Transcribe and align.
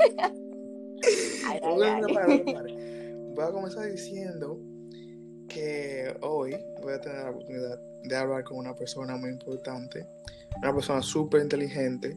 Voy 3.34 3.44
a 3.44 3.52
comenzar 3.52 3.90
diciendo 3.90 4.58
que 5.48 6.14
hoy 6.22 6.56
voy 6.82 6.92
a 6.94 7.00
tener 7.00 7.24
la 7.24 7.30
oportunidad 7.30 7.78
de 8.04 8.16
hablar 8.16 8.44
con 8.44 8.58
una 8.58 8.74
persona 8.74 9.16
muy 9.16 9.30
importante, 9.30 10.06
una 10.58 10.72
persona 10.72 11.02
súper 11.02 11.42
inteligente, 11.42 12.16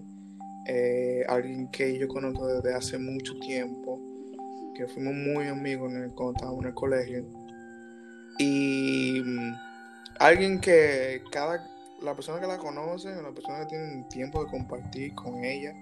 eh, 0.67 1.23
alguien 1.27 1.69
que 1.71 1.97
yo 1.97 2.07
conozco 2.07 2.47
desde 2.47 2.73
hace 2.73 2.97
mucho 2.97 3.37
tiempo, 3.39 3.99
que 4.75 4.87
fuimos 4.87 5.13
muy 5.13 5.47
amigos 5.47 5.91
en 5.91 6.03
el, 6.03 6.13
cuando 6.13 6.33
estábamos 6.33 6.61
en 6.61 6.67
el 6.67 6.73
colegio, 6.73 7.25
y 8.39 9.21
mm, 9.23 9.53
alguien 10.19 10.59
que 10.59 11.21
cada, 11.31 11.67
la 12.01 12.15
persona 12.15 12.39
que 12.39 12.47
la 12.47 12.57
conoce, 12.57 13.09
la 13.09 13.31
persona 13.31 13.59
que 13.61 13.65
tiene 13.65 14.05
tiempo 14.09 14.43
de 14.43 14.51
compartir 14.51 15.13
con 15.15 15.43
ella, 15.43 15.73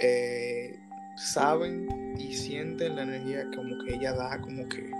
eh, 0.00 0.78
saben 1.18 2.14
y 2.18 2.32
sienten 2.32 2.96
la 2.96 3.02
energía 3.02 3.46
como 3.54 3.76
que 3.84 3.94
ella 3.94 4.12
da, 4.12 4.40
como 4.40 4.68
que 4.68 4.90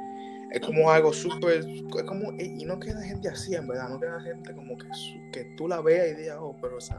es 0.50 0.60
como 0.60 0.90
algo 0.90 1.12
súper, 1.12 1.58
es 1.58 2.04
como, 2.04 2.32
y 2.32 2.64
no 2.64 2.80
queda 2.80 3.02
gente 3.02 3.28
así, 3.28 3.54
en 3.54 3.68
verdad, 3.68 3.90
no 3.90 4.00
queda 4.00 4.20
gente 4.20 4.52
como 4.54 4.78
que, 4.78 4.86
que 5.32 5.44
tú 5.56 5.68
la 5.68 5.80
veas 5.80 6.08
y 6.08 6.14
digas, 6.14 6.38
oh, 6.40 6.56
pero 6.60 6.78
esa 6.78 6.98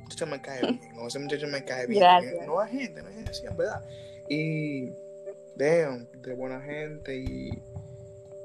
muchacha 0.00 0.26
me 0.26 0.40
cae 0.40 0.60
bien, 0.60 0.80
o 0.98 1.06
ese 1.06 1.18
muchacho 1.18 1.46
me 1.48 1.64
cae 1.64 1.86
bien. 1.86 2.04
No 2.46 2.60
hay 2.60 2.70
gente, 2.70 3.02
no 3.02 3.08
hay 3.08 3.14
gente 3.14 3.30
así, 3.30 3.46
en 3.46 3.56
verdad. 3.56 3.82
Y, 4.28 4.90
damn, 5.56 6.06
de 6.20 6.34
buena 6.34 6.60
gente 6.60 7.16
y, 7.16 7.50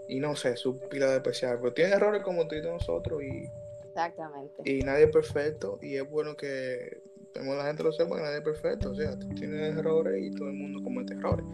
y 0.08 0.20
no 0.20 0.36
sé, 0.36 0.56
su 0.56 0.80
pila 0.88 1.08
de 1.08 1.18
especial, 1.18 1.58
pero 1.60 1.74
tiene 1.74 1.92
errores 1.92 2.24
como 2.24 2.48
tú 2.48 2.56
y 2.56 2.62
nosotros 2.62 3.22
y... 3.22 3.50
Exactamente. 3.90 4.62
Y 4.64 4.84
nadie 4.84 5.06
es 5.06 5.12
perfecto 5.12 5.80
y 5.82 5.96
es 5.98 6.10
bueno 6.10 6.38
que 6.38 7.02
la 7.36 7.66
gente 7.66 7.84
lo 7.84 7.92
sepa 7.92 8.16
que 8.16 8.22
nadie 8.22 8.38
es 8.38 8.44
perfecto, 8.44 8.92
o 8.92 8.96
sea, 8.96 9.18
tú 9.18 9.28
tienes 9.30 9.78
errores 9.78 10.22
y 10.22 10.32
todo 10.32 10.50
el 10.50 10.56
mundo 10.56 10.84
comete 10.84 11.14
errores. 11.14 11.46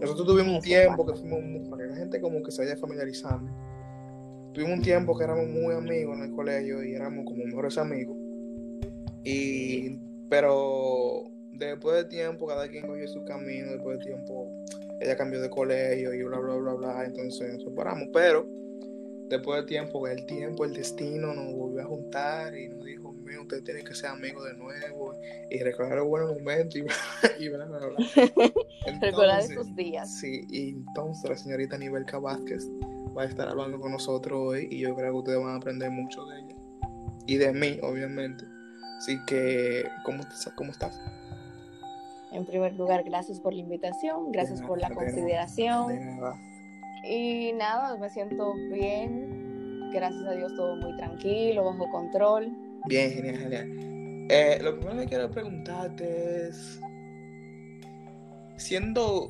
Nosotros 0.00 0.26
tuvimos 0.26 0.54
un 0.56 0.60
tiempo 0.60 1.06
que 1.06 1.14
fuimos, 1.14 1.78
que 1.78 1.86
la 1.86 1.96
gente 1.96 2.20
como 2.20 2.42
que 2.42 2.50
se 2.50 2.62
vaya 2.62 2.76
familiarizando, 2.76 3.50
tuvimos 4.52 4.78
un 4.78 4.82
tiempo 4.82 5.16
que 5.16 5.24
éramos 5.24 5.46
muy 5.48 5.74
amigos 5.74 6.16
en 6.18 6.24
el 6.24 6.32
colegio 6.32 6.82
y 6.82 6.94
éramos 6.94 7.24
como 7.24 7.44
mejores 7.44 7.78
amigos. 7.78 8.16
Y, 9.24 9.98
pero 10.28 11.24
después 11.52 11.96
de 11.96 12.04
tiempo, 12.04 12.46
cada 12.46 12.68
quien 12.68 12.86
cogió 12.86 13.06
su 13.08 13.24
camino, 13.24 13.72
después 13.72 13.98
de 13.98 14.06
tiempo, 14.06 14.50
ella 15.00 15.16
cambió 15.16 15.40
de 15.40 15.50
colegio 15.50 16.14
y 16.14 16.22
bla, 16.22 16.38
bla, 16.38 16.56
bla, 16.56 16.74
bla, 16.74 17.04
entonces 17.04 17.54
nos 17.54 17.62
separamos. 17.64 18.08
Pero 18.12 18.46
después 19.28 19.62
de 19.62 19.66
tiempo, 19.66 20.06
el 20.08 20.24
tiempo, 20.26 20.64
el 20.64 20.72
destino 20.74 21.34
nos 21.34 21.54
volvió 21.54 21.82
a 21.82 21.84
juntar 21.84 22.56
y 22.56 22.68
nos 22.68 22.84
dijo, 22.84 23.09
mío, 23.30 23.42
usted 23.42 23.62
tiene 23.62 23.82
que 23.82 23.94
ser 23.94 24.10
amigo 24.10 24.42
de 24.44 24.54
nuevo 24.54 25.14
y 25.50 25.58
recordar 25.62 25.98
los 25.98 26.08
buenos 26.08 26.34
momentos 26.34 26.76
y, 26.76 26.84
y 27.44 27.48
bla, 27.48 27.66
bla, 27.66 27.78
bla. 27.78 27.96
recordar 29.00 29.40
esos 29.40 29.74
días. 29.74 30.18
Sí, 30.18 30.46
y 30.50 30.70
entonces 30.70 31.30
la 31.30 31.36
señorita 31.36 31.78
Nivelka 31.78 32.18
Vázquez 32.18 32.68
va 33.16 33.22
a 33.22 33.26
estar 33.26 33.48
hablando 33.48 33.80
con 33.80 33.92
nosotros 33.92 34.38
hoy 34.38 34.68
y 34.70 34.80
yo 34.80 34.94
creo 34.94 35.12
que 35.12 35.18
ustedes 35.18 35.38
van 35.38 35.50
a 35.50 35.56
aprender 35.56 35.90
mucho 35.90 36.24
de 36.26 36.40
ella 36.40 36.56
y 37.26 37.36
de 37.36 37.52
mí, 37.52 37.78
obviamente. 37.82 38.44
Así 38.98 39.18
que, 39.26 39.84
¿cómo, 40.04 40.24
cómo 40.56 40.72
estás? 40.72 41.00
En 42.32 42.44
primer 42.44 42.74
lugar, 42.74 43.02
gracias 43.04 43.40
por 43.40 43.54
la 43.54 43.60
invitación, 43.60 44.30
gracias 44.30 44.60
por 44.62 44.80
la 44.80 44.90
consideración. 44.90 46.20
Y 47.04 47.52
nada, 47.52 47.96
me 47.96 48.10
siento 48.10 48.54
bien. 48.72 49.90
Gracias 49.92 50.24
a 50.24 50.32
Dios 50.32 50.54
todo 50.54 50.76
muy 50.76 50.96
tranquilo, 50.96 51.64
bajo 51.64 51.90
control. 51.90 52.52
Bien, 52.86 53.12
genial, 53.12 53.36
genial. 53.38 54.26
Eh, 54.30 54.58
lo 54.62 54.76
primero 54.76 55.00
que 55.00 55.06
quiero 55.06 55.30
preguntarte 55.30 56.48
es, 56.48 56.80
siendo, 58.56 59.28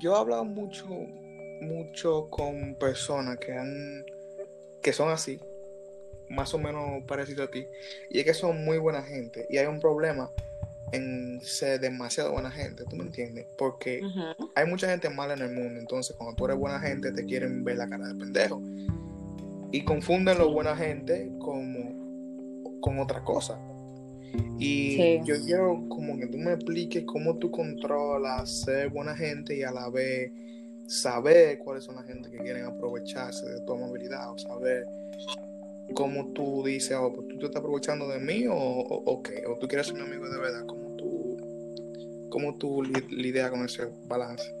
yo 0.00 0.14
he 0.14 0.18
hablado 0.18 0.44
mucho, 0.44 0.86
mucho 1.60 2.28
con 2.30 2.74
personas 2.74 3.38
que 3.38 3.52
han, 3.52 4.04
que 4.82 4.92
son 4.92 5.10
así, 5.10 5.38
más 6.28 6.52
o 6.52 6.58
menos 6.58 7.04
parecido 7.04 7.44
a 7.44 7.50
ti, 7.50 7.64
y 8.10 8.18
es 8.18 8.24
que 8.24 8.34
son 8.34 8.64
muy 8.64 8.78
buena 8.78 9.02
gente, 9.02 9.46
y 9.48 9.58
hay 9.58 9.66
un 9.66 9.80
problema 9.80 10.30
en 10.92 11.40
ser 11.42 11.80
demasiado 11.80 12.32
buena 12.32 12.50
gente, 12.50 12.84
¿tú 12.88 12.96
me 12.96 13.04
entiendes? 13.04 13.46
Porque 13.56 14.02
hay 14.54 14.66
mucha 14.66 14.88
gente 14.88 15.08
mala 15.10 15.34
en 15.34 15.42
el 15.42 15.52
mundo, 15.52 15.80
entonces 15.80 16.16
cuando 16.16 16.36
tú 16.36 16.44
eres 16.46 16.56
buena 16.56 16.80
gente 16.80 17.12
te 17.12 17.24
quieren 17.24 17.64
ver 17.64 17.76
la 17.76 17.88
cara 17.88 18.08
de 18.08 18.14
pendejo. 18.14 18.60
Y 19.72 19.84
confunden 19.84 20.38
lo 20.38 20.52
buena 20.52 20.76
gente 20.76 21.28
como 21.40 22.05
con 22.80 22.98
otra 22.98 23.22
cosa. 23.24 23.58
Y 24.58 25.22
yo 25.24 25.34
quiero 25.44 25.88
como 25.88 26.16
que 26.16 26.26
tú 26.26 26.38
me 26.38 26.52
expliques 26.52 27.04
cómo 27.04 27.36
tú 27.36 27.50
controlas 27.50 28.50
ser 28.62 28.90
buena 28.90 29.14
gente 29.14 29.56
y 29.56 29.62
a 29.62 29.70
la 29.70 29.88
vez 29.90 30.32
saber 30.86 31.58
cuáles 31.58 31.84
son 31.84 31.96
las 31.96 32.06
gente 32.06 32.30
que 32.30 32.38
quieren 32.38 32.64
aprovecharse 32.64 33.46
de 33.46 33.60
tu 33.62 33.72
amabilidad 33.72 34.32
o 34.32 34.38
saber 34.38 34.86
cómo 35.94 36.32
tú 36.32 36.62
dices, 36.64 36.96
oh, 37.00 37.12
pues, 37.12 37.28
tú 37.28 37.38
te 37.38 37.46
estás 37.46 37.60
aprovechando 37.60 38.08
de 38.08 38.18
mí 38.18 38.46
o, 38.46 38.56
o, 38.56 39.22
qué, 39.22 39.44
o 39.46 39.56
tú 39.58 39.68
quieres 39.68 39.86
ser 39.86 39.96
mi 39.96 40.02
amigo 40.02 40.28
de 40.28 40.38
verdad, 40.38 40.66
cómo 40.66 40.96
tú, 40.96 42.28
cómo 42.30 42.54
tú 42.56 42.82
lidias 42.82 43.50
con 43.50 43.64
ese 43.64 43.88
balance. 44.06 44.54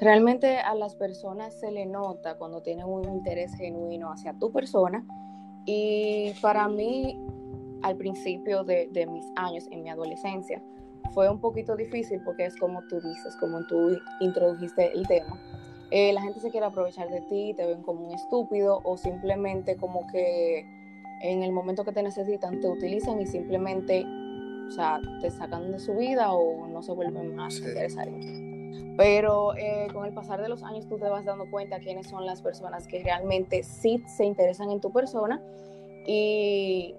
Realmente 0.00 0.58
a 0.58 0.74
las 0.74 0.96
personas 0.96 1.54
se 1.54 1.70
le 1.70 1.86
nota 1.86 2.36
cuando 2.36 2.60
tienen 2.60 2.86
un 2.86 3.04
interés 3.04 3.54
genuino 3.54 4.10
hacia 4.10 4.36
tu 4.38 4.50
persona 4.52 5.06
y 5.64 6.32
para 6.40 6.68
mí 6.68 7.18
al 7.82 7.96
principio 7.96 8.64
de, 8.64 8.88
de 8.92 9.06
mis 9.06 9.24
años 9.36 9.66
en 9.70 9.82
mi 9.82 9.90
adolescencia 9.90 10.62
fue 11.12 11.28
un 11.28 11.40
poquito 11.40 11.76
difícil 11.76 12.20
porque 12.24 12.46
es 12.46 12.56
como 12.56 12.82
tú 12.88 13.00
dices, 13.00 13.36
como 13.36 13.66
tú 13.66 13.98
introdujiste 14.20 14.92
el 14.92 15.06
tema 15.06 15.38
eh, 15.94 16.14
la 16.14 16.22
gente 16.22 16.40
se 16.40 16.50
quiere 16.50 16.64
aprovechar 16.64 17.10
de 17.10 17.20
ti, 17.20 17.52
te 17.54 17.66
ven 17.66 17.82
como 17.82 18.06
un 18.06 18.14
estúpido 18.14 18.80
o 18.82 18.96
simplemente 18.96 19.76
como 19.76 20.06
que 20.06 20.66
en 21.20 21.42
el 21.42 21.52
momento 21.52 21.84
que 21.84 21.92
te 21.92 22.02
necesitan 22.02 22.60
te 22.60 22.68
utilizan 22.68 23.20
y 23.20 23.26
simplemente, 23.26 24.02
o 24.68 24.70
sea, 24.70 24.98
te 25.20 25.30
sacan 25.30 25.70
de 25.70 25.78
su 25.78 25.94
vida 25.94 26.32
o 26.32 26.66
no 26.66 26.82
se 26.82 26.92
vuelven 26.92 27.36
más 27.36 27.58
interesantes. 27.58 28.51
Pero 28.96 29.56
eh, 29.56 29.88
con 29.92 30.04
el 30.04 30.12
pasar 30.12 30.42
de 30.42 30.48
los 30.48 30.62
años 30.62 30.86
tú 30.88 30.98
te 30.98 31.08
vas 31.08 31.24
dando 31.24 31.50
cuenta 31.50 31.78
quiénes 31.80 32.08
son 32.08 32.26
las 32.26 32.42
personas 32.42 32.86
que 32.86 33.02
realmente 33.02 33.62
sí 33.62 34.02
se 34.16 34.24
interesan 34.24 34.70
en 34.70 34.80
tu 34.80 34.92
persona 34.92 35.42
y 36.06 36.94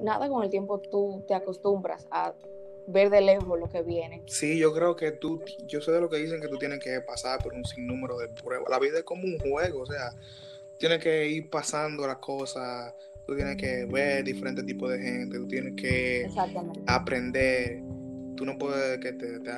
nada, 0.00 0.28
con 0.28 0.42
el 0.42 0.50
tiempo 0.50 0.78
tú 0.78 1.24
te 1.26 1.34
acostumbras 1.34 2.06
a 2.10 2.34
ver 2.86 3.10
de 3.10 3.20
lejos 3.20 3.58
lo 3.58 3.68
que 3.68 3.82
viene. 3.82 4.22
Sí, 4.26 4.58
yo 4.58 4.72
creo 4.72 4.96
que 4.96 5.12
tú, 5.12 5.42
yo 5.66 5.80
sé 5.80 5.92
de 5.92 6.00
lo 6.00 6.08
que 6.08 6.16
dicen 6.16 6.40
que 6.40 6.48
tú 6.48 6.56
tienes 6.56 6.78
que 6.80 7.00
pasar 7.00 7.42
por 7.42 7.52
un 7.52 7.64
sinnúmero 7.64 8.18
de 8.18 8.28
pruebas. 8.28 8.68
La 8.70 8.78
vida 8.78 8.98
es 8.98 9.04
como 9.04 9.24
un 9.24 9.38
juego, 9.38 9.82
o 9.82 9.86
sea, 9.86 10.12
tienes 10.78 10.98
que 11.02 11.28
ir 11.28 11.50
pasando 11.50 12.06
las 12.06 12.18
cosas, 12.18 12.94
tú 13.26 13.36
tienes 13.36 13.56
que 13.56 13.84
ver 13.84 14.24
diferentes 14.24 14.64
tipos 14.64 14.90
de 14.90 14.98
gente, 14.98 15.36
tú 15.36 15.46
tienes 15.46 15.74
que 15.74 16.26
aprender. 16.86 17.82
Tú 18.38 18.44
no 18.44 18.56
puedes 18.56 19.00
que 19.00 19.12
te, 19.14 19.40
te, 19.40 19.50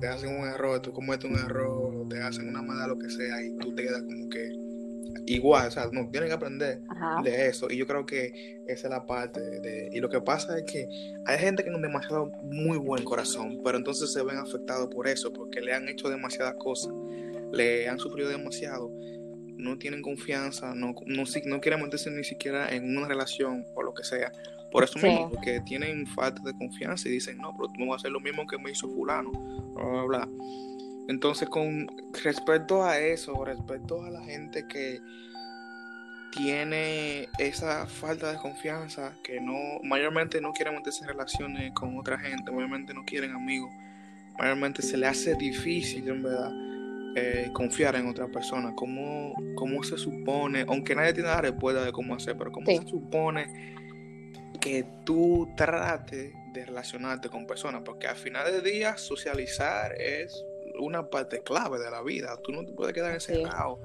te, 0.00 0.08
hacen 0.08 0.34
un 0.34 0.48
error, 0.48 0.80
tú 0.80 0.90
cometes 0.90 1.30
un 1.30 1.36
error, 1.36 2.08
te 2.08 2.18
hacen 2.22 2.48
una 2.48 2.62
mala, 2.62 2.86
lo 2.86 2.98
que 2.98 3.10
sea, 3.10 3.42
y 3.42 3.54
tú 3.58 3.74
te 3.74 3.82
quedas 3.82 4.02
como 4.04 4.26
que 4.30 4.52
igual, 5.26 5.68
o 5.68 5.70
sea, 5.70 5.90
no, 5.92 6.08
tienen 6.10 6.30
que 6.30 6.34
aprender 6.34 6.80
de 7.22 7.46
eso. 7.46 7.68
Y 7.70 7.76
yo 7.76 7.86
creo 7.86 8.06
que 8.06 8.62
esa 8.66 8.88
es 8.88 8.90
la 8.90 9.04
parte 9.04 9.38
de, 9.40 9.90
Y 9.92 10.00
lo 10.00 10.08
que 10.08 10.22
pasa 10.22 10.58
es 10.58 10.64
que 10.64 10.88
hay 11.26 11.38
gente 11.38 11.62
que 11.62 11.70
tiene 11.70 11.86
demasiado 11.86 12.32
muy 12.42 12.78
buen 12.78 13.04
corazón, 13.04 13.60
pero 13.62 13.76
entonces 13.76 14.10
se 14.14 14.22
ven 14.22 14.38
afectados 14.38 14.88
por 14.88 15.06
eso, 15.08 15.30
porque 15.30 15.60
le 15.60 15.74
han 15.74 15.86
hecho 15.90 16.08
demasiadas 16.08 16.54
cosas, 16.54 16.90
le 17.52 17.86
han 17.86 17.98
sufrido 17.98 18.30
demasiado, 18.30 18.90
no 19.56 19.78
tienen 19.78 20.02
confianza, 20.02 20.74
no, 20.74 20.94
no, 21.06 21.24
no 21.46 21.60
quieren 21.60 21.82
meterse 21.82 22.10
ni 22.10 22.24
siquiera 22.24 22.74
en 22.74 22.96
una 22.96 23.08
relación 23.08 23.64
o 23.74 23.82
lo 23.82 23.94
que 23.94 24.04
sea. 24.04 24.32
Por 24.70 24.84
eso 24.84 24.98
mismo, 24.98 25.30
porque 25.30 25.60
tienen 25.60 26.06
falta 26.06 26.40
de 26.42 26.54
confianza 26.54 27.08
y 27.08 27.12
dicen, 27.12 27.36
no, 27.36 27.54
pero 27.54 27.68
tú 27.68 27.80
no 27.80 27.86
vas 27.88 27.96
a 27.96 28.00
hacer 28.02 28.10
lo 28.12 28.20
mismo 28.20 28.46
que 28.46 28.58
me 28.58 28.70
hizo 28.70 28.88
fulano, 28.88 29.30
bla, 29.30 29.84
bla, 29.84 30.02
bla. 30.04 30.28
Entonces, 31.08 31.48
con 31.48 31.86
respecto 32.24 32.82
a 32.82 32.98
eso, 32.98 33.44
respecto 33.44 34.02
a 34.02 34.10
la 34.10 34.22
gente 34.22 34.66
que 34.66 35.00
tiene 36.30 37.28
esa 37.38 37.86
falta 37.86 38.32
de 38.32 38.38
confianza, 38.38 39.14
que 39.22 39.40
no, 39.40 39.54
mayormente 39.82 40.40
no 40.40 40.52
quieren 40.52 40.74
meterse 40.74 41.02
en 41.02 41.08
relaciones 41.08 41.72
con 41.74 41.98
otra 41.98 42.18
gente, 42.18 42.50
mayormente 42.50 42.94
no 42.94 43.04
quieren 43.04 43.32
amigos, 43.32 43.70
mayormente 44.38 44.80
se 44.80 44.96
le 44.96 45.06
hace 45.06 45.34
difícil, 45.34 46.08
en 46.08 46.22
verdad, 46.22 46.50
eh, 47.14 47.50
confiar 47.52 47.96
en 47.96 48.08
otra 48.08 48.28
persona. 48.28 48.72
¿Cómo, 48.74 49.34
¿Cómo 49.54 49.82
se 49.82 49.98
supone, 49.98 50.64
aunque 50.66 50.94
nadie 50.94 51.12
tiene 51.12 51.28
la 51.28 51.40
respuesta 51.40 51.84
de 51.84 51.92
cómo 51.92 52.14
hacer, 52.14 52.36
pero 52.36 52.52
cómo 52.52 52.66
se 52.66 52.86
supone 52.86 53.74
que 54.60 54.84
tú 55.04 55.48
trates 55.56 56.32
de 56.52 56.64
relacionarte 56.64 57.28
con 57.28 57.46
personas? 57.46 57.82
Porque 57.84 58.06
al 58.06 58.16
final 58.16 58.50
del 58.50 58.62
día, 58.62 58.96
socializar 58.96 60.00
es 60.00 60.44
una 60.78 61.10
parte 61.10 61.40
clave 61.42 61.78
de 61.78 61.90
la 61.90 62.02
vida. 62.02 62.36
Tú 62.42 62.52
no 62.52 62.64
te 62.64 62.72
puedes 62.72 62.94
quedar 62.94 63.12
encerrado 63.12 63.78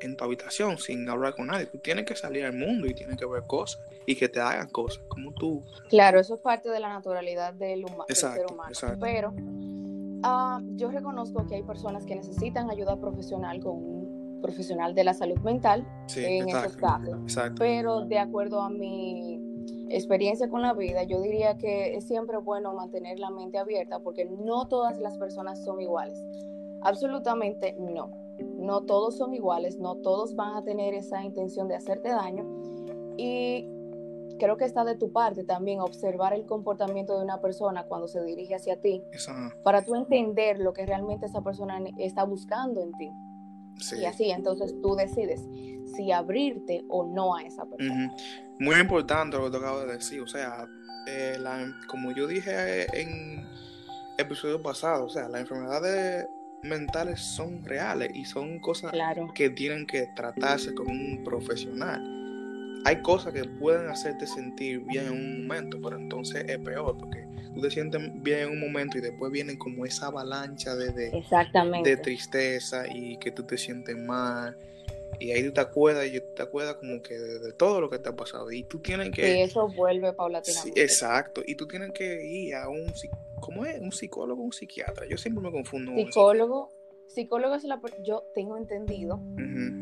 en 0.00 0.16
tu 0.16 0.24
habitación 0.24 0.78
sin 0.78 1.08
hablar 1.08 1.34
con 1.34 1.46
nadie. 1.46 1.66
Tú 1.66 1.78
tienes 1.78 2.04
que 2.04 2.16
salir 2.16 2.44
al 2.44 2.52
mundo 2.52 2.86
y 2.86 2.94
tienes 2.94 3.16
que 3.16 3.26
ver 3.26 3.44
cosas 3.46 3.80
y 4.06 4.14
que 4.16 4.28
te 4.28 4.40
hagan 4.40 4.68
cosas 4.68 5.02
como 5.08 5.32
tú. 5.32 5.62
Claro, 5.88 6.20
eso 6.20 6.34
es 6.34 6.40
parte 6.40 6.68
de 6.68 6.80
la 6.80 6.88
naturalidad 6.88 7.54
del, 7.54 7.84
ser 8.08 8.46
humano. 8.50 8.72
Pero 9.00 9.34
Ah, 10.22 10.60
yo 10.76 10.90
reconozco 10.90 11.46
que 11.46 11.56
hay 11.56 11.62
personas 11.62 12.06
que 12.06 12.14
necesitan 12.16 12.70
ayuda 12.70 12.98
profesional 12.98 13.60
con 13.60 13.76
un 13.76 14.38
profesional 14.40 14.94
de 14.94 15.04
la 15.04 15.14
salud 15.14 15.38
mental 15.40 15.86
en 16.14 16.48
esos 16.48 16.76
casos. 16.76 17.16
Pero 17.58 18.04
de 18.04 18.18
acuerdo 18.18 18.60
a 18.60 18.70
mi 18.70 19.40
experiencia 19.88 20.48
con 20.48 20.62
la 20.62 20.72
vida, 20.72 21.04
yo 21.04 21.20
diría 21.20 21.56
que 21.58 21.96
es 21.96 22.06
siempre 22.06 22.38
bueno 22.38 22.74
mantener 22.74 23.18
la 23.18 23.30
mente 23.30 23.58
abierta 23.58 24.00
porque 24.00 24.24
no 24.24 24.68
todas 24.68 24.98
las 24.98 25.16
personas 25.18 25.64
son 25.64 25.80
iguales. 25.80 26.22
Absolutamente 26.82 27.76
no. 27.78 28.10
No 28.58 28.82
todos 28.82 29.16
son 29.16 29.34
iguales, 29.34 29.78
no 29.78 29.96
todos 29.96 30.34
van 30.34 30.56
a 30.56 30.62
tener 30.62 30.94
esa 30.94 31.24
intención 31.24 31.68
de 31.68 31.76
hacerte 31.76 32.10
daño. 32.10 32.44
Y 33.16 33.68
creo 34.38 34.56
que 34.56 34.64
está 34.64 34.84
de 34.84 34.96
tu 34.96 35.12
parte 35.12 35.44
también 35.44 35.80
observar 35.80 36.32
el 36.32 36.46
comportamiento 36.46 37.16
de 37.16 37.24
una 37.24 37.40
persona 37.40 37.84
cuando 37.84 38.08
se 38.08 38.22
dirige 38.22 38.54
hacia 38.54 38.80
ti, 38.80 39.02
para 39.62 39.84
tú 39.84 39.94
entender 39.94 40.58
lo 40.58 40.72
que 40.72 40.86
realmente 40.86 41.26
esa 41.26 41.42
persona 41.42 41.78
está 41.98 42.24
buscando 42.24 42.82
en 42.82 42.92
ti. 42.92 43.10
Y 44.00 44.04
así 44.06 44.30
entonces 44.30 44.74
tú 44.82 44.96
decides 44.96 45.40
si 45.94 46.10
abrirte 46.10 46.84
o 46.88 47.04
no 47.04 47.36
a 47.36 47.42
esa 47.42 47.64
persona. 47.66 48.12
Muy 48.58 48.76
importante 48.76 49.36
lo 49.36 49.50
que 49.50 49.56
acabo 49.58 49.80
de 49.80 49.92
decir, 49.94 50.20
o 50.20 50.26
sea, 50.26 50.66
eh, 51.06 51.38
como 51.88 52.10
yo 52.12 52.26
dije 52.26 52.86
en 52.98 53.46
episodio 54.18 54.62
pasado, 54.62 55.04
o 55.04 55.08
sea, 55.08 55.28
las 55.28 55.42
enfermedades 55.42 56.26
mentales 56.62 57.20
son 57.20 57.64
reales 57.64 58.10
y 58.14 58.24
son 58.24 58.58
cosas 58.60 58.92
que 59.34 59.50
tienen 59.50 59.86
que 59.86 60.06
tratarse 60.16 60.74
con 60.74 60.88
un 60.88 61.22
profesional 61.22 62.15
hay 62.86 63.02
cosas 63.02 63.34
que 63.34 63.42
pueden 63.42 63.88
hacerte 63.88 64.28
sentir 64.28 64.78
bien 64.84 65.06
en 65.06 65.12
un 65.12 65.42
momento, 65.42 65.76
pero 65.82 65.96
entonces 65.96 66.44
es 66.48 66.56
peor 66.58 66.96
porque 66.96 67.26
tú 67.52 67.60
te 67.60 67.68
sientes 67.68 68.00
bien 68.22 68.38
en 68.42 68.50
un 68.50 68.60
momento 68.60 68.96
y 68.96 69.00
después 69.00 69.32
viene 69.32 69.58
como 69.58 69.84
esa 69.84 70.06
avalancha 70.06 70.76
de, 70.76 70.92
de, 70.92 71.96
tristeza 71.96 72.84
y 72.88 73.18
que 73.18 73.32
tú 73.32 73.42
te 73.42 73.58
sientes 73.58 73.96
mal. 73.96 74.56
Y 75.18 75.32
ahí 75.32 75.42
tú 75.42 75.52
te 75.52 75.62
acuerdas 75.62 76.06
y 76.06 76.20
te 76.36 76.42
acuerdas 76.42 76.76
como 76.76 77.02
que 77.02 77.18
de, 77.18 77.52
todo 77.54 77.80
lo 77.80 77.90
que 77.90 77.98
te 77.98 78.08
ha 78.08 78.14
pasado. 78.14 78.52
Y 78.52 78.62
tú 78.62 78.78
tienes 78.78 79.10
que... 79.10 79.36
Y 79.36 79.42
eso 79.42 79.66
vuelve 79.66 80.12
paulatinamente. 80.12 80.80
exacto. 80.80 81.42
Y 81.44 81.56
tú 81.56 81.66
tienes 81.66 81.90
que 81.90 82.24
ir 82.24 82.54
a 82.54 82.68
un... 82.68 82.92
¿Cómo 83.40 83.64
es? 83.64 83.80
¿Un 83.80 83.90
psicólogo 83.90 84.42
o 84.42 84.44
un 84.44 84.52
psiquiatra? 84.52 85.08
Yo 85.08 85.16
siempre 85.16 85.42
me 85.42 85.50
confundo. 85.50 85.92
Psicólogo. 85.92 86.70
Psicólogo 87.08 87.56
es 87.56 87.64
la... 87.64 87.80
Yo 88.04 88.22
tengo 88.32 88.56
entendido. 88.56 89.20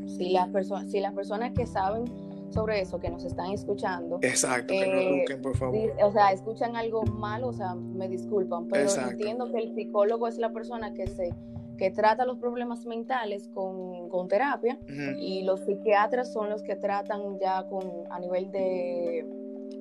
si, 0.06 0.30
las 0.30 0.48
personas, 0.48 0.90
si 0.90 1.00
las 1.00 1.12
personas 1.12 1.52
que 1.54 1.66
saben 1.66 2.32
sobre 2.54 2.80
eso, 2.80 2.98
que 2.98 3.10
nos 3.10 3.24
están 3.24 3.50
escuchando. 3.50 4.18
Exacto, 4.22 4.72
que 4.72 4.86
no 4.86 4.94
eh, 4.94 5.18
eduquen, 5.18 5.42
por 5.42 5.56
favor. 5.56 5.78
O 6.02 6.12
sea, 6.12 6.32
escuchan 6.32 6.76
algo 6.76 7.02
malo, 7.04 7.48
o 7.48 7.52
sea, 7.52 7.74
me 7.74 8.08
disculpan, 8.08 8.68
pero 8.68 8.88
entiendo 9.10 9.50
que 9.50 9.58
el 9.58 9.74
psicólogo 9.74 10.28
es 10.28 10.38
la 10.38 10.52
persona 10.52 10.94
que 10.94 11.06
se 11.06 11.34
que 11.76 11.90
trata 11.90 12.24
los 12.24 12.38
problemas 12.38 12.86
mentales 12.86 13.48
con, 13.52 14.08
con 14.08 14.28
terapia 14.28 14.78
y 15.18 15.42
los 15.42 15.60
psiquiatras 15.60 16.32
son 16.32 16.48
los 16.48 16.62
que 16.62 16.76
tratan 16.76 17.38
ya 17.40 17.66
con 17.68 17.82
a 18.10 18.20
nivel 18.20 18.52
de, 18.52 19.26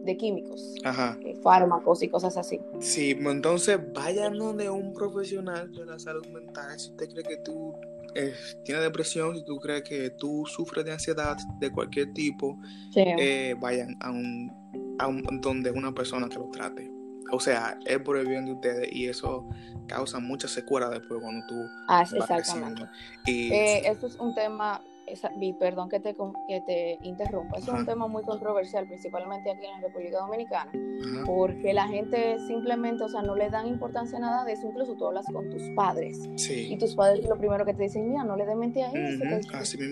de 0.04 0.18
químicos, 0.18 0.76
Ajá. 0.84 1.18
Eh, 1.24 1.36
fármacos 1.42 2.04
y 2.04 2.10
cosas 2.10 2.36
así. 2.38 2.60
Sí, 2.80 3.12
entonces 3.20 3.80
vayan 3.94 4.38
de 4.58 4.70
un 4.70 4.94
profesional 4.94 5.72
de 5.72 5.86
la 5.86 6.00
salud 6.00 6.26
mental 6.28 6.80
si 6.80 6.90
usted 6.92 7.10
cree 7.10 7.24
que 7.24 7.38
tú 7.38 7.74
eh, 8.16 8.34
tiene 8.64 8.82
depresión, 8.82 9.36
si 9.36 9.44
tú 9.46 9.58
crees 9.60 9.84
que 9.84 10.10
tú 10.12 10.46
sufres 10.46 10.86
de 10.86 10.94
ansiedad 10.94 11.38
de 11.60 11.72
cualquier 11.72 12.14
tipo, 12.14 12.60
eh, 12.96 13.56
vayan 13.60 13.96
a 14.00 14.12
un, 14.12 14.96
a 15.00 15.08
un 15.08 15.24
donde 15.42 15.72
una 15.72 15.94
persona 15.94 16.30
que 16.30 16.36
lo 16.36 16.50
trate. 16.50 16.92
O 17.32 17.40
sea, 17.40 17.78
es 17.86 18.00
por 18.00 18.18
el 18.18 18.28
bien 18.28 18.46
de 18.46 18.54
ustedes 18.54 18.90
y 18.92 19.08
eso 19.08 19.48
causa 19.88 20.20
muchas 20.20 20.52
secuelas 20.52 20.92
después 20.92 21.20
cuando 21.22 21.46
tú 21.48 21.56
ah, 21.88 22.04
exactamente. 22.04 22.84
Y, 23.26 23.52
eh, 23.52 23.90
eso 23.90 24.08
es 24.08 24.16
un 24.16 24.36
tema 24.36 24.82
perdón 25.60 25.90
que 25.90 26.00
te, 26.00 26.16
que 26.48 26.62
te 26.62 26.98
interrumpa, 27.02 27.58
es 27.58 27.68
un 27.68 27.86
tema 27.86 28.08
muy 28.08 28.24
controversial, 28.24 28.88
principalmente 28.88 29.52
aquí 29.52 29.66
en 29.66 29.72
la 29.72 29.88
República 29.88 30.20
Dominicana, 30.20 30.72
porque 31.26 31.74
la 31.74 31.88
gente 31.88 32.38
simplemente, 32.48 33.04
o 33.04 33.10
sea, 33.10 33.22
no 33.22 33.36
le 33.36 33.50
dan 33.50 33.68
importancia 33.68 34.18
a 34.18 34.22
nada 34.22 34.46
de 34.46 34.54
eso, 34.54 34.68
incluso 34.68 34.96
tú 34.96 35.08
hablas 35.08 35.26
con 35.32 35.50
tus 35.50 35.64
padres, 35.76 36.30
y 36.48 36.78
tus 36.78 36.96
padres 36.96 37.28
lo 37.28 37.38
primero 37.38 37.66
que 37.66 37.74
te 37.74 37.84
dicen, 37.84 38.10
mira, 38.10 38.24
no 38.24 38.36
le 38.36 38.46
des 38.46 38.56
mente 38.56 38.84
a 38.84 38.92
eso, 38.92 39.24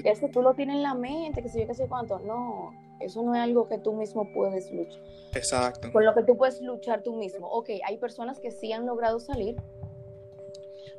que, 0.04 0.10
eso 0.10 0.28
tú 0.30 0.42
lo 0.42 0.54
tienes 0.54 0.76
en 0.78 0.84
la 0.84 0.94
mente, 0.94 1.42
que 1.42 1.50
sé 1.50 1.62
yo 1.62 1.68
qué 1.68 1.74
sé 1.74 1.88
cuánto, 1.88 2.20
no, 2.20 2.72
eso 3.00 3.24
no 3.24 3.36
es 3.36 3.42
algo 3.42 3.68
que 3.68 3.78
tú 3.78 3.94
mismo 3.94 4.32
puedes 4.34 4.72
luchar. 4.72 5.02
Exacto. 5.34 5.92
Con 5.92 6.06
lo 6.06 6.14
que 6.14 6.24
tú 6.24 6.38
puedes 6.38 6.62
luchar 6.62 7.04
tú 7.04 7.16
mismo. 7.16 7.48
Ok, 7.48 7.70
hay 7.86 7.98
personas 7.98 8.40
que 8.40 8.52
sí 8.52 8.72
han 8.74 8.86
logrado 8.86 9.20
salir, 9.20 9.56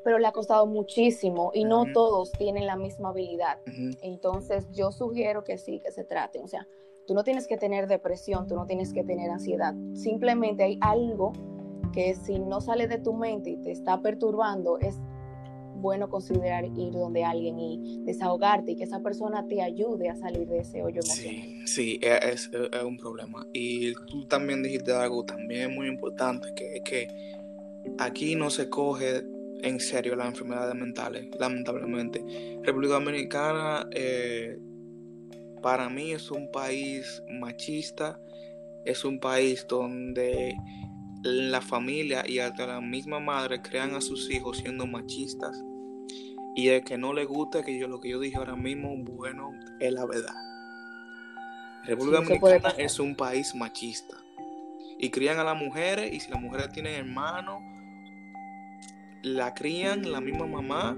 pero 0.04 0.18
le 0.18 0.26
ha 0.26 0.32
costado 0.32 0.66
muchísimo 0.66 1.50
y 1.54 1.64
no 1.64 1.84
todos 1.92 2.32
tienen 2.32 2.66
la 2.66 2.76
misma 2.76 3.10
habilidad. 3.10 3.58
Entonces 4.02 4.68
yo 4.72 4.92
sugiero 4.92 5.44
que 5.44 5.58
sí, 5.58 5.80
que 5.80 5.92
se 5.92 6.04
traten. 6.04 6.44
O 6.44 6.48
sea, 6.48 6.66
tú 7.06 7.14
no 7.14 7.24
tienes 7.24 7.46
que 7.46 7.56
tener 7.56 7.86
depresión, 7.86 8.46
tú 8.46 8.54
no 8.54 8.66
tienes 8.66 8.92
que 8.92 9.04
tener 9.04 9.30
ansiedad. 9.30 9.74
Simplemente 9.94 10.64
hay 10.64 10.78
algo 10.80 11.32
que 11.92 12.14
si 12.14 12.38
no 12.38 12.60
sale 12.60 12.88
de 12.88 12.98
tu 12.98 13.12
mente 13.12 13.50
y 13.50 13.56
te 13.56 13.70
está 13.70 14.00
perturbando, 14.00 14.78
es 14.78 14.98
bueno 15.82 16.08
considerar 16.08 16.64
ir 16.64 16.92
donde 16.92 17.24
alguien 17.24 17.58
y 17.58 18.00
desahogarte 18.04 18.72
y 18.72 18.76
que 18.76 18.84
esa 18.84 19.00
persona 19.00 19.46
te 19.48 19.60
ayude 19.60 20.08
a 20.08 20.16
salir 20.16 20.48
de 20.48 20.60
ese 20.60 20.82
hoyo 20.82 21.02
Sí, 21.02 21.60
sí, 21.66 22.00
es, 22.00 22.48
es, 22.52 22.82
un 22.84 22.96
problema. 22.96 23.46
Y 23.52 23.92
tú 24.06 24.24
también 24.26 24.62
dijiste 24.62 24.92
algo 24.92 25.24
también 25.24 25.74
muy 25.74 25.88
importante, 25.88 26.54
que 26.54 26.76
es 26.76 26.82
que 26.82 27.08
aquí 27.98 28.36
no 28.36 28.48
se 28.48 28.70
coge 28.70 29.24
en 29.62 29.80
serio 29.80 30.16
las 30.16 30.28
enfermedades 30.28 30.74
mentales, 30.74 31.28
lamentablemente. 31.38 32.24
República 32.62 32.94
Dominicana 32.94 33.88
eh, 33.92 34.58
para 35.62 35.88
mí 35.88 36.12
es 36.12 36.30
un 36.30 36.50
país 36.50 37.22
machista, 37.30 38.18
es 38.84 39.04
un 39.04 39.20
país 39.20 39.64
donde 39.68 40.54
la 41.22 41.60
familia 41.60 42.24
y 42.26 42.40
hasta 42.40 42.66
la 42.66 42.80
misma 42.80 43.20
madre 43.20 43.62
crean 43.62 43.94
a 43.94 44.00
sus 44.00 44.30
hijos 44.30 44.58
siendo 44.58 44.86
machistas. 44.86 45.56
Y 46.54 46.68
el 46.68 46.84
que 46.84 46.98
no 46.98 47.14
le 47.14 47.24
gusta, 47.24 47.62
que 47.62 47.78
yo 47.78 47.88
lo 47.88 48.00
que 48.00 48.10
yo 48.10 48.20
dije 48.20 48.36
ahora 48.36 48.56
mismo, 48.56 48.94
bueno, 48.96 49.52
es 49.80 49.92
la 49.92 50.04
verdad. 50.04 50.34
República 51.84 52.18
Dominicana 52.18 52.74
es 52.76 52.98
un 52.98 53.14
país 53.14 53.54
machista. 53.54 54.16
Y 54.98 55.10
crían 55.10 55.38
a 55.38 55.44
las 55.44 55.56
mujeres, 55.56 56.12
y 56.12 56.20
si 56.20 56.30
las 56.30 56.40
mujeres 56.40 56.70
tienen 56.70 56.94
hermanos 56.94 57.60
la 59.22 59.54
crían 59.54 60.10
la 60.10 60.20
misma 60.20 60.46
mamá 60.46 60.96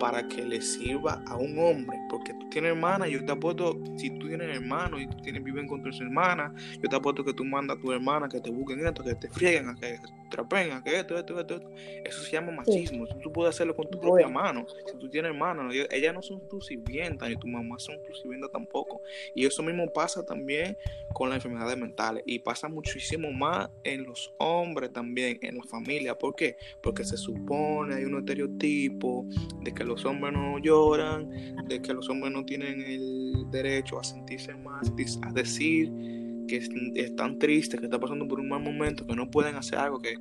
para 0.00 0.26
que 0.28 0.44
le 0.44 0.60
sirva 0.60 1.22
a 1.26 1.36
un 1.36 1.58
hombre, 1.58 1.98
porque 2.08 2.34
tú 2.34 2.48
tienes 2.50 2.72
hermana, 2.72 3.06
yo 3.06 3.24
te 3.24 3.32
apuesto, 3.32 3.78
si 3.96 4.10
tú 4.18 4.28
tienes 4.28 4.56
hermano 4.56 4.98
y 4.98 5.06
tú 5.06 5.16
tienes, 5.22 5.42
viven 5.42 5.66
con 5.66 5.82
tus 5.82 6.00
hermanas, 6.00 6.52
yo 6.82 6.88
te 6.88 6.96
apuesto 6.96 7.24
que 7.24 7.32
tú 7.32 7.44
mandas 7.44 7.78
a 7.78 7.80
tu 7.80 7.92
hermana 7.92 8.28
que 8.28 8.40
te 8.40 8.50
busquen 8.50 8.84
esto, 8.86 9.04
que 9.04 9.14
te 9.14 9.28
frieguen, 9.28 9.74
que 9.76 9.98
trapen, 10.34 10.82
que 10.82 10.98
esto, 10.98 11.16
esto, 11.16 11.40
esto, 11.40 11.60
Eso 12.04 12.22
se 12.22 12.32
llama 12.32 12.52
machismo. 12.52 13.06
Tú 13.22 13.32
puedes 13.32 13.54
hacerlo 13.54 13.74
con 13.74 13.88
tu 13.88 14.00
propia 14.00 14.28
mano. 14.28 14.66
Si 14.86 14.96
tú 14.98 15.08
tienes 15.08 15.30
hermanos, 15.30 15.74
ellas 15.90 16.14
no 16.14 16.22
son 16.22 16.46
tus 16.48 16.66
sirvientas, 16.66 17.28
ni 17.28 17.36
tu 17.36 17.46
mamá 17.46 17.78
son 17.78 18.02
tus 18.02 18.20
sirvientas 18.20 18.50
tampoco. 18.50 19.00
Y 19.34 19.46
eso 19.46 19.62
mismo 19.62 19.86
pasa 19.92 20.24
también 20.24 20.76
con 21.12 21.28
las 21.28 21.36
enfermedades 21.36 21.78
mentales. 21.78 22.22
Y 22.26 22.40
pasa 22.40 22.68
muchísimo 22.68 23.32
más 23.32 23.70
en 23.84 24.04
los 24.04 24.34
hombres 24.38 24.92
también, 24.92 25.38
en 25.42 25.56
la 25.56 25.64
familia. 25.64 26.16
¿Por 26.16 26.34
qué? 26.34 26.56
Porque 26.82 27.04
se 27.04 27.16
supone, 27.16 27.94
hay 27.94 28.04
un 28.04 28.18
estereotipo 28.18 29.26
de 29.62 29.72
que 29.72 29.84
los 29.84 30.04
hombres 30.04 30.32
no 30.32 30.58
lloran, 30.58 31.30
de 31.68 31.80
que 31.80 31.94
los 31.94 32.08
hombres 32.08 32.32
no 32.32 32.44
tienen 32.44 32.82
el 32.82 33.50
derecho 33.50 33.98
a 33.98 34.04
sentirse 34.04 34.54
más, 34.54 34.92
a 35.22 35.32
decir 35.32 36.23
que 36.46 36.56
es, 36.56 37.16
tan 37.16 37.38
triste, 37.38 37.78
que 37.78 37.84
está 37.84 37.98
pasando 37.98 38.26
por 38.26 38.40
un 38.40 38.48
mal 38.48 38.62
momento, 38.62 39.06
que 39.06 39.16
no 39.16 39.30
pueden 39.30 39.56
hacer 39.56 39.78
algo 39.78 39.98
que... 39.98 40.14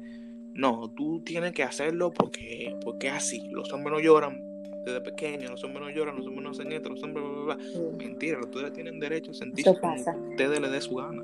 No, 0.53 0.89
tú 0.91 1.21
tienes 1.23 1.51
que 1.53 1.63
hacerlo 1.63 2.11
porque, 2.11 2.77
porque 2.83 3.09
así. 3.09 3.49
Los 3.49 3.73
hombres 3.73 3.93
no 3.93 3.99
lloran 3.99 4.39
desde 4.85 5.01
pequeños, 5.01 5.49
los 5.49 5.63
hombres 5.63 5.87
no 5.87 5.89
lloran, 5.89 6.15
los 6.15 6.27
hombres 6.27 6.43
no 6.43 6.51
hacen 6.51 6.71
esto, 6.71 6.89
los 6.89 7.03
hombres... 7.03 7.25
Bla, 7.45 7.55
bla, 7.55 7.97
Mentira, 7.97 8.39
ustedes 8.39 8.73
tienen 8.73 8.99
derecho 8.99 9.31
a 9.31 9.33
sentirse 9.33 9.79
como 9.79 9.95
ustedes 9.95 10.59
les 10.59 10.71
dé 10.71 10.81
su 10.81 10.95
gana. 10.95 11.23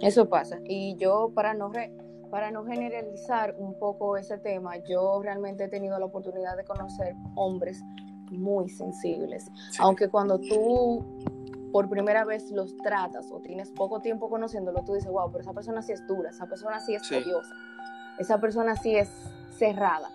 Eso 0.00 0.28
pasa. 0.28 0.58
Y 0.64 0.96
yo, 0.96 1.30
para 1.34 1.54
no, 1.54 1.70
para 2.30 2.50
no 2.50 2.64
generalizar 2.64 3.54
un 3.58 3.78
poco 3.78 4.16
ese 4.16 4.38
tema, 4.38 4.76
yo 4.88 5.20
realmente 5.22 5.64
he 5.64 5.68
tenido 5.68 5.98
la 5.98 6.06
oportunidad 6.06 6.56
de 6.56 6.64
conocer 6.64 7.14
hombres 7.36 7.82
muy 8.30 8.68
sensibles. 8.68 9.50
Aunque 9.78 10.08
cuando 10.08 10.38
tú 10.38 11.04
por 11.74 11.88
primera 11.88 12.24
vez 12.24 12.52
los 12.52 12.76
tratas 12.76 13.32
o 13.32 13.40
tienes 13.40 13.68
poco 13.72 13.98
tiempo 14.00 14.30
conociéndolo, 14.30 14.84
tú 14.84 14.94
dices, 14.94 15.10
wow, 15.10 15.28
pero 15.32 15.42
esa 15.42 15.52
persona 15.52 15.82
sí 15.82 15.90
es 15.90 16.06
dura, 16.06 16.30
esa 16.30 16.46
persona 16.46 16.78
sí 16.78 16.94
es 16.94 17.10
odiosa, 17.10 17.52
esa 18.16 18.40
persona 18.40 18.76
sí 18.76 18.94
es 18.94 19.10
cerrada. 19.58 20.08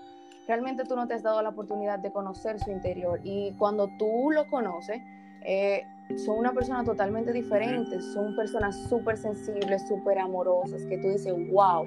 Realmente 0.48 0.86
tú 0.86 0.96
no 0.96 1.06
te 1.06 1.16
has 1.16 1.22
dado 1.22 1.42
la 1.42 1.50
oportunidad 1.50 2.00
de 2.00 2.14
conocer 2.14 2.62
su 2.62 2.72
interior 2.72 3.20
y 3.26 3.52
cuando 3.58 3.90
tú 3.98 4.32
lo 4.32 4.48
conoces, 4.48 5.02
eh, 5.44 5.84
son 6.26 6.38
una 6.38 6.54
persona 6.54 6.86
totalmente 6.86 7.34
diferente, 7.34 8.02
son 8.14 8.38
personas 8.38 8.78
súper 8.88 9.18
sensibles, 9.18 9.86
súper 9.86 10.18
amorosas, 10.18 10.86
que 10.86 10.98
tú 10.98 11.10
dices, 11.10 11.34
wow, 11.52 11.86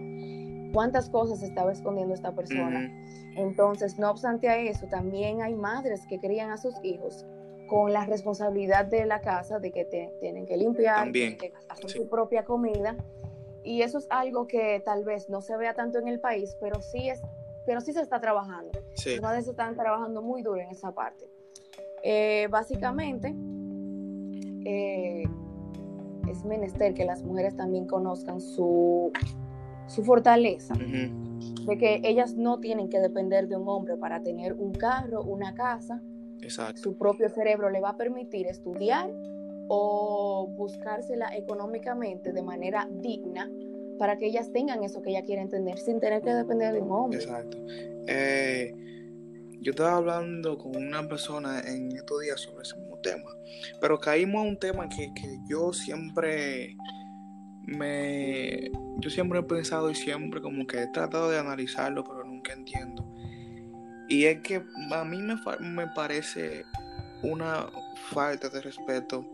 cuántas 0.74 1.08
cosas 1.08 1.42
estaba 1.42 1.72
escondiendo 1.72 2.12
esta 2.12 2.32
persona. 2.32 2.92
Entonces, 3.36 3.98
no 3.98 4.10
obstante 4.10 4.50
a 4.50 4.58
eso, 4.58 4.86
también 4.88 5.40
hay 5.40 5.54
madres 5.54 6.06
que 6.06 6.20
crían 6.20 6.50
a 6.50 6.58
sus 6.58 6.74
hijos 6.84 7.24
con 7.72 7.90
la 7.90 8.04
responsabilidad 8.04 8.84
de 8.84 9.06
la 9.06 9.22
casa, 9.22 9.58
de 9.58 9.72
que 9.72 9.86
tienen 10.20 10.44
que 10.44 10.58
limpiar, 10.58 11.10
que 11.10 11.54
hacer 11.70 11.88
su 11.88 12.06
propia 12.06 12.44
comida. 12.44 12.94
Y 13.64 13.80
eso 13.80 13.96
es 13.96 14.06
algo 14.10 14.46
que 14.46 14.82
tal 14.84 15.04
vez 15.04 15.30
no 15.30 15.40
se 15.40 15.56
vea 15.56 15.72
tanto 15.72 15.98
en 15.98 16.06
el 16.06 16.20
país, 16.20 16.54
pero 16.60 16.82
sí, 16.82 17.08
es, 17.08 17.22
pero 17.64 17.80
sí 17.80 17.94
se 17.94 18.02
está 18.02 18.20
trabajando. 18.20 18.78
Las 19.06 19.22
madres 19.22 19.48
están 19.48 19.74
trabajando 19.74 20.20
muy 20.20 20.42
duro 20.42 20.60
en 20.60 20.68
esa 20.68 20.92
parte. 20.92 21.24
Eh, 22.02 22.46
básicamente, 22.50 23.34
eh, 24.66 25.24
es 26.28 26.44
menester 26.44 26.92
que 26.92 27.06
las 27.06 27.22
mujeres 27.22 27.56
también 27.56 27.86
conozcan 27.86 28.42
su, 28.42 29.12
su 29.86 30.04
fortaleza, 30.04 30.74
de 30.74 31.78
que 31.78 32.02
ellas 32.04 32.34
no 32.34 32.60
tienen 32.60 32.90
que 32.90 33.00
depender 33.00 33.48
de 33.48 33.56
un 33.56 33.66
hombre 33.66 33.96
para 33.96 34.22
tener 34.22 34.52
un 34.52 34.72
carro, 34.74 35.22
una 35.22 35.54
casa. 35.54 36.02
Su 36.74 36.96
propio 36.96 37.28
cerebro 37.28 37.70
le 37.70 37.80
va 37.80 37.90
a 37.90 37.96
permitir 37.96 38.46
estudiar 38.46 39.10
o 39.68 40.48
buscársela 40.48 41.36
económicamente 41.36 42.32
de 42.32 42.42
manera 42.42 42.88
digna 42.90 43.50
para 43.98 44.18
que 44.18 44.26
ellas 44.26 44.52
tengan 44.52 44.82
eso 44.82 45.02
que 45.02 45.10
ella 45.10 45.22
quiere 45.22 45.42
entender 45.42 45.78
sin 45.78 46.00
tener 46.00 46.22
que 46.22 46.30
depender 46.30 46.74
de 46.74 46.80
un 46.80 46.90
hombre. 46.90 47.18
Exacto. 47.18 47.56
Eh, 48.06 48.74
yo 49.60 49.70
estaba 49.70 49.96
hablando 49.96 50.58
con 50.58 50.76
una 50.76 51.06
persona 51.06 51.60
en 51.60 51.92
estos 51.92 52.20
días 52.20 52.40
sobre 52.40 52.62
ese 52.62 52.76
mismo 52.76 52.98
tema, 52.98 53.30
pero 53.80 53.98
caímos 53.98 54.44
a 54.44 54.48
un 54.48 54.58
tema 54.58 54.88
que, 54.88 55.12
que 55.14 55.38
yo 55.48 55.72
siempre 55.72 56.76
me 57.64 58.70
yo 58.98 59.08
siempre 59.08 59.38
he 59.38 59.42
pensado 59.42 59.88
y 59.90 59.94
siempre 59.94 60.40
como 60.40 60.66
que 60.66 60.82
he 60.82 60.86
tratado 60.88 61.30
de 61.30 61.38
analizarlo 61.38 62.02
pero 62.02 62.24
nunca 62.24 62.52
entiendo 62.52 63.11
y 64.08 64.24
es 64.24 64.40
que 64.40 64.62
a 64.92 65.04
mí 65.04 65.22
me, 65.22 65.36
me 65.60 65.86
parece 65.88 66.64
una 67.22 67.66
falta 68.10 68.48
de 68.48 68.60
respeto 68.60 69.24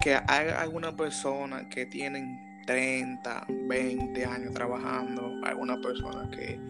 que 0.00 0.14
hay 0.26 0.48
alguna 0.48 0.96
persona 0.96 1.68
que 1.68 1.86
tienen 1.86 2.62
30, 2.66 3.46
20 3.68 4.24
años 4.24 4.54
trabajando, 4.54 5.32
alguna 5.44 5.80
persona 5.80 6.28
que 6.30 6.60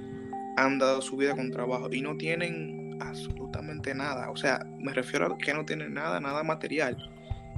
han 0.57 0.79
dado 0.79 1.03
su 1.03 1.17
vida 1.17 1.35
con 1.35 1.51
trabajo 1.51 1.89
y 1.93 2.01
no 2.01 2.17
tienen 2.17 2.99
absolutamente 3.01 3.95
nada. 3.95 4.31
O 4.31 4.37
sea, 4.37 4.65
me 4.79 4.93
refiero 4.93 5.27
a 5.27 5.39
que 5.39 5.55
no 5.55 5.65
tienen 5.65 5.95
nada, 5.95 6.21
nada 6.21 6.43
material. 6.43 6.97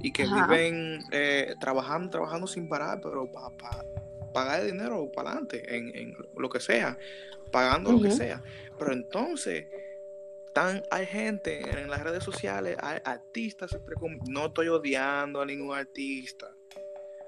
Y 0.03 0.13
que 0.13 0.25
viven 0.25 1.01
eh, 1.13 1.55
trabajando, 1.61 2.09
trabajando 2.09 2.47
sin 2.47 2.69
parar, 2.69 3.01
pero 3.03 3.31
para 3.31 3.85
pagar 4.33 4.61
el 4.61 4.73
dinero 4.73 5.11
para 5.13 5.31
adelante, 5.31 5.77
en, 5.77 6.17
lo 6.37 6.49
que 6.49 6.61
sea, 6.61 6.99
pagando 7.51 7.93
lo 7.93 8.01
que 8.01 8.11
sea. 8.11 8.43
Pero 8.79 8.93
entonces, 8.93 9.67
tan, 10.55 10.83
hay 10.91 11.07
gente 11.07 11.61
en 11.61 11.91
las 11.91 12.03
redes 12.03 12.25
sociales, 12.25 12.77
hay 12.81 13.01
artistas, 13.05 13.77
no 14.29 14.47
estoy 14.47 14.69
odiando 14.69 15.41
a 15.41 15.47
ningún 15.47 15.77
artista 15.77 16.55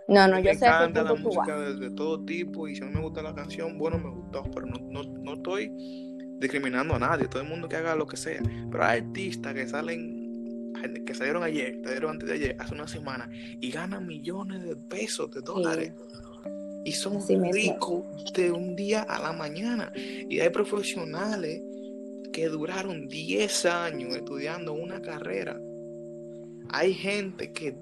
no, 0.09 0.29
no, 0.29 0.39
yo 0.41 0.53
sé 0.55 0.67
encanta 0.67 1.03
la 1.03 1.15
música 1.15 1.59
de, 1.59 1.91
todo 1.91 2.25
tipo 2.25 2.67
y 2.69 2.75
si 2.75 2.83
mí 2.83 2.91
me 2.93 3.01
gusta 3.01 3.23
la 3.23 3.35
canción, 3.35 3.79
bueno, 3.79 3.99
me 3.99 4.11
gustó, 4.11 4.43
pero 4.55 4.67
no, 4.67 4.79
no, 4.81 5.05
no 5.05 5.35
estoy 5.35 5.73
discriminando 6.39 6.95
a 6.95 6.99
nadie, 6.99 7.29
todo 7.29 7.43
el 7.43 7.49
mundo 7.49 7.69
que 7.69 7.77
haga 7.77 7.95
lo 7.95 8.07
que 8.07 8.17
sea. 8.17 8.43
Pero 8.71 8.85
hay 8.85 9.01
artistas 9.01 9.55
que 9.55 9.69
salen, 9.69 10.73
que 11.07 11.15
salieron 11.15 11.43
ayer, 11.45 11.81
salieron 11.85 12.11
antes 12.11 12.29
de 12.29 12.35
ayer, 12.35 12.57
hace 12.59 12.75
una 12.75 12.89
semana, 12.89 13.31
y 13.33 13.71
ganan 13.71 14.07
millones 14.07 14.65
de 14.65 14.77
pesos, 14.77 15.31
de 15.31 15.41
dólares. 15.41 15.93
Y 16.85 16.93
son 16.93 17.21
ricos 17.53 18.05
de 18.35 18.51
un 18.51 18.75
día 18.75 19.03
a 19.03 19.21
la 19.21 19.33
mañana. 19.33 19.93
Y 19.95 20.41
hay 20.41 20.51
profesionales 20.51 21.63
que 22.33 22.49
duraron 22.49 23.09
10 23.09 23.67
años 23.67 24.17
estudiando 24.17 24.73
una 24.73 25.01
carrera. 25.01 25.61
Hay 26.71 26.95
gente 26.95 27.53
que 27.53 27.77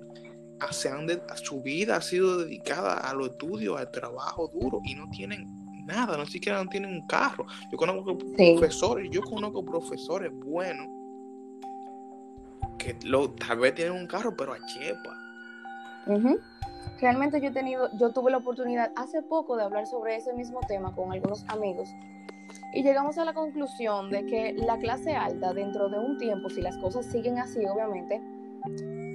su 1.42 1.62
vida 1.62 1.96
ha 1.96 2.00
sido 2.02 2.38
dedicada 2.38 2.94
a 2.94 3.14
los 3.14 3.30
estudios, 3.30 3.78
al 3.78 3.90
trabajo 3.90 4.50
duro 4.52 4.80
y 4.84 4.94
no 4.94 5.08
tienen 5.10 5.46
nada, 5.86 6.16
no 6.16 6.26
siquiera 6.26 6.62
no 6.62 6.68
tienen 6.68 6.92
un 6.92 7.06
carro. 7.06 7.46
Yo 7.70 7.78
conozco 7.78 8.18
profesores, 8.18 9.08
yo 9.10 9.22
conozco 9.22 9.64
profesores 9.64 10.30
buenos 10.32 10.86
que 12.78 12.96
lo, 13.04 13.30
tal 13.30 13.58
vez 13.60 13.74
tienen 13.74 13.94
un 13.94 14.06
carro, 14.06 14.34
pero 14.36 14.52
a 14.52 14.58
chepa. 14.66 15.16
Realmente 17.00 17.40
yo 17.40 17.48
he 17.48 17.52
tenido, 17.52 17.88
yo 17.96 18.10
tuve 18.12 18.30
la 18.30 18.38
oportunidad 18.38 18.92
hace 18.96 19.22
poco 19.22 19.56
de 19.56 19.64
hablar 19.64 19.86
sobre 19.86 20.16
ese 20.16 20.32
mismo 20.34 20.60
tema 20.68 20.94
con 20.94 21.12
algunos 21.12 21.44
amigos 21.48 21.88
y 22.72 22.82
llegamos 22.82 23.18
a 23.18 23.24
la 23.24 23.32
conclusión 23.32 24.10
de 24.10 24.26
que 24.26 24.52
la 24.52 24.78
clase 24.78 25.14
alta 25.14 25.52
dentro 25.52 25.88
de 25.88 25.98
un 25.98 26.18
tiempo, 26.18 26.50
si 26.50 26.60
las 26.60 26.76
cosas 26.78 27.06
siguen 27.06 27.38
así, 27.38 27.64
obviamente, 27.66 28.20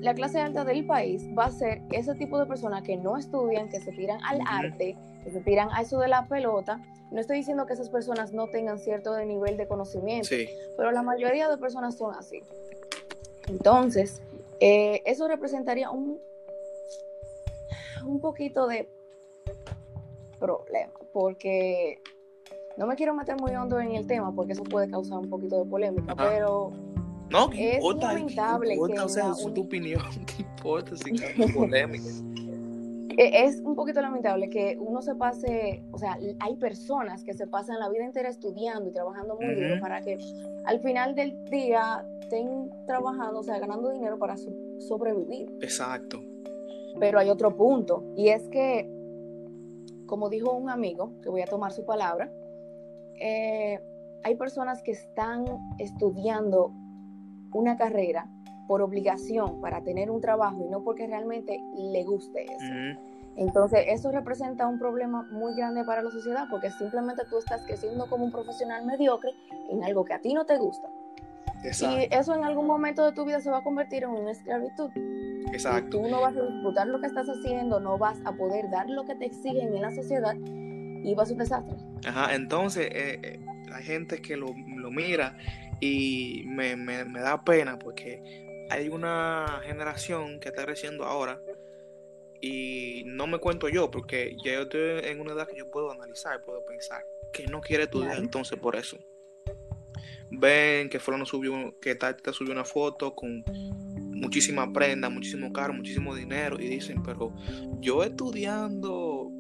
la 0.02 0.14
clase 0.14 0.40
alta 0.40 0.66
del 0.66 0.86
país 0.86 1.24
va 1.38 1.46
a 1.46 1.52
ser 1.52 1.82
ese 1.92 2.16
tipo 2.16 2.38
de 2.38 2.46
personas 2.46 2.84
que 2.84 2.98
no 2.98 3.18
estudian, 3.18 3.70
que 3.70 3.80
se 3.80 3.92
tiran 3.92 4.20
al 4.24 4.42
arte, 4.48 4.98
que 5.24 5.32
se 5.32 5.42
tiran 5.42 5.70
a 5.72 5.82
eso 5.82 6.00
de 6.00 6.08
la 6.08 6.28
pelota. 6.28 6.82
No 7.12 7.20
estoy 7.20 7.38
diciendo 7.38 7.66
que 7.66 7.74
esas 7.74 7.90
personas 7.90 8.34
no 8.34 8.48
tengan 8.48 8.78
cierto 8.78 9.18
nivel 9.24 9.58
de 9.58 9.68
conocimiento, 9.68 10.30
pero 10.78 10.92
la 10.92 11.02
mayoría 11.02 11.48
de 11.48 11.58
personas 11.58 11.98
son 11.98 12.14
así. 12.14 12.42
Entonces, 13.48 14.22
eh, 14.60 15.02
eso 15.06 15.28
representaría 15.28 15.92
un, 15.92 16.20
un 18.06 18.20
poquito 18.20 18.68
de 18.68 18.90
problema, 20.40 20.94
porque 21.14 22.02
no 22.78 22.88
me 22.88 22.96
quiero 22.96 23.14
meter 23.14 23.36
muy 23.40 23.56
hondo 23.56 23.80
en 23.80 23.92
el 23.92 24.06
tema, 24.08 24.34
porque 24.34 24.54
eso 24.54 24.64
puede 24.64 24.90
causar 24.90 25.20
un 25.20 25.30
poquito 25.30 25.64
de 25.64 25.70
polémica, 25.70 26.16
pero 26.16 26.72
no, 27.30 27.50
es 27.54 27.84
lamentable 27.84 28.76
que 28.76 29.00
o 29.00 29.10
sea, 29.10 29.32
es 29.32 29.54
tu 29.54 29.62
opinión, 29.62 30.02
¿qué 30.26 30.44
importa 30.44 30.96
si 30.98 31.14
polémica? 31.54 32.10
E, 33.18 33.46
es 33.46 33.62
un 33.62 33.76
poquito 33.76 34.02
lamentable 34.02 34.50
que 34.50 34.78
uno 34.80 35.02
se 35.02 35.16
pase, 35.16 35.84
o 35.92 35.98
sea, 35.98 36.18
hay 36.40 36.56
personas 36.58 37.24
que 37.24 37.34
se 37.34 37.48
pasan 37.48 37.80
la 37.80 37.90
vida 37.90 38.04
entera 38.04 38.30
estudiando 38.30 38.90
y 38.90 38.94
trabajando 38.94 39.38
muy 39.40 39.56
duro 39.56 39.80
para 39.80 40.02
que 40.02 40.18
al 40.66 40.80
final 40.82 41.16
del 41.16 41.44
día 41.46 42.06
estén 42.22 42.70
trabajando, 42.86 43.40
o 43.40 43.44
sea, 43.44 43.58
ganando 43.60 43.90
dinero 43.92 44.20
para 44.20 44.36
sobrevivir. 44.80 45.50
Exacto. 45.62 46.22
Pero 47.00 47.20
hay 47.20 47.30
otro 47.30 47.56
punto, 47.56 48.04
y 48.16 48.30
es 48.30 48.48
que, 48.50 48.90
como 50.06 50.30
dijo 50.30 50.54
un 50.54 50.70
amigo, 50.70 51.12
que 51.22 51.30
voy 51.30 51.42
a 51.42 51.46
tomar 51.46 51.72
su 51.72 51.86
palabra, 51.86 52.32
eh, 53.20 53.80
hay 54.24 54.36
personas 54.36 54.82
que 54.82 54.92
están 54.92 55.46
estudiando 55.78 56.72
una 57.54 57.78
carrera 57.78 58.28
por 58.68 58.82
obligación 58.82 59.62
para 59.62 59.84
tener 59.84 60.10
un 60.10 60.22
trabajo 60.22 60.66
y 60.66 60.70
no 60.70 60.84
porque 60.84 61.08
realmente 61.08 61.60
le 61.78 62.04
guste 62.04 62.46
eso. 62.46 63.00
Entonces, 63.38 63.86
eso 63.90 64.12
representa 64.12 64.66
un 64.68 64.80
problema 64.80 65.28
muy 65.32 65.56
grande 65.56 65.84
para 65.84 66.02
la 66.02 66.10
sociedad 66.10 66.46
porque 66.50 66.72
simplemente 66.72 67.24
tú 67.30 67.38
estás 67.38 67.66
creciendo 67.66 68.08
como 68.10 68.26
un 68.26 68.32
profesional 68.32 68.86
mediocre 68.86 69.32
en 69.70 69.84
algo 69.84 70.06
que 70.06 70.14
a 70.14 70.22
ti 70.22 70.34
no 70.34 70.46
te 70.46 70.58
gusta. 70.58 70.90
Y 71.72 72.08
eso 72.12 72.36
en 72.36 72.44
algún 72.44 72.68
momento 72.68 73.06
de 73.06 73.12
tu 73.12 73.26
vida 73.26 73.40
se 73.40 73.50
va 73.50 73.60
a 73.60 73.64
convertir 73.64 74.04
en 74.04 74.10
una 74.10 74.32
esclavitud. 74.32 74.90
Exacto. 75.52 76.02
tú 76.02 76.08
no 76.08 76.22
vas 76.22 76.36
a 76.36 76.42
disfrutar 76.42 76.88
lo 76.88 77.00
que 77.00 77.08
estás 77.08 77.28
haciendo, 77.28 77.80
no 77.80 77.98
vas 77.98 78.18
a 78.26 78.34
poder 78.34 78.70
dar 78.70 78.90
lo 78.90 79.06
que 79.06 79.16
te 79.16 79.26
exigen 79.26 79.74
en 79.74 79.82
la 79.82 79.94
sociedad 79.94 80.36
y 80.36 81.14
vas 81.16 81.30
a 81.30 81.34
un 81.34 81.40
desastre. 81.40 81.76
Ajá, 82.06 82.36
entonces 82.36 82.88
eh, 82.92 83.20
eh, 83.24 83.40
hay 83.72 83.84
gente 83.84 84.22
que 84.22 84.36
lo, 84.36 84.54
lo 84.76 84.92
mira 84.92 85.38
y 85.80 86.44
me, 86.48 86.76
me, 86.76 87.20
da 87.20 87.44
pena 87.44 87.78
porque 87.78 88.68
hay 88.70 88.90
una 88.90 89.62
generación 89.66 90.40
que 90.40 90.50
está 90.50 90.66
creciendo 90.66 91.06
ahora 91.06 91.40
y 92.42 93.04
no 93.06 93.28
me 93.28 93.38
cuento 93.38 93.70
yo 93.70 93.92
porque 93.92 94.36
ya 94.44 94.54
yo 94.54 94.62
estoy 94.64 95.10
en 95.10 95.20
una 95.20 95.34
edad 95.34 95.48
que 95.48 95.58
yo 95.58 95.70
puedo 95.70 95.92
analizar, 95.92 96.42
puedo 96.44 96.66
pensar 96.66 97.04
que 97.34 97.46
no 97.48 97.62
quiere 97.62 97.84
estudiar 97.84 98.18
entonces 98.18 98.58
por 98.60 98.76
eso. 98.76 98.98
Ven 100.32 100.90
que 100.90 101.00
Fulano 101.00 101.26
subió, 101.26 101.78
que 101.80 101.96
te 101.96 102.34
subió 102.34 102.52
una 102.52 102.66
foto 102.66 103.16
con 103.16 103.44
muchísima 104.16 104.72
prenda, 104.72 105.10
muchísimo 105.10 105.52
caro, 105.54 105.74
muchísimo 105.74 106.16
dinero 106.16 106.60
y 106.60 106.68
dicen, 106.68 107.04
pero 107.04 107.34
yo 107.80 108.04
estudiando 108.04 109.32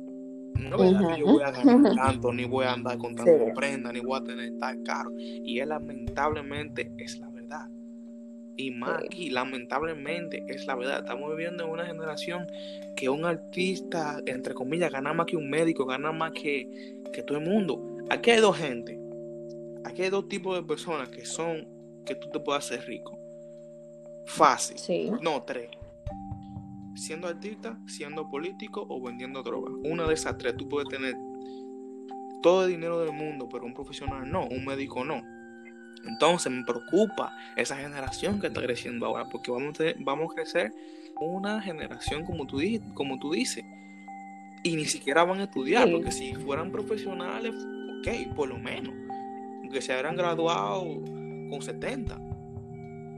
no 0.56 0.84
es 0.84 1.16
que 1.16 1.20
yo 1.20 1.26
voy 1.26 1.44
a 1.44 1.52
ganar 1.52 1.96
tanto, 1.96 2.34
ni 2.34 2.46
voy 2.46 2.66
a 2.66 2.74
andar 2.74 2.98
con 2.98 3.16
tanta 3.16 3.54
prenda, 3.54 3.92
ni 3.92 4.00
voy 4.00 4.20
a 4.20 4.24
tener 4.24 4.58
tan 4.58 4.84
caro. 4.84 5.12
Y 5.18 5.60
es 5.60 5.68
lamentablemente 5.68 6.92
es 6.98 7.20
la 7.20 7.30
verdad. 7.30 7.68
Y 8.58 8.72
más 8.72 9.04
aquí, 9.04 9.30
lamentablemente 9.30 10.46
es 10.48 10.66
la 10.66 10.76
verdad. 10.76 11.00
Estamos 11.00 11.30
viviendo 11.32 11.66
en 11.66 11.72
una 11.72 11.86
generación 11.86 12.48
que 12.96 13.10
un 13.10 13.26
artista, 13.26 14.22
entre 14.26 14.54
comillas, 14.54 14.92
gana 14.92 15.14
más 15.14 15.26
que 15.26 15.36
un 15.36 15.50
médico, 15.50 15.86
gana 15.86 16.12
más 16.12 16.32
que, 16.32 17.02
que 17.12 17.22
todo 17.22 17.38
el 17.38 17.44
mundo. 17.44 17.98
Aquí 18.10 18.32
hay 18.32 18.40
dos 18.40 18.58
gente. 18.58 18.98
Aquí 19.86 20.02
hay 20.04 20.10
dos 20.10 20.28
tipos 20.28 20.56
de 20.56 20.64
personas 20.64 21.10
que 21.10 21.26
son 21.26 21.68
que 22.06 22.16
tú 22.16 22.30
te 22.30 22.40
puedas 22.40 22.66
hacer 22.66 22.86
rico. 22.86 23.18
Fácil. 24.26 25.12
No, 25.22 25.44
tres 25.44 25.70
siendo 26.96 27.28
artista, 27.28 27.78
siendo 27.88 28.30
político 28.30 28.86
o 28.90 29.02
vendiendo 29.02 29.44
droga. 29.44 29.72
Una 29.84 30.08
de 30.08 30.14
esas 30.14 30.38
tres 30.38 30.56
tú 30.58 30.68
puedes 30.68 30.88
tener 30.90 31.16
todo 32.42 32.66
el 32.66 32.72
dinero 32.72 33.00
del 33.00 33.14
mundo, 33.14 33.48
pero 33.50 33.66
un 33.66 33.74
profesional 33.74 34.30
no, 34.30 34.48
un 34.48 34.66
médico 34.66 35.04
no. 35.04 35.22
Entonces 36.08 36.52
me 36.52 36.64
preocupa 36.64 37.36
esa 37.58 37.76
generación 37.78 38.40
que 38.40 38.48
está 38.48 38.62
creciendo 38.62 39.06
ahora, 39.06 39.28
porque 39.30 39.52
vamos 39.52 39.80
a, 39.80 39.84
vamos 40.00 40.32
a 40.32 40.36
crecer 40.36 40.74
una 41.20 41.62
generación 41.62 42.24
como 42.24 42.46
tú, 42.46 42.60
como 42.94 43.18
tú 43.20 43.32
dices. 43.32 43.64
Y 44.64 44.76
ni 44.76 44.86
siquiera 44.86 45.24
van 45.24 45.40
a 45.40 45.44
estudiar, 45.44 45.90
porque 45.92 46.12
si 46.12 46.34
fueran 46.34 46.72
profesionales, 46.72 47.54
ok, 48.00 48.36
por 48.36 48.50
lo 48.50 48.58
menos. 48.58 48.94
Que 49.76 49.82
se 49.82 49.92
habrán 49.92 50.16
graduado 50.16 50.84
con 51.50 51.62
70. 51.62 52.18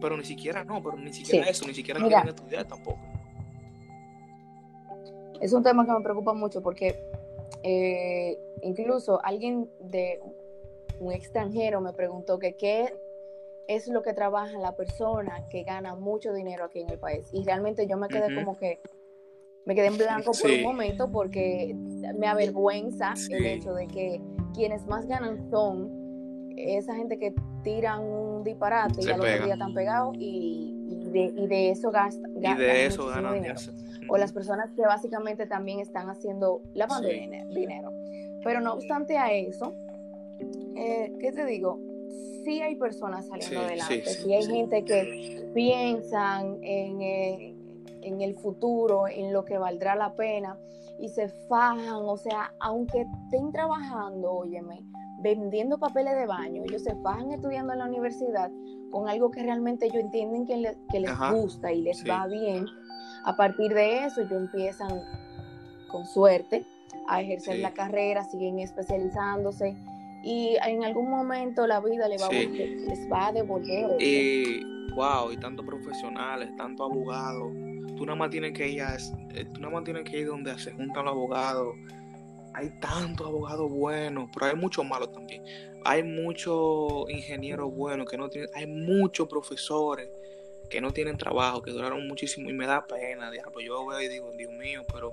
Pero 0.02 0.18
ni 0.18 0.24
siquiera 0.24 0.64
no, 0.64 0.82
pero 0.82 0.98
ni 0.98 1.14
siquiera 1.14 1.48
eso, 1.48 1.68
ni 1.68 1.74
siquiera 1.76 2.00
quieren 2.00 2.30
estudiar 2.30 2.66
tampoco. 2.66 2.98
Es 5.40 5.54
un 5.54 5.62
tema 5.62 5.86
que 5.86 5.92
me 5.92 6.02
preocupa 6.02 6.34
mucho 6.34 6.64
porque 6.64 7.00
eh, 7.62 8.40
incluso 8.64 9.24
alguien 9.24 9.70
de 9.82 10.20
un 11.00 11.14
extranjero 11.14 11.80
me 11.80 11.94
preguntó 11.94 12.40
que 12.40 12.56
qué 12.56 12.92
es 13.68 13.88
lo 13.88 14.02
que 14.02 14.14
trabaja 14.14 14.58
la 14.58 14.76
persona 14.76 15.48
que 15.50 15.62
gana 15.62 15.94
mucho 15.94 16.34
dinero 16.34 16.66
aquí 16.66 16.82
en 16.82 16.90
el 16.90 16.98
país. 16.98 17.28
Y 17.34 17.44
realmente 17.44 17.86
yo 17.86 17.98
me 17.98 18.08
quedé 18.08 18.34
como 18.34 18.58
que, 18.58 18.82
me 19.64 19.76
quedé 19.76 19.86
en 19.86 19.98
blanco 20.00 20.32
por 20.32 20.50
un 20.50 20.64
momento 20.64 21.12
porque 21.12 21.76
me 22.18 22.26
avergüenza 22.26 23.14
el 23.30 23.46
hecho 23.46 23.76
de 23.76 23.86
que 23.86 24.20
quienes 24.56 24.88
más 24.88 25.06
ganan 25.06 25.52
son 25.52 26.07
esa 26.58 26.96
gente 26.96 27.18
que 27.20 27.34
tiran 27.64 28.02
un 28.02 28.44
disparate 28.44 29.02
y 29.02 29.10
al 29.10 29.20
otro 29.20 29.46
día 29.46 29.54
están 29.54 29.74
pegados 29.74 30.16
y, 30.20 30.74
de, 31.12 31.70
eso 31.70 31.92
gastan. 31.92 32.32
Y 32.36 32.56
de 32.56 32.86
eso 32.86 33.08
ganan 33.08 33.44
O 34.10 34.18
las 34.18 34.34
personas 34.34 34.72
que 34.76 34.82
básicamente 34.82 35.46
también 35.46 35.80
están 35.80 36.10
haciendo 36.10 36.62
lavando 36.74 37.08
dinero. 37.08 37.92
Pero 38.44 38.62
no 38.62 38.74
obstante 38.74 39.18
a 39.18 39.32
eso, 39.32 39.74
eh, 40.76 41.14
¿qué 41.20 41.32
te 41.32 41.46
digo? 41.46 41.80
Sí 42.44 42.62
hay 42.62 42.76
personas 42.76 43.28
saliendo 43.28 43.60
adelante, 43.60 44.06
sí, 44.06 44.34
hay 44.34 44.46
gente 44.46 44.86
que 44.86 45.52
piensan 45.54 46.58
en, 46.62 47.02
eh, 47.02 47.56
en 48.04 48.22
el 48.22 48.36
futuro, 48.36 49.08
en 49.08 49.34
lo 49.34 49.44
que 49.44 49.58
valdrá 49.58 49.96
la 49.96 50.14
pena 50.14 50.58
y 51.00 51.10
se 51.10 51.28
fajan, 51.48 52.04
o 52.04 52.18
sea, 52.18 52.52
aunque 52.60 53.02
estén 53.02 53.52
trabajando, 53.52 54.32
óyeme, 54.32 54.84
vendiendo 55.22 55.78
papeles 55.78 56.16
de 56.16 56.26
baño, 56.26 56.64
ellos 56.66 56.84
se 56.84 56.96
fajan 56.98 57.32
estudiando 57.32 57.74
en 57.74 57.80
la 57.80 57.86
universidad 57.86 58.52
con 58.92 59.10
algo 59.10 59.32
que 59.32 59.44
realmente 59.44 59.86
ellos 59.88 60.02
entienden 60.02 60.46
que, 60.46 60.58
les 61.00 61.20
gusta 61.32 61.72
y 61.72 61.82
les 61.82 62.04
va 62.10 62.28
bien. 62.28 62.66
A 63.26 63.36
partir 63.36 63.74
de 63.74 64.06
eso, 64.06 64.22
ellos 64.22 64.32
empiezan, 64.32 64.90
con 65.90 66.06
suerte, 66.06 66.66
a 67.10 67.22
ejercer 67.22 67.60
la 67.60 67.74
carrera, 67.74 68.24
siguen 68.24 68.60
especializándose 68.60 69.76
y 70.24 70.58
en 70.66 70.84
algún 70.84 71.10
momento 71.10 71.68
la 71.68 71.80
vida 71.80 72.08
les 72.08 72.22
va, 72.22 72.28
a, 72.28 72.32
les 72.32 73.12
va 73.12 73.28
a 73.28 73.32
devolver. 73.32 74.02
Y, 74.02 74.92
wow, 74.94 75.32
y 75.32 75.38
tantos 75.38 75.66
profesionales, 75.66 76.56
tantos 76.58 76.90
abogados. 76.90 77.54
Tú 77.98 78.06
nada 78.06 78.16
más 78.16 78.30
tienes 78.30 78.54
que 78.54 78.68
ir 78.68 78.82
a, 78.82 78.96
eh, 78.96 79.46
tú 79.54 79.60
nada 79.60 79.74
más 79.74 79.84
tienes 79.84 80.04
que 80.04 80.20
ir 80.20 80.28
donde 80.28 80.58
se 80.60 80.72
juntan 80.72 81.06
los 81.06 81.14
abogados. 81.14 81.76
Hay 82.54 82.70
tantos 82.80 83.28
abogados 83.28 83.70
buenos, 83.70 84.30
pero 84.34 84.48
hay 84.48 84.56
muchos 84.56 84.86
malos 84.86 85.12
también. 85.12 85.44
Hay 85.84 86.04
muchos 86.04 87.10
ingenieros 87.10 87.74
buenos 87.74 88.10
que 88.10 88.18
no 88.18 88.30
tienen, 88.30 88.50
hay 88.54 88.68
muchos 88.68 89.28
profesores 89.28 90.10
que 90.70 90.82
no 90.82 90.92
tienen 90.92 91.18
trabajo, 91.18 91.62
que 91.62 91.72
duraron 91.72 92.08
muchísimo 92.08 92.50
y 92.50 92.54
me 92.54 92.66
da 92.66 92.86
pena, 92.86 93.32
diablo. 93.32 93.60
Yo 93.62 93.86
veo 93.86 94.02
y 94.02 94.08
digo, 94.08 94.32
Dios 94.36 94.52
mío, 94.54 94.84
pero 94.92 95.12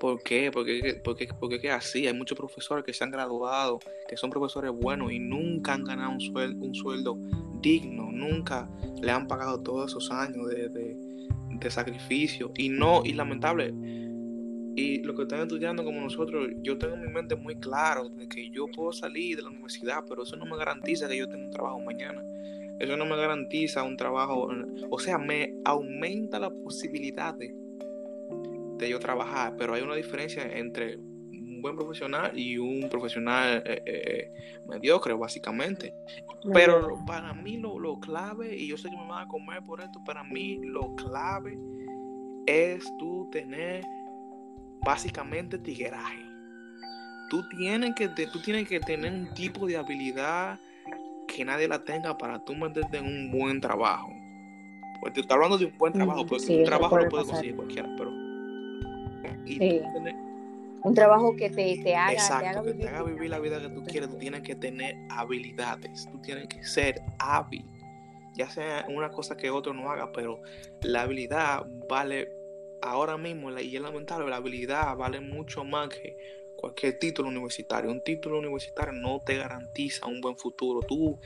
¿Por 0.00 0.22
qué? 0.22 0.50
Porque, 0.50 0.98
porque, 1.04 1.28
porque 1.38 1.56
es 1.56 1.72
así. 1.72 2.06
Hay 2.06 2.14
muchos 2.14 2.36
profesores 2.36 2.84
que 2.86 2.94
se 2.94 3.04
han 3.04 3.10
graduado, 3.10 3.80
que 4.08 4.16
son 4.16 4.30
profesores 4.30 4.72
buenos 4.72 5.12
y 5.12 5.18
nunca 5.18 5.74
han 5.74 5.84
ganado 5.84 6.12
un 6.12 6.20
sueldo, 6.20 6.64
un 6.64 6.74
sueldo 6.74 7.18
digno, 7.60 8.10
nunca 8.10 8.66
le 9.02 9.12
han 9.12 9.28
pagado 9.28 9.62
todos 9.62 9.90
esos 9.90 10.10
años 10.10 10.48
de, 10.48 10.96
sacrificio. 11.68 12.52
Y 12.56 12.68
no, 12.68 13.02
y 13.04 13.12
lamentable, 13.12 13.74
y 14.76 15.02
lo 15.02 15.14
que 15.14 15.22
están 15.22 15.40
estudiando 15.40 15.84
como 15.84 16.00
nosotros, 16.00 16.48
yo 16.62 16.78
tengo 16.78 16.96
mi 16.96 17.08
mente 17.08 17.34
muy 17.34 17.56
claro 17.56 18.08
de 18.08 18.28
que 18.28 18.48
yo 18.50 18.66
puedo 18.68 18.92
salir 18.92 19.36
de 19.36 19.42
la 19.42 19.50
universidad, 19.50 20.04
pero 20.08 20.22
eso 20.22 20.36
no 20.36 20.46
me 20.46 20.56
garantiza 20.56 21.08
que 21.08 21.18
yo 21.18 21.28
tenga 21.28 21.44
un 21.44 21.50
trabajo 21.50 21.80
mañana. 21.80 22.22
Eso 22.78 22.96
no 22.96 23.04
me 23.04 23.16
garantiza 23.16 23.82
un 23.82 23.96
trabajo, 23.96 24.48
o 24.88 24.98
sea, 24.98 25.18
me 25.18 25.54
aumenta 25.64 26.38
la 26.38 26.50
posibilidad 26.50 27.34
de 27.34 27.54
de 28.80 28.90
yo 28.90 28.98
trabajar, 28.98 29.54
pero 29.56 29.74
hay 29.74 29.82
una 29.82 29.94
diferencia 29.94 30.42
entre 30.42 30.98
un 31.60 31.62
buen 31.62 31.76
profesional 31.76 32.36
y 32.36 32.56
un 32.56 32.88
profesional 32.88 33.62
eh, 33.66 33.82
eh, 33.84 34.60
mediocre, 34.66 35.12
básicamente. 35.12 35.94
Pero 36.52 37.04
para 37.06 37.34
mí 37.34 37.58
lo, 37.58 37.78
lo, 37.78 38.00
clave, 38.00 38.56
y 38.56 38.68
yo 38.68 38.78
sé 38.78 38.88
que 38.88 38.96
me 38.96 39.06
van 39.06 39.26
a 39.26 39.28
comer 39.28 39.62
por 39.62 39.82
esto, 39.82 40.02
para 40.04 40.24
mí 40.24 40.58
lo 40.62 40.94
clave 40.96 41.58
es 42.46 42.90
tú 42.98 43.28
tener 43.30 43.84
básicamente 44.84 45.58
tigueraje. 45.58 46.24
Tú 47.28 47.46
tienes 47.50 47.94
que, 47.94 48.08
tú 48.08 48.40
tienes 48.40 48.66
que 48.66 48.80
tener 48.80 49.12
un 49.12 49.34
tipo 49.34 49.66
de 49.66 49.76
habilidad 49.76 50.58
que 51.28 51.44
nadie 51.44 51.68
la 51.68 51.84
tenga 51.84 52.16
para 52.16 52.42
tú 52.42 52.54
meterte 52.54 52.96
en 52.96 53.06
un 53.06 53.30
buen 53.30 53.60
trabajo. 53.60 54.10
Pues 55.00 55.12
te 55.12 55.20
estoy 55.20 55.34
hablando 55.34 55.58
de 55.58 55.66
un 55.66 55.78
buen 55.78 55.92
trabajo, 55.92 56.26
porque 56.26 56.56
un 56.56 56.64
trabajo 56.64 56.96
lo 56.96 57.08
puede 57.08 57.26
conseguir 57.26 57.54
cualquiera, 57.54 57.88
pero 57.96 58.10
un 60.82 60.94
trabajo 60.94 61.36
que 61.36 61.50
te, 61.50 61.94
haga, 61.94 62.62
vivir, 62.62 63.30
la 63.30 63.38
vida 63.38 63.60
que 63.60 63.68
tú 63.68 63.84
quieres, 63.84 64.08
tú 64.08 64.18
tienes 64.18 64.42
que 64.42 64.54
tener 64.54 64.96
habilidades, 65.10 66.08
tú 66.10 66.20
tienes 66.20 66.46
que 66.48 66.62
ser 66.64 67.02
hábil, 67.18 67.64
ya 68.34 68.48
sea 68.48 68.86
una 68.88 69.10
cosa 69.10 69.36
que 69.36 69.50
otro 69.50 69.74
no 69.74 69.90
haga, 69.90 70.10
pero 70.12 70.40
la 70.82 71.02
habilidad 71.02 71.66
vale 71.88 72.32
ahora 72.82 73.18
mismo, 73.18 73.50
y 73.58 73.76
es 73.76 73.82
lamentable, 73.82 74.28
la 74.28 74.36
habilidad 74.36 74.96
vale 74.96 75.20
mucho 75.20 75.64
más 75.64 75.88
que 75.88 76.16
cualquier 76.56 76.98
título 76.98 77.28
universitario. 77.28 77.90
Un 77.90 78.02
título 78.02 78.38
universitario 78.38 78.92
no 78.92 79.20
te 79.24 79.36
garantiza 79.36 80.06
un 80.06 80.20
buen 80.20 80.36
futuro. 80.36 80.80
Tú, 80.80 81.18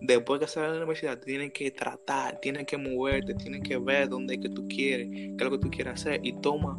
después 0.00 0.40
de 0.40 0.48
salir 0.48 0.70
de 0.70 0.76
la 0.76 0.82
universidad, 0.82 1.18
tienes 1.18 1.52
que 1.52 1.70
tratar, 1.70 2.40
tienes 2.40 2.66
que 2.66 2.76
moverte, 2.76 3.34
tienes 3.34 3.62
que 3.62 3.78
ver 3.78 4.08
dónde 4.08 4.34
es 4.34 4.40
que 4.40 4.48
tú 4.48 4.66
quieres, 4.68 5.08
qué 5.10 5.36
es 5.36 5.42
lo 5.42 5.50
que 5.50 5.58
tú 5.58 5.70
quieres 5.70 5.94
hacer 5.94 6.20
y 6.22 6.32
toma 6.40 6.78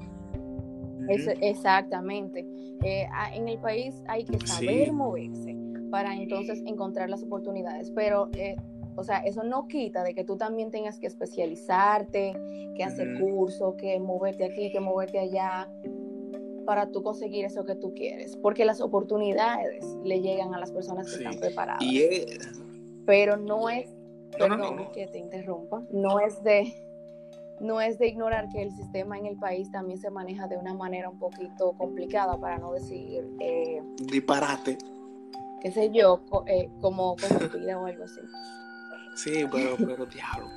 exactamente. 1.10 2.46
Eh, 2.84 3.08
en 3.34 3.48
el 3.48 3.60
país 3.60 4.02
hay 4.08 4.26
que 4.26 4.40
saber 4.46 4.92
moverse 4.92 5.56
para 5.90 6.16
entonces 6.16 6.62
encontrar 6.66 7.10
las 7.10 7.22
oportunidades, 7.24 7.92
pero, 7.92 8.30
eh, 8.34 8.56
o 8.96 9.04
sea, 9.04 9.20
eso 9.20 9.44
no 9.44 9.68
quita 9.68 10.04
de 10.04 10.14
que 10.14 10.24
tú 10.24 10.38
también 10.38 10.72
tengas 10.72 11.00
que 11.00 11.08
especializarte, 11.08 12.34
que 12.76 12.84
hacer 12.84 13.20
curso, 13.20 13.76
que 13.76 14.00
moverte 14.00 14.46
aquí, 14.46 14.72
que 14.72 14.80
moverte 14.80 15.20
allá, 15.20 15.70
para 16.66 16.90
tú 16.92 17.04
conseguir 17.04 17.46
eso 17.46 17.66
que 17.66 17.76
tú 17.76 17.94
quieres, 17.94 18.38
porque 18.38 18.66
las 18.66 18.82
oportunidades 18.82 19.86
le 20.04 20.22
llegan 20.22 20.54
a 20.54 20.60
las 20.60 20.72
personas 20.72 21.10
que 21.10 21.18
están 21.18 21.40
preparadas. 21.40 21.84
Pero 23.06 23.36
no 23.38 23.70
es, 23.70 23.90
perdón 24.38 24.88
que 24.94 25.08
te 25.08 25.18
interrumpa, 25.18 25.84
no 25.92 26.20
es 26.20 26.42
de 26.44 26.74
no 27.62 27.80
es 27.80 28.00
de 28.00 28.08
ignorar 28.08 28.50
que 28.50 28.64
el 28.64 28.72
sistema 28.72 29.18
en 29.18 29.28
el 29.28 29.38
país 29.38 29.72
también 29.72 30.00
se 30.00 30.10
maneja 30.10 30.48
de 30.48 30.58
una 30.58 30.74
manera 30.74 31.10
un 31.10 31.20
poquito 31.20 31.74
complicada, 31.74 32.38
para 32.40 32.58
no 32.58 32.74
decir... 32.74 33.24
Eh, 33.40 33.82
Disparate. 33.98 34.78
Qué 35.62 35.72
sé 35.72 35.92
yo, 35.94 36.22
eh, 36.48 36.70
como 36.82 37.16
corrompida 37.16 37.80
o 37.80 37.86
algo 37.86 38.04
así. 38.04 38.20
Sí, 39.16 39.46
pero, 39.52 39.76
pero 39.78 40.06
diablo. 40.08 40.48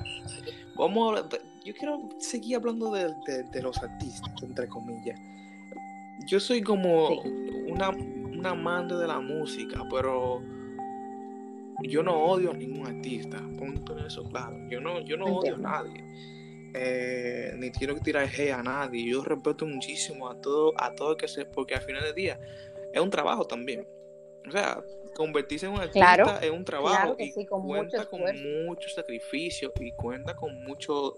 Vamos 0.77 1.21
a, 1.21 1.29
yo 1.65 1.75
quiero 1.75 2.09
seguir 2.19 2.57
hablando 2.57 2.91
de, 2.91 3.63
los 3.63 3.83
artistas, 3.83 4.43
entre 4.43 4.67
comillas. 4.67 5.21
Yo 6.27 6.41
soy 6.41 6.63
como 6.63 7.21
una, 7.69 7.91
una 7.91 8.51
amante 8.51 8.95
de 8.95 9.07
la 9.07 9.21
música, 9.21 9.83
pero 9.91 10.41
yo 11.83 12.03
no 12.03 12.17
odio 12.17 12.53
a 12.53 12.55
ningún 12.55 12.87
artista. 12.87 13.37
Ponte 13.59 13.93
eso 14.07 14.25
claro. 14.25 14.57
Yo 14.71 14.81
no, 14.81 15.01
yo 15.01 15.19
no 15.19 15.27
odio 15.27 15.57
a 15.57 15.59
nadie 15.59 16.34
eh, 16.75 17.55
ni 17.57 17.71
quiero 17.71 17.95
tirar 18.01 18.29
G 18.29 18.53
a 18.53 18.63
nadie. 18.63 19.09
Yo 19.09 19.23
respeto 19.23 19.65
muchísimo 19.65 20.29
a 20.29 20.41
todo, 20.41 20.73
a 20.77 20.93
todo 20.95 21.17
que 21.17 21.29
se, 21.29 21.45
porque 21.45 21.75
al 21.75 21.83
final 21.83 22.03
del 22.03 22.15
día 22.15 22.41
es 22.93 23.01
un 23.01 23.11
trabajo 23.11 23.47
también. 23.47 23.87
O 24.47 24.51
sea, 24.51 24.83
convertirse 25.15 25.67
en 25.67 25.73
un 25.73 25.81
artista 25.81 26.39
es 26.43 26.51
un 26.51 26.65
trabajo 26.65 27.17
y 27.19 27.33
cuenta 27.47 28.05
con 28.07 28.21
mucho 28.67 28.89
sacrificio 28.89 29.73
y 29.81 29.93
cuenta 29.93 30.35
con 30.35 30.63
muchos 30.65 31.15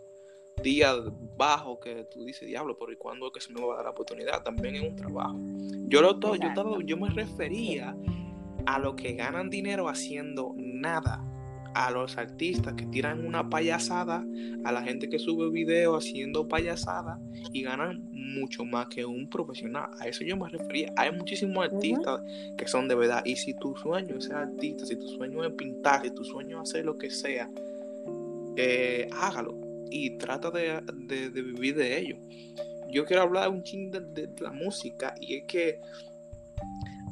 días 0.63 0.97
bajos 1.37 1.79
que 1.81 2.05
tú 2.05 2.25
dices, 2.25 2.47
diablo, 2.47 2.77
pero 2.79 2.93
¿y 2.93 2.97
cuándo 2.97 3.27
es 3.27 3.33
que 3.33 3.41
se 3.41 3.53
me 3.53 3.61
va 3.67 3.75
a 3.75 3.77
dar 3.77 3.85
la 3.87 3.91
oportunidad? 3.91 4.43
También 4.43 4.77
es 4.77 4.83
un 4.83 4.95
trabajo. 4.95 5.37
Yo 5.89 6.03
lo 6.03 6.19
todo, 6.19 6.37
yo, 6.37 6.81
yo 6.83 6.97
me 6.97 7.09
refería 7.11 7.97
a 8.67 8.79
los 8.79 8.95
que 8.95 9.15
ganan 9.15 9.49
dinero 9.49 9.89
haciendo 9.89 10.53
nada 10.57 11.25
a 11.77 11.91
los 11.91 12.17
artistas 12.17 12.73
que 12.73 12.87
tiran 12.87 13.27
una 13.27 13.51
payasada, 13.51 14.25
a 14.65 14.73
la 14.73 14.83
gente 14.83 15.11
que 15.11 15.19
sube 15.19 15.51
videos 15.51 16.03
haciendo 16.03 16.49
payasada 16.49 17.21
y 17.53 17.63
ganan 17.63 18.03
mucho 18.13 18.65
más 18.65 18.87
que 18.87 19.05
un 19.05 19.29
profesional. 19.29 19.91
A 20.01 20.09
eso 20.09 20.25
yo 20.25 20.39
me 20.39 20.49
refería. 20.49 20.91
Hay 20.97 21.13
muchísimos 21.13 21.67
artistas 21.67 22.23
que 22.57 22.67
son 22.67 22.89
de 22.89 22.95
verdad. 22.95 23.23
Y 23.27 23.37
si 23.37 23.53
tu 23.53 23.77
sueño 23.77 24.17
es 24.17 24.25
ser 24.25 24.37
artista, 24.37 24.87
si 24.87 24.97
tu 24.97 25.07
sueño 25.07 25.45
es 25.45 25.53
pintar, 25.53 26.03
si 26.03 26.11
tu 26.13 26.25
sueño 26.25 26.63
es 26.63 26.71
hacer 26.71 26.87
lo 26.87 26.97
que 26.97 27.11
sea, 27.11 27.51
eh, 28.57 29.07
hágalo 29.21 29.55
y 29.91 30.17
trata 30.17 30.51
de, 30.51 30.81
vivir 31.31 31.77
de 31.77 31.99
ello. 31.99 32.17
Yo 32.91 33.05
quiero 33.05 33.21
hablar 33.21 33.51
un 33.51 33.63
ching 33.63 33.91
de, 33.91 34.31
la 34.41 34.51
música 34.51 35.15
y 35.21 35.35
es 35.35 35.45
que 35.45 35.79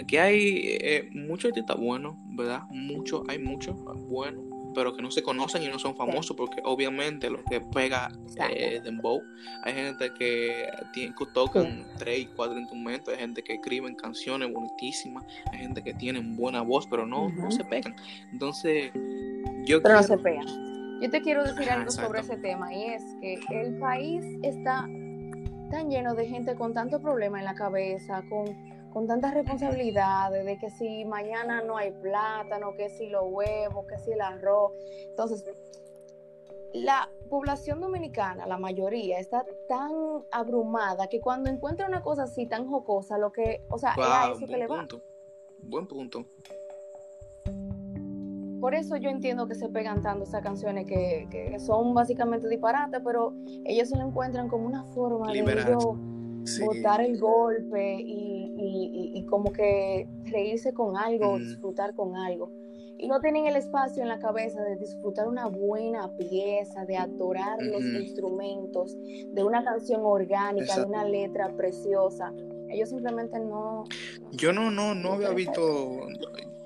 aquí 0.01 0.17
hay 0.17 0.79
eh, 0.81 1.07
muchos 1.13 1.51
artistas 1.51 1.77
buenos, 1.77 2.15
¿verdad? 2.35 2.63
Muchos, 2.71 3.25
hay 3.29 3.39
muchos 3.39 3.77
buenos 4.09 4.54
pero 4.75 4.95
que 4.95 5.03
no 5.03 5.11
se 5.11 5.23
conocen 5.23 5.63
y 5.63 5.69
no 5.69 5.79
son 5.79 5.97
famosos 5.97 6.37
porque 6.37 6.61
obviamente 6.65 7.31
lo 7.31 7.43
que 7.45 7.61
pega 7.61 8.11
es 8.51 8.83
dembow. 8.83 9.23
Hay 9.63 9.75
gente 9.75 10.13
que, 10.15 10.67
tiene, 10.93 11.15
que 11.17 11.27
tocan 11.33 11.87
tres 11.99 12.21
y 12.21 12.27
cuatro 12.27 12.59
instrumentos, 12.59 13.15
hay 13.15 13.21
gente 13.21 13.43
que 13.43 13.55
escriben 13.55 13.95
canciones 13.95 14.53
bonitísimas, 14.53 15.25
hay 15.53 15.61
gente 15.61 15.83
que 15.83 15.95
tiene 15.95 16.21
buena 16.21 16.63
voz, 16.63 16.87
pero 16.87 17.07
no, 17.07 17.29
no 17.31 17.51
se 17.51 17.65
pegan. 17.65 17.95
Entonces, 18.33 18.91
yo 19.65 19.83
Pero 19.83 19.95
no 19.95 20.03
se 20.03 20.19
pegan. 20.19 21.01
Yo 21.01 21.11
te 21.11 21.21
quiero 21.23 21.45
decir 21.45 21.71
algo 21.71 21.91
sobre 21.91 22.21
ese 22.21 22.37
tema 22.37 22.73
y 22.73 22.85
es 22.85 23.03
que 23.21 23.61
el 23.61 23.79
país 23.79 24.25
está 24.43 24.89
tan 25.71 25.91
lleno 25.91 26.15
de 26.15 26.27
gente 26.27 26.55
con 26.55 26.73
tanto 26.73 27.01
problema 27.01 27.39
en 27.39 27.45
la 27.45 27.55
cabeza, 27.55 28.23
con 28.29 28.74
con 28.95 29.09
tantas 29.09 29.35
responsabilidades 29.35 30.47
de 30.47 30.57
que 30.57 30.71
si 30.71 31.05
mañana 31.05 31.61
no 31.63 31.77
hay 31.77 31.91
plátano, 31.91 32.75
que 32.77 32.89
si 32.89 33.09
los 33.09 33.25
huevos, 33.27 33.87
que 33.89 33.99
si 33.99 34.13
el 34.13 34.21
arroz. 34.21 34.73
Entonces, 35.09 35.45
la 36.73 37.11
población 37.29 37.81
dominicana, 37.81 38.47
la 38.47 38.57
mayoría, 38.57 39.19
está 39.19 39.45
tan 39.69 39.91
abrumada 40.31 41.09
que 41.09 41.21
cuando 41.21 41.51
encuentra 41.51 41.89
una 41.89 42.03
cosa 42.03 42.23
así 42.23 42.47
tan 42.47 42.69
jocosa, 42.69 43.19
lo 43.19 43.33
que, 43.33 43.65
o 43.69 43.79
sea, 43.79 43.95
es 43.99 44.05
a 44.07 44.31
eso 44.31 44.47
que 44.47 44.57
le 44.57 44.69
va. 44.69 44.87
Buen 45.59 45.89
punto. 45.89 46.25
Por 48.61 48.77
eso 48.77 48.97
yo 48.97 49.11
entiendo 49.11 49.49
que 49.49 49.57
se 49.57 49.69
pegan 49.69 50.03
tanto 50.03 50.23
esas 50.23 50.43
canciones 50.43 50.87
que, 50.87 51.57
son 51.59 51.95
básicamente 51.95 52.49
disparates, 52.49 53.01
pero 53.05 53.35
ellos 53.65 53.89
se 53.89 53.97
lo 53.99 54.07
encuentran 54.07 54.49
como 54.49 54.67
una 54.67 54.85
forma 54.85 55.33
de 55.33 55.43
ellos 56.45 56.77
botar 56.77 57.01
el 57.01 57.19
golpe 57.19 57.97
y 58.01 58.35
y, 58.57 59.25
como 59.27 59.53
que 59.53 60.07
reírse 60.25 60.73
con 60.73 60.97
algo, 60.97 61.39
disfrutar 61.39 61.95
con 61.95 62.17
algo. 62.17 62.51
Y 62.97 63.09
no 63.09 63.21
tienen 63.21 63.47
el 63.47 63.57
espacio 63.57 64.03
en 64.03 64.09
la 64.09 64.19
cabeza 64.19 64.63
de 64.63 64.77
disfrutar 64.77 65.27
una 65.27 65.47
buena 65.47 66.11
pieza, 66.17 66.85
de 66.87 66.97
adorar 66.97 67.61
los 67.61 67.83
instrumentos, 67.83 68.97
de 69.33 69.43
una 69.43 69.65
canción 69.65 70.03
orgánica, 70.05 70.79
de 70.79 70.87
una 70.87 71.05
letra 71.05 71.55
preciosa. 71.57 72.33
Ellos 72.71 72.89
simplemente 72.89 73.39
no... 73.41 73.85
Yo 74.33 74.53
no, 74.53 74.71
no, 74.71 74.95
no 74.95 75.15
había 75.15 75.31
visto, 75.31 76.07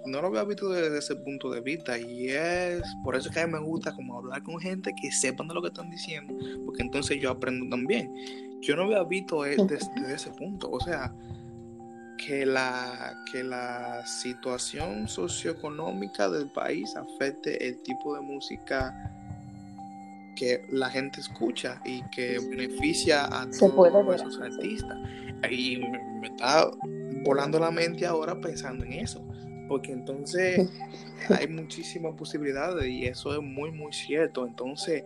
no 0.05 0.21
lo 0.21 0.29
había 0.29 0.45
visto 0.45 0.69
desde 0.69 0.99
ese 0.99 1.17
punto 1.17 1.51
de 1.51 1.61
vista 1.61 1.99
y 1.99 2.29
es 2.29 2.83
por 3.05 3.17
eso 3.17 3.31
que 3.31 3.41
a 3.41 3.47
mí 3.47 3.55
me 3.55 3.61
gusta 3.61 3.95
como 3.95 4.19
hablar 4.19 4.43
con 4.43 4.59
gente 4.59 4.95
que 5.01 5.11
sepan 5.11 5.49
de 5.49 5.55
lo 5.55 5.63
que 5.63 5.69
están 5.69 5.91
diciendo, 5.91 6.35
porque 6.65 6.83
entonces 6.83 7.21
yo 7.21 7.31
aprendo 7.31 7.69
también. 7.71 8.13
Yo 8.61 8.77
no 8.77 8.85
había 8.85 9.03
visto 9.05 9.43
desde, 9.43 9.67
desde 9.67 10.15
ese 10.15 10.31
punto, 10.31 10.71
o 10.71 10.81
sea, 10.81 11.13
que 12.19 12.45
la, 12.45 13.25
que 13.31 13.43
la 13.43 14.05
situación 14.05 15.09
socioeconómica 15.09 16.29
del 16.29 16.49
país 16.51 16.95
afecte 16.97 17.67
el 17.67 17.81
tipo 17.83 18.15
de 18.15 18.21
música 18.21 19.15
que 20.37 20.65
la 20.71 20.91
gente 20.91 21.21
escucha 21.21 21.81
y 21.85 22.03
que 22.11 22.39
beneficia 22.39 23.25
a 23.25 23.49
todos 23.51 24.15
esos 24.15 24.41
artistas. 24.41 24.99
Y 25.51 25.79
me, 25.79 26.29
está 26.29 26.71
volando 27.25 27.59
la 27.59 27.71
mente 27.71 28.07
ahora 28.07 28.41
pensando 28.41 28.85
en 28.85 28.93
eso, 28.93 29.25
porque 29.69 29.93
entonces 29.93 30.69
hay 31.29 31.49
muchísimas 31.49 32.15
posibilidades 32.15 32.87
y 32.87 33.07
eso 33.07 33.33
es 33.33 33.41
muy, 33.41 33.71
muy 33.73 33.93
cierto. 33.93 34.47
Entonces, 34.47 35.03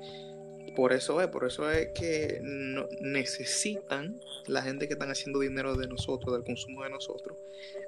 por 0.75 0.93
eso 0.93 1.21
es, 1.21 1.29
por 1.29 1.45
eso 1.45 1.71
es 1.71 1.89
que 1.95 2.41
necesitan 3.01 4.21
la 4.47 4.63
gente 4.63 4.87
que 4.87 4.95
están 4.95 5.11
haciendo 5.11 5.41
dinero 5.41 5.77
de 5.77 5.87
nosotros, 5.87 6.35
del 6.35 6.45
consumo 6.45 6.85
de 6.85 6.91
nosotros, 6.91 7.37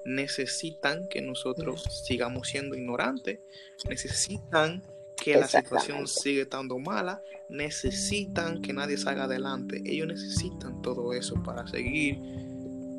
necesitan 0.04 1.08
que 1.08 1.22
nosotros 1.22 1.82
sigamos 2.04 2.48
siendo 2.48 2.76
ignorantes, 2.76 3.40
necesitan 3.88 4.82
que 5.16 5.36
la 5.36 5.48
situación 5.48 6.06
siga 6.06 6.42
estando 6.42 6.78
mala, 6.78 7.22
necesitan 7.48 8.60
que 8.60 8.72
nadie 8.72 8.96
salga 8.96 9.24
adelante. 9.24 9.82
Ellos 9.84 10.08
necesitan 10.08 10.82
todo 10.82 11.12
eso 11.12 11.42
para 11.42 11.66
seguir 11.66 12.18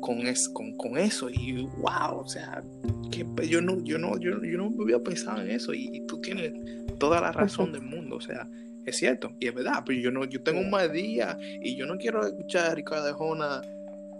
con, 0.00 0.26
es, 0.26 0.48
con, 0.48 0.98
eso. 0.98 1.28
Y 1.30 1.62
wow, 1.78 2.20
o 2.20 2.28
sea, 2.28 2.64
que 3.10 3.26
yo 3.46 3.60
no, 3.60 3.82
yo 3.84 3.98
no, 3.98 4.18
yo, 4.18 4.42
yo 4.42 4.58
no 4.58 4.72
había 4.82 4.98
pensado 4.98 5.42
en 5.42 5.50
eso. 5.50 5.74
Y, 5.74 5.90
y 5.92 6.06
tú 6.06 6.20
tienes 6.20 6.52
toda 6.98 7.20
la 7.20 7.32
razón 7.32 7.72
del 7.72 7.82
mundo. 7.82 8.16
O 8.16 8.20
sea, 8.20 8.48
es 8.86 8.96
cierto, 8.96 9.32
y 9.40 9.48
es 9.48 9.54
verdad, 9.54 9.82
pero 9.84 9.98
yo 9.98 10.12
no, 10.12 10.24
yo 10.24 10.42
tengo 10.42 10.60
un 10.60 10.70
mal 10.70 10.92
día 10.92 11.36
y 11.40 11.74
yo 11.74 11.86
no 11.86 11.98
quiero 11.98 12.24
escuchar 12.24 12.70
a 12.70 12.74
Ricardo 12.74 13.06
de 13.06 13.12
Jona 13.12 13.60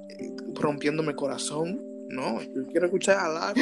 eh, 0.08 0.32
rompiéndome 0.54 1.10
el 1.10 1.16
corazón. 1.16 1.80
No, 2.08 2.42
yo 2.42 2.66
quiero 2.66 2.86
escuchar 2.86 3.18
a 3.18 3.54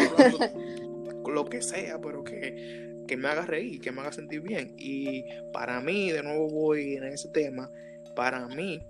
con 1.22 1.34
lo 1.34 1.44
que 1.44 1.60
sea, 1.60 2.00
pero 2.00 2.24
que, 2.24 3.04
que 3.06 3.16
me 3.18 3.28
haga 3.28 3.44
reír, 3.44 3.80
que 3.80 3.92
me 3.92 4.00
haga 4.00 4.12
sentir 4.12 4.40
bien. 4.40 4.74
Y 4.78 5.24
para 5.52 5.80
mí, 5.82 6.10
de 6.10 6.22
nuevo 6.22 6.48
voy 6.48 6.96
en 6.96 7.04
ese 7.04 7.28
tema, 7.28 7.70
para 8.16 8.48
mí 8.48 8.80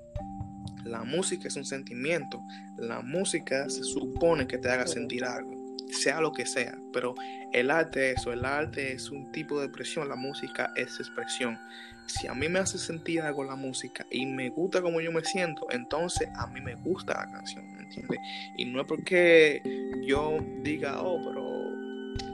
la 0.84 1.02
música 1.02 1.48
es 1.48 1.56
un 1.56 1.64
sentimiento. 1.64 2.40
La 2.78 3.00
música 3.00 3.68
se 3.68 3.82
supone 3.82 4.46
que 4.46 4.58
te 4.58 4.68
haga 4.68 4.86
sentir 4.86 5.24
algo 5.24 5.53
sea 5.88 6.20
lo 6.20 6.32
que 6.32 6.46
sea, 6.46 6.76
pero 6.92 7.14
el 7.52 7.70
arte 7.70 8.10
es 8.12 8.18
eso, 8.18 8.32
el 8.32 8.44
arte 8.44 8.92
es 8.92 9.10
un 9.10 9.30
tipo 9.32 9.60
de 9.60 9.66
expresión, 9.66 10.08
la 10.08 10.16
música 10.16 10.72
es 10.76 10.98
expresión. 10.98 11.58
Si 12.06 12.26
a 12.26 12.34
mí 12.34 12.48
me 12.48 12.58
hace 12.58 12.76
sentir 12.78 13.22
algo 13.22 13.44
la 13.44 13.56
música 13.56 14.04
y 14.10 14.26
me 14.26 14.50
gusta 14.50 14.82
como 14.82 15.00
yo 15.00 15.10
me 15.10 15.22
siento, 15.22 15.66
entonces 15.70 16.28
a 16.36 16.46
mí 16.48 16.60
me 16.60 16.74
gusta 16.74 17.14
la 17.14 17.32
canción, 17.32 17.72
¿me 17.72 17.82
entiendes? 17.82 18.18
Y 18.56 18.66
no 18.66 18.80
es 18.80 18.86
porque 18.86 19.62
yo 20.06 20.38
diga, 20.62 21.00
oh, 21.00 21.18
pero 21.26 21.43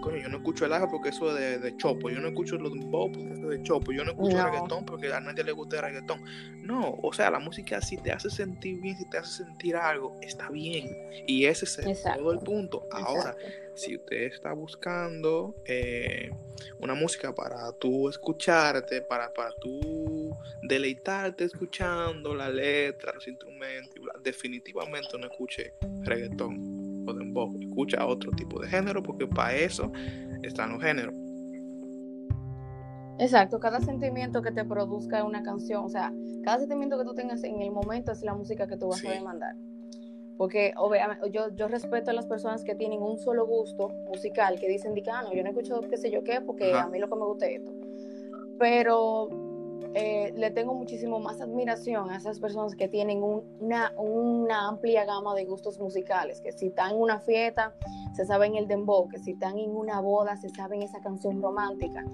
coño, 0.00 0.16
yo 0.18 0.28
no 0.28 0.38
escucho 0.38 0.66
el 0.66 0.72
ajo 0.72 0.88
porque 0.90 1.10
eso 1.10 1.36
es 1.36 1.60
de, 1.60 1.76
chopo, 1.76 2.10
yo 2.10 2.20
no 2.20 2.28
escucho 2.28 2.56
los 2.56 2.72
dembow 2.72 3.10
porque 3.12 3.32
eso 3.32 3.52
es 3.52 3.58
de 3.58 3.62
chopo, 3.62 3.92
yo 3.92 4.04
no 4.04 4.12
escucho 4.12 4.38
el 4.38 4.44
reggaetón 4.44 4.84
porque 4.84 5.12
a 5.12 5.20
nadie 5.20 5.44
le 5.44 5.52
gusta 5.52 5.76
el 5.76 5.82
reggaetón. 5.82 6.22
No, 6.62 6.98
o 7.02 7.12
sea, 7.12 7.30
la 7.30 7.38
música 7.38 7.80
si 7.80 7.96
te 7.96 8.12
hace 8.12 8.30
sentir 8.30 8.80
bien, 8.80 8.96
si 8.96 9.08
te 9.08 9.18
hace 9.18 9.44
sentir 9.44 9.76
algo, 9.76 10.18
está 10.20 10.50
bien. 10.50 10.96
Y 11.26 11.44
ese 11.44 11.64
es 11.64 12.02
todo 12.02 12.32
el 12.32 12.38
punto. 12.40 12.86
Ahora, 12.90 13.36
si 13.74 13.96
usted 13.96 14.24
está 14.24 14.52
buscando 14.52 15.54
eh, 15.64 16.30
una 16.78 16.94
música 16.94 17.34
para 17.34 17.72
tú 17.72 18.08
escucharte, 18.08 19.02
para, 19.02 19.32
para 19.32 19.52
tú 19.52 20.36
deleitarte 20.62 21.44
escuchando 21.44 22.34
la 22.34 22.48
letra, 22.50 23.12
los 23.14 23.26
instrumentos, 23.26 23.94
definitivamente 24.22 25.18
no 25.18 25.26
escuche 25.26 25.74
reggaetón 26.02 26.79
o 27.06 27.12
dembow, 27.12 27.56
escucha 27.60 28.06
otro 28.06 28.30
tipo 28.32 28.60
de 28.60 28.68
género 28.68 29.02
porque 29.02 29.26
para 29.26 29.54
eso 29.54 29.90
están 30.42 30.72
los 30.72 30.82
géneros. 30.82 31.14
Exacto, 33.18 33.60
cada 33.60 33.80
sentimiento 33.80 34.40
que 34.40 34.50
te 34.50 34.64
produzca 34.64 35.24
una 35.24 35.42
canción, 35.42 35.84
o 35.84 35.88
sea, 35.90 36.10
cada 36.42 36.58
sentimiento 36.58 36.96
que 36.96 37.04
tú 37.04 37.14
tengas 37.14 37.44
en 37.44 37.60
el 37.60 37.70
momento 37.70 38.12
es 38.12 38.22
la 38.22 38.34
música 38.34 38.66
que 38.66 38.78
tú 38.78 38.88
vas 38.88 39.04
a 39.04 39.10
demandar. 39.10 39.54
Porque 40.38 40.72
obviamente 40.78 41.30
yo, 41.30 41.54
yo 41.54 41.68
respeto 41.68 42.10
a 42.10 42.14
las 42.14 42.24
personas 42.24 42.64
que 42.64 42.74
tienen 42.74 43.02
un 43.02 43.18
solo 43.18 43.46
gusto 43.46 43.90
musical, 44.08 44.58
que 44.58 44.68
dicen, 44.68 44.94
ah, 45.12 45.22
no, 45.22 45.34
yo 45.34 45.42
no 45.42 45.50
escucho 45.50 45.82
qué 45.82 45.98
sé 45.98 46.10
yo 46.10 46.24
qué, 46.24 46.40
porque 46.40 46.72
a 46.72 46.86
mí 46.86 46.98
lo 46.98 47.10
que 47.10 47.16
me 47.16 47.26
gusta 47.26 47.46
es 47.46 47.60
esto. 47.60 47.72
Pero 48.58 49.28
eh, 49.94 50.32
le 50.36 50.50
tengo 50.50 50.74
muchísimo 50.74 51.18
más 51.18 51.40
admiración 51.40 52.10
a 52.10 52.16
esas 52.16 52.38
personas 52.38 52.76
que 52.76 52.88
tienen 52.88 53.22
una, 53.22 53.92
una, 53.96 54.68
amplia 54.68 55.04
gama 55.04 55.34
de 55.34 55.44
gustos 55.44 55.80
musicales, 55.80 56.40
que 56.40 56.52
si 56.52 56.68
están 56.68 56.92
en 56.92 57.00
una 57.00 57.18
fiesta 57.18 57.74
se 58.14 58.24
saben 58.24 58.54
el 58.56 58.68
dembow, 58.68 59.08
que 59.08 59.18
si 59.18 59.32
están 59.32 59.58
en 59.58 59.74
una 59.74 60.00
boda 60.00 60.36
se 60.36 60.48
saben 60.50 60.82
esa 60.82 61.00
canción 61.00 61.42
romántica, 61.42 62.04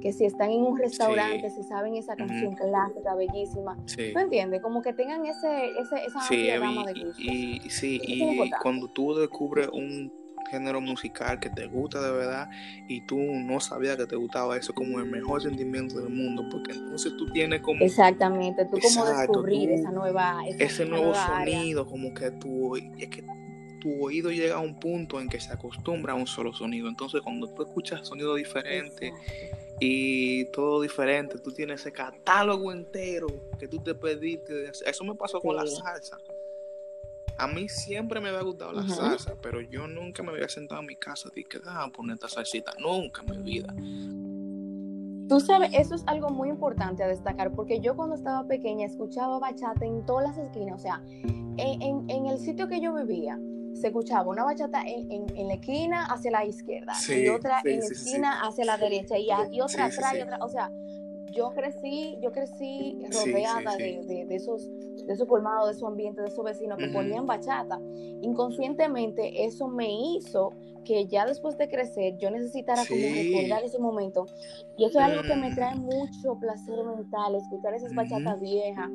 que 0.00 0.12
si 0.12 0.24
están 0.24 0.50
en 0.50 0.62
un 0.62 0.78
restaurante 0.78 1.50
se 1.50 1.62
saben 1.62 1.96
esa 1.96 2.16
canción 2.16 2.54
clásica, 2.54 3.14
bellísima. 3.14 3.76
¿Tú 3.86 4.18
entiendes? 4.18 4.62
Como 4.62 4.80
que 4.80 4.92
tengan 4.92 5.26
ese, 5.26 5.78
esa 5.78 6.20
amplia 6.20 6.58
gama 6.58 6.84
de 6.84 7.04
gustos. 7.04 7.18
Y, 7.18 7.60
sí, 7.68 8.00
y 8.02 8.50
cuando 8.62 8.88
tú 8.88 9.14
descubres 9.14 9.68
un 9.68 10.25
género 10.46 10.80
musical 10.80 11.40
que 11.40 11.50
te 11.50 11.66
gusta 11.66 12.00
de 12.00 12.10
verdad 12.10 12.48
y 12.88 13.02
tú 13.02 13.18
no 13.18 13.60
sabías 13.60 13.96
que 13.96 14.06
te 14.06 14.16
gustaba 14.16 14.56
eso 14.56 14.72
como 14.74 14.98
el 14.98 15.06
mejor 15.06 15.42
sentimiento 15.42 15.98
del 16.00 16.10
mundo, 16.10 16.44
porque 16.50 16.72
entonces 16.72 17.12
tú 17.16 17.30
tienes 17.32 17.60
como... 17.60 17.84
Exactamente, 17.84 18.64
tú 18.64 18.78
como 18.80 19.06
descubrir 19.06 19.70
esa 19.72 19.90
nueva... 19.90 20.42
ese 20.58 20.86
nuevo 20.86 21.14
sonido, 21.14 21.86
como 21.86 22.12
que 22.14 22.30
tú... 22.30 22.76
Es 22.76 23.08
que 23.08 23.24
tu 23.80 24.04
oído 24.04 24.30
llega 24.30 24.56
a 24.56 24.60
un 24.60 24.80
punto 24.80 25.20
en 25.20 25.28
que 25.28 25.38
se 25.38 25.52
acostumbra 25.52 26.14
a 26.14 26.16
un 26.16 26.26
solo 26.26 26.52
sonido, 26.52 26.88
entonces 26.88 27.20
cuando 27.20 27.46
tú 27.48 27.62
escuchas 27.62 28.06
sonido 28.06 28.34
diferente 28.34 29.12
y 29.80 30.46
todo 30.46 30.80
diferente. 30.80 31.38
Tú 31.38 31.52
tienes 31.52 31.80
ese 31.80 31.92
catálogo 31.92 32.72
entero 32.72 33.26
que 33.58 33.68
tú 33.68 33.78
te 33.78 33.94
pediste. 33.94 34.70
Eso 34.84 35.04
me 35.04 35.14
pasó 35.14 35.40
con 35.40 35.56
la 35.56 35.66
salsa. 35.66 36.18
A 37.38 37.46
mí 37.46 37.68
siempre 37.68 38.20
me 38.20 38.28
había 38.30 38.42
gustado 38.42 38.72
la 38.72 38.88
salsa, 38.88 39.34
pero 39.42 39.60
yo 39.60 39.86
nunca 39.86 40.22
me 40.22 40.32
había 40.32 40.48
sentado 40.48 40.80
en 40.80 40.86
mi 40.86 40.96
casa 40.96 41.30
y 41.34 41.44
que 41.44 41.60
ah, 41.66 41.88
poner 41.92 42.14
esta 42.14 42.28
salsita. 42.28 42.72
Nunca 42.80 43.22
en 43.22 43.42
mi 43.42 43.42
vida. 43.42 43.74
Tú 45.28 45.40
sabes, 45.40 45.70
eso 45.72 45.96
es 45.96 46.04
algo 46.06 46.30
muy 46.30 46.48
importante 46.48 47.02
a 47.02 47.08
destacar, 47.08 47.52
porque 47.52 47.80
yo 47.80 47.96
cuando 47.96 48.14
estaba 48.14 48.46
pequeña 48.46 48.86
escuchaba 48.86 49.38
bachata 49.38 49.84
en 49.84 50.06
todas 50.06 50.28
las 50.28 50.38
esquinas, 50.38 50.78
o 50.78 50.82
sea, 50.82 51.02
en, 51.04 52.08
en 52.08 52.26
el 52.26 52.38
sitio 52.38 52.68
que 52.68 52.80
yo 52.80 52.94
vivía, 52.94 53.36
se 53.76 53.88
escuchaba 53.88 54.28
una 54.30 54.44
bachata 54.44 54.82
en, 54.82 55.26
en, 55.36 55.48
la 55.48 55.54
esquina 55.54 56.06
hacia 56.06 56.30
la 56.30 56.44
izquierda 56.44 56.92
y 57.08 57.28
otra 57.28 57.60
en 57.64 57.80
la 57.80 57.86
esquina 57.86 58.40
hacia 58.42 58.64
la 58.64 58.78
derecha 58.78 59.18
y, 59.18 59.28
y 59.52 59.60
otra 59.60 59.86
atrás 59.86 60.14
y 60.16 60.22
otra, 60.22 60.38
o 60.40 60.48
sea, 60.48 60.70
yo 61.32 61.50
crecí, 61.50 62.18
yo 62.20 62.32
crecí 62.32 62.98
rodeada 63.10 63.76
de, 63.76 64.24
de, 64.26 64.34
esos 64.34 64.68
de 65.06 65.12
esos 65.12 65.28
colmados, 65.28 65.68
de 65.68 65.74
su 65.74 65.86
ambiente, 65.86 66.20
de 66.22 66.28
esos 66.28 66.44
vecinos 66.44 66.78
que 66.78 66.88
ponían 66.88 67.26
bachata. 67.26 67.78
Inconscientemente 68.22 69.44
eso 69.44 69.68
me 69.68 69.88
hizo 69.90 70.52
que 70.86 71.06
ya 71.06 71.26
después 71.26 71.58
de 71.58 71.68
crecer 71.68 72.16
yo 72.16 72.30
necesitara 72.30 72.82
como 72.86 73.00
recordar 73.02 73.64
ese 73.64 73.78
momento. 73.78 74.26
Y 74.78 74.84
eso 74.84 74.98
es 74.98 75.04
algo 75.04 75.22
que 75.22 75.34
me 75.34 75.54
trae 75.54 75.74
mm. 75.74 75.80
mucho 75.80 76.38
placer 76.40 76.76
mental, 76.84 77.34
escuchar 77.34 77.74
esas 77.74 77.94
bachatas 77.94 78.40
viejas 78.40 78.88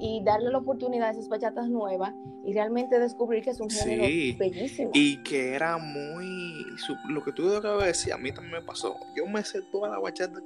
y 0.00 0.22
darle 0.24 0.50
la 0.50 0.58
oportunidad 0.58 1.08
a 1.08 1.10
esas 1.12 1.28
bachatas 1.28 1.68
nuevas 1.68 2.12
y 2.44 2.52
realmente 2.52 2.98
descubrir 2.98 3.42
que 3.42 3.50
es 3.50 3.60
un 3.60 3.70
género 3.70 4.02
bellísimo. 4.38 4.90
Y 4.92 5.22
que 5.22 5.54
era 5.54 5.78
muy... 5.78 6.64
Lo 7.08 7.22
que 7.22 7.32
tú 7.32 7.54
acabas 7.54 7.82
de 7.82 7.86
decir, 7.88 8.12
a 8.12 8.18
mí 8.18 8.32
también 8.32 8.54
me 8.54 8.62
pasó. 8.62 8.96
Yo 9.16 9.26
me 9.26 9.42
sé 9.44 9.62
toda 9.70 9.88
la 9.88 9.98
bachata 9.98 10.40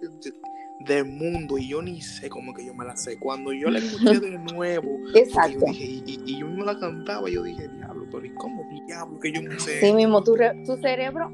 del 0.85 1.05
mundo 1.05 1.59
y 1.59 1.69
yo 1.69 1.83
ni 1.83 2.01
sé 2.01 2.29
cómo 2.29 2.53
que 2.55 2.65
yo 2.65 2.75
me 2.75 2.85
la 2.85 2.97
sé. 2.97 3.19
Cuando 3.19 3.53
yo 3.53 3.71
la 3.71 3.79
escuché 3.79 4.21
de 4.21 4.39
nuevo, 4.53 4.99
Exacto. 5.15 5.67
y, 5.69 6.39
yo 6.39 6.47
me 6.49 6.65
la 6.65 6.79
cantaba, 6.79 7.29
yo 7.29 7.43
dije, 7.43 7.69
diablo, 7.69 8.07
pero 8.11 8.25
¿y 8.25 8.31
cómo 8.31 8.69
diablo 8.87 9.19
que 9.21 9.33
yo 9.33 9.43
me 9.43 9.59
sé? 9.59 9.81
Sí 9.81 9.93
mismo, 9.93 10.23
tu, 10.23 10.37
tu 10.65 10.77
cerebro 10.77 11.31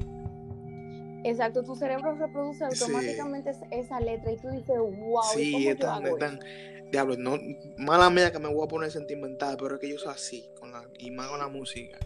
Exacto, 1.23 1.63
tu 1.63 1.75
cerebro 1.75 2.15
reproduce 2.15 2.63
automáticamente 2.63 3.51
esa 3.71 3.99
letra 3.99 4.31
y 4.31 4.37
tú 4.37 4.49
dices, 4.49 4.77
wow, 4.77 5.21
sí, 5.33 5.51
¿cómo 5.51 5.73
yo 5.73 5.89
hago 5.89 6.17
diablo, 6.91 7.15
no, 7.17 7.37
mala 7.77 8.09
mía 8.09 8.31
que 8.31 8.39
me 8.39 8.47
voy 8.47 8.65
a 8.65 8.67
poner 8.67 8.91
sentimental, 8.91 9.57
pero 9.59 9.75
es 9.75 9.81
que 9.81 9.89
yo 9.89 9.97
soy 9.97 10.13
así, 10.13 10.49
con 10.59 10.71
la, 10.71 10.87
y 10.97 11.11
más 11.11 11.27
con 11.29 11.39
la 11.39 11.47
música. 11.47 11.99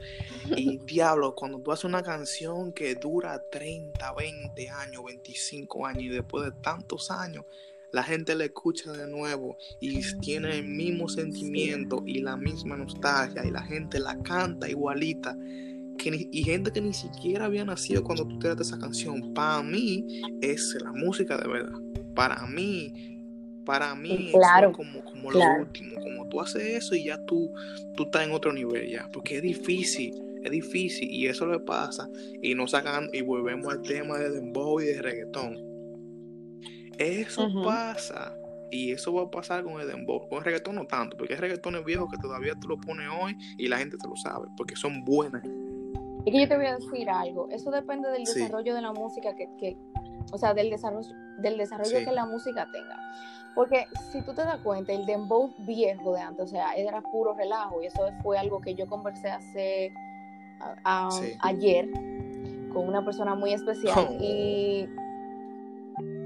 Y 0.55 0.77
diablo, 0.85 1.35
cuando 1.35 1.59
tú 1.59 1.71
haces 1.71 1.85
una 1.85 2.03
canción 2.03 2.73
que 2.73 2.95
dura 2.95 3.41
30, 3.51 4.13
20 4.13 4.69
años, 4.69 5.03
25 5.05 5.85
años, 5.85 6.03
y 6.03 6.09
después 6.09 6.45
de 6.45 6.51
tantos 6.61 7.11
años, 7.11 7.45
la 7.91 8.03
gente 8.03 8.35
la 8.35 8.45
escucha 8.45 8.91
de 8.91 9.07
nuevo 9.07 9.55
y 9.79 10.01
tiene 10.19 10.57
el 10.57 10.63
mismo 10.63 11.07
sentimiento 11.07 12.01
y 12.05 12.21
la 12.21 12.35
misma 12.35 12.75
nostalgia, 12.75 13.45
y 13.45 13.51
la 13.51 13.61
gente 13.61 13.99
la 13.99 14.17
canta 14.23 14.67
igualita. 14.69 15.37
Que 15.97 16.27
y 16.31 16.43
gente 16.43 16.71
que 16.71 16.81
ni 16.81 16.93
siquiera 16.93 17.45
había 17.45 17.65
nacido 17.65 18.03
cuando 18.03 18.27
tú 18.27 18.39
tiraste 18.39 18.63
esa 18.63 18.79
canción, 18.79 19.33
para 19.33 19.61
mí 19.63 20.05
es 20.41 20.75
la 20.81 20.91
música 20.91 21.37
de 21.37 21.47
verdad. 21.47 21.79
Para 22.15 22.45
mí 22.47 23.13
para 23.65 23.95
mí 23.95 24.29
claro, 24.31 24.71
es 24.71 24.75
como, 24.75 25.03
como 25.05 25.31
lo 25.31 25.39
último, 25.59 25.95
como 26.01 26.27
tú 26.27 26.41
haces 26.41 26.63
eso 26.63 26.95
y 26.95 27.05
ya 27.05 27.23
tú, 27.25 27.53
tú 27.95 28.03
estás 28.03 28.25
en 28.27 28.33
otro 28.33 28.51
nivel 28.51 28.89
ya, 28.89 29.09
porque 29.13 29.37
es 29.37 29.41
difícil, 29.41 30.13
es 30.43 30.51
difícil. 30.51 31.09
Y 31.09 31.27
eso 31.27 31.47
le 31.47 31.59
pasa. 31.59 32.09
Y 32.41 32.55
no 32.55 32.67
sacan 32.67 33.09
y 33.13 33.21
volvemos 33.21 33.73
al 33.73 33.81
tema 33.81 34.17
de 34.17 34.31
dembow 34.31 34.79
y 34.81 34.85
de 34.85 35.01
reggaetón. 35.01 35.57
Eso 36.97 37.49
pasa 37.63 38.35
y 38.69 38.91
eso 38.91 39.13
va 39.13 39.23
a 39.23 39.31
pasar 39.31 39.63
con 39.63 39.79
el 39.79 39.87
dembow, 39.87 40.27
con 40.27 40.39
el 40.39 40.43
reggaetón 40.45 40.75
no 40.75 40.85
tanto, 40.85 41.15
porque 41.17 41.33
hay 41.33 41.39
reggaetones 41.39 41.85
viejos 41.85 42.09
que 42.11 42.17
todavía 42.17 42.53
tú 42.59 42.67
lo 42.67 42.77
pones 42.77 43.07
hoy 43.19 43.35
y 43.57 43.67
la 43.67 43.77
gente 43.77 43.97
te 43.97 44.07
lo 44.07 44.15
sabe, 44.15 44.47
porque 44.57 44.75
son 44.75 45.03
buenas. 45.03 45.43
Y 46.25 46.31
que 46.31 46.41
yo 46.41 46.47
te 46.47 46.55
voy 46.55 46.67
a 46.67 46.75
decir 46.75 47.09
algo, 47.09 47.49
eso 47.49 47.69
depende 47.71 48.09
del 48.09 48.23
desarrollo 48.23 48.73
de 48.75 48.81
la 48.81 48.93
música 48.93 49.35
que, 49.35 49.49
que, 49.57 49.77
o 50.31 50.37
sea, 50.37 50.53
del 50.53 50.69
desarrollo, 50.69 51.09
del 51.39 51.57
desarrollo 51.57 51.99
que 52.03 52.11
la 52.11 52.25
música 52.25 52.67
tenga. 52.71 52.97
Porque 53.55 53.85
si 54.11 54.21
tú 54.21 54.33
te 54.33 54.43
das 54.43 54.59
cuenta, 54.61 54.93
el 54.93 55.05
dembow 55.05 55.53
viejo 55.59 56.13
de 56.13 56.21
antes, 56.21 56.45
o 56.45 56.47
sea, 56.47 56.73
era 56.73 57.01
puro 57.01 57.33
relajo 57.33 57.81
y 57.81 57.87
eso 57.87 58.09
fue 58.23 58.37
algo 58.37 58.61
que 58.61 58.73
yo 58.73 58.87
conversé 58.87 59.29
hace 59.29 59.93
ayer 61.41 61.89
con 62.71 62.87
una 62.87 63.03
persona 63.03 63.35
muy 63.35 63.53
especial 63.53 64.07
oh. 64.09 64.23
y 64.23 64.89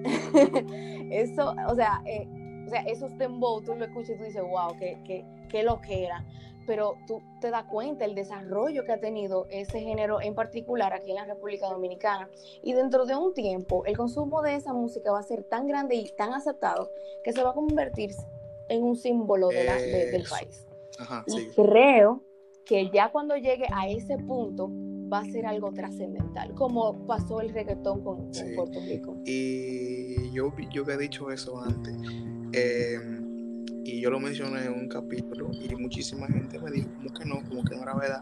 eso, 1.12 1.56
o 1.68 1.76
sea, 1.76 2.02
eh, 2.06 2.28
o 2.66 2.70
sea, 2.70 2.82
esos 2.82 3.18
dembow 3.18 3.62
tú 3.62 3.76
lo 3.76 3.86
escuchas 3.86 4.12
y 4.12 4.18
tú 4.18 4.24
dices, 4.26 4.44
wow, 4.44 4.76
qué, 4.78 4.98
qué, 5.04 5.26
qué 5.50 5.64
lo 5.64 5.82
que 5.82 6.06
era 6.06 6.24
pero 6.68 6.98
tú 7.08 7.24
te 7.40 7.50
das 7.50 7.64
cuenta 7.64 8.06
el 8.06 8.14
desarrollo 8.14 8.84
que 8.84 8.92
ha 8.92 9.00
tenido 9.00 9.48
ese 9.50 9.80
género 9.80 10.22
en 10.22 10.36
particular 10.36 10.94
aquí 10.94 11.12
en 11.12 11.16
la 11.16 11.26
República 11.26 11.68
Dominicana. 11.68 12.30
Y 12.62 12.74
dentro 12.74 13.06
de 13.06 13.16
un 13.16 13.34
tiempo, 13.34 13.86
el 13.86 13.98
consumo 13.98 14.42
de 14.42 14.56
esa 14.56 14.74
música 14.74 15.12
va 15.12 15.20
a 15.20 15.24
ser 15.24 15.44
tan 15.44 15.66
grande 15.66 15.96
y 15.96 16.12
tan 16.16 16.34
aceptado 16.34 16.92
que 17.24 17.32
se 17.32 17.42
va 17.42 17.52
a 17.52 17.54
convertir 17.54 18.12
en 18.70 18.84
un 18.84 18.98
símbolo 18.98 19.48
de 19.48 19.64
del 20.12 20.26
país. 20.30 20.68
y 21.28 21.48
creo 21.56 22.22
que 22.66 22.90
ya 22.92 23.12
cuando 23.12 23.38
llegue 23.38 23.66
a 23.74 23.88
ese 23.88 24.18
punto 24.18 24.70
va 25.12 25.20
a 25.20 25.26
ser 25.26 25.46
algo 25.46 25.72
trascendental, 25.72 26.54
como 26.54 27.06
pasó 27.08 27.40
el 27.40 27.54
reggaetón 27.54 28.04
con, 28.04 28.30
Puerto 28.56 28.82
Rico. 28.82 29.16
Y 29.26 30.32
yo, 30.32 30.54
yo 30.70 30.84
he 30.84 30.98
dicho 30.98 31.32
eso 31.32 31.62
antes. 31.62 31.96
Eh, 32.52 33.00
y 33.88 34.02
yo 34.02 34.10
lo 34.10 34.20
mencioné 34.20 34.66
en 34.66 34.74
un 34.74 34.90
capítulo 34.90 35.50
y 35.54 35.74
muchísima 35.76 36.28
gente 36.28 36.60
me 36.60 36.72
dijo 36.72 36.90
como 36.98 37.14
que 37.14 37.26
no, 37.26 37.42
como 37.48 37.64
que 37.64 37.74
no 37.74 37.84
era 37.84 37.96
verdad. 37.96 38.20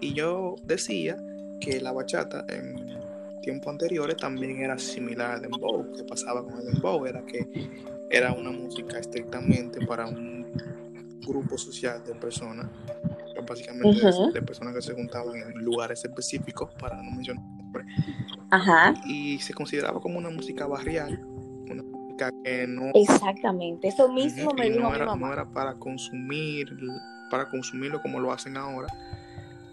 Y 0.00 0.14
yo 0.14 0.56
decía 0.64 1.16
que 1.60 1.80
la 1.80 1.92
bachata 1.92 2.44
en 2.48 2.98
tiempos 3.40 3.68
anteriores 3.68 4.16
también 4.16 4.60
era 4.60 4.76
similar 4.76 5.30
al 5.30 5.42
dembow. 5.42 5.92
¿Qué 5.92 6.02
pasaba 6.02 6.44
con 6.44 6.58
el 6.58 6.66
dembow? 6.72 7.06
Era 7.06 7.24
que 7.24 7.48
era 8.10 8.32
una 8.32 8.50
música 8.50 8.98
estrictamente 8.98 9.86
para 9.86 10.08
un 10.08 10.44
grupo 11.24 11.56
social 11.56 12.02
de 12.04 12.16
personas, 12.16 12.68
básicamente 13.48 14.04
de, 14.32 14.42
personas 14.42 14.74
que 14.74 14.82
se 14.82 14.92
juntaban 14.92 15.36
en 15.36 15.52
lugares 15.64 16.04
específicos, 16.04 16.74
para 16.80 17.00
no 17.00 17.12
mencionar 17.12 17.44
nombre. 17.44 17.84
Ajá. 18.50 18.92
Y 19.06 19.38
se 19.38 19.54
consideraba 19.54 20.00
como 20.00 20.18
una 20.18 20.30
música 20.30 20.66
barrial 20.66 21.35
que 22.16 22.66
no... 22.66 22.90
Exactamente, 22.94 23.88
eso 23.88 24.10
mismo 24.10 24.52
me 24.52 24.70
dijo 24.70 24.80
no 24.80 24.94
era, 24.94 25.04
mi 25.04 25.10
mamá. 25.10 25.26
No 25.28 25.32
era 25.32 25.44
para 25.44 25.74
consumir, 25.74 26.68
para 27.30 27.48
consumirlo 27.48 28.00
como 28.02 28.20
lo 28.20 28.32
hacen 28.32 28.56
ahora, 28.56 28.88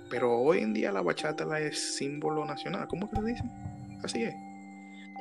pero 0.10 0.38
hoy 0.39 0.60
en 0.60 0.73
día 0.73 0.91
la 0.91 1.01
bachata 1.01 1.45
la 1.45 1.60
es 1.60 1.95
símbolo 1.95 2.45
nacional, 2.45 2.88
¿cómo 2.88 3.10
que 3.10 3.21
le 3.21 3.32
dicen? 3.32 3.49
Así 4.03 4.23
es. 4.23 4.36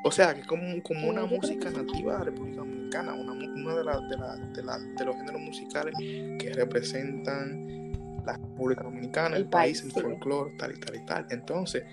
O 0.04 0.10
sea, 0.10 0.34
que 0.34 0.40
es 0.40 0.46
como, 0.46 0.82
como 0.82 1.08
una 1.08 1.24
música 1.26 1.70
nativa 1.70 2.14
de 2.14 2.18
la 2.18 2.24
República 2.24 2.56
Dominicana, 2.56 3.14
una, 3.14 3.32
una 3.32 3.74
de, 3.74 3.78
de, 3.78 3.84
la, 3.84 4.00
de, 4.36 4.62
la, 4.62 4.78
de, 4.78 5.04
los 5.04 5.16
géneros 5.16 5.40
musicales 5.40 5.94
que 5.96 6.52
representan 6.54 7.92
la 8.26 8.32
República 8.32 8.82
Dominicana, 8.82 9.36
el, 9.36 9.46
país, 9.46 9.82
el 9.84 9.92
folclore, 9.92 10.56
tal 10.58 10.72
y 10.72 10.80
tal 10.80 10.96
y 10.96 11.06
tal. 11.06 11.26
Entonces, 11.30 11.84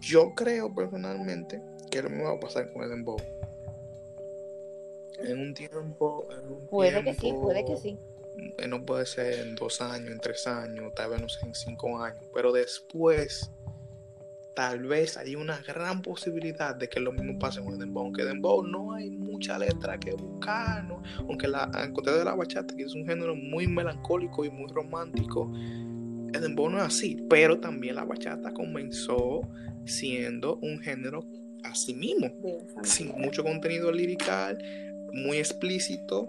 yo 0.00 0.34
creo 0.34 0.72
personalmente 0.72 1.60
que 1.90 2.02
lo 2.02 2.10
mismo 2.10 2.26
va 2.26 2.36
a 2.36 2.40
pasar 2.40 2.72
con 2.72 2.84
el 2.84 2.90
dembow 2.90 3.16
en 5.24 5.40
un 5.40 5.54
tiempo. 5.54 6.28
puede 6.70 7.02
que 7.04 7.14
sí, 7.14 7.32
puede 7.32 7.64
que 7.64 7.76
sí. 7.76 7.98
Eh, 8.58 8.68
no 8.68 8.84
puede 8.84 9.06
ser 9.06 9.40
en 9.40 9.54
dos 9.54 9.80
años, 9.80 10.10
en 10.10 10.18
tres 10.20 10.46
años, 10.46 10.92
tal 10.94 11.10
vez 11.10 11.20
no 11.20 11.28
sé, 11.28 11.46
en 11.46 11.54
cinco 11.54 11.98
años. 11.98 12.22
Pero 12.34 12.52
después, 12.52 13.50
tal 14.54 14.84
vez 14.84 15.16
hay 15.16 15.36
una 15.36 15.58
gran 15.58 16.02
posibilidad 16.02 16.74
de 16.74 16.88
que 16.88 17.00
lo 17.00 17.12
mismo 17.12 17.38
pase 17.38 17.62
con 17.62 17.74
el 17.74 17.78
Dembow. 17.78 18.04
Aunque 18.04 18.24
Dembow 18.24 18.62
no 18.62 18.92
hay 18.92 19.10
mucha 19.10 19.58
letra 19.58 19.98
que 19.98 20.12
buscar, 20.12 20.84
¿no? 20.84 21.02
aunque 21.18 21.48
la, 21.48 21.70
en 21.82 21.94
de 21.94 22.24
la 22.24 22.34
bachata, 22.34 22.74
que 22.74 22.84
es 22.84 22.94
un 22.94 23.06
género 23.06 23.34
muy 23.34 23.66
melancólico 23.66 24.44
y 24.44 24.50
muy 24.50 24.70
romántico, 24.70 25.50
el 25.54 26.40
Dembow 26.40 26.68
no 26.68 26.78
es 26.78 26.84
así. 26.84 27.16
Pero 27.28 27.58
también 27.58 27.94
la 27.94 28.04
bachata 28.04 28.52
comenzó 28.52 29.42
siendo 29.86 30.56
un 30.56 30.78
género 30.80 31.24
así 31.64 31.94
mismo, 31.94 32.30
sin 32.82 33.08
mucho 33.18 33.42
contenido 33.42 33.90
lirical, 33.90 34.58
muy 35.16 35.38
explícito, 35.38 36.28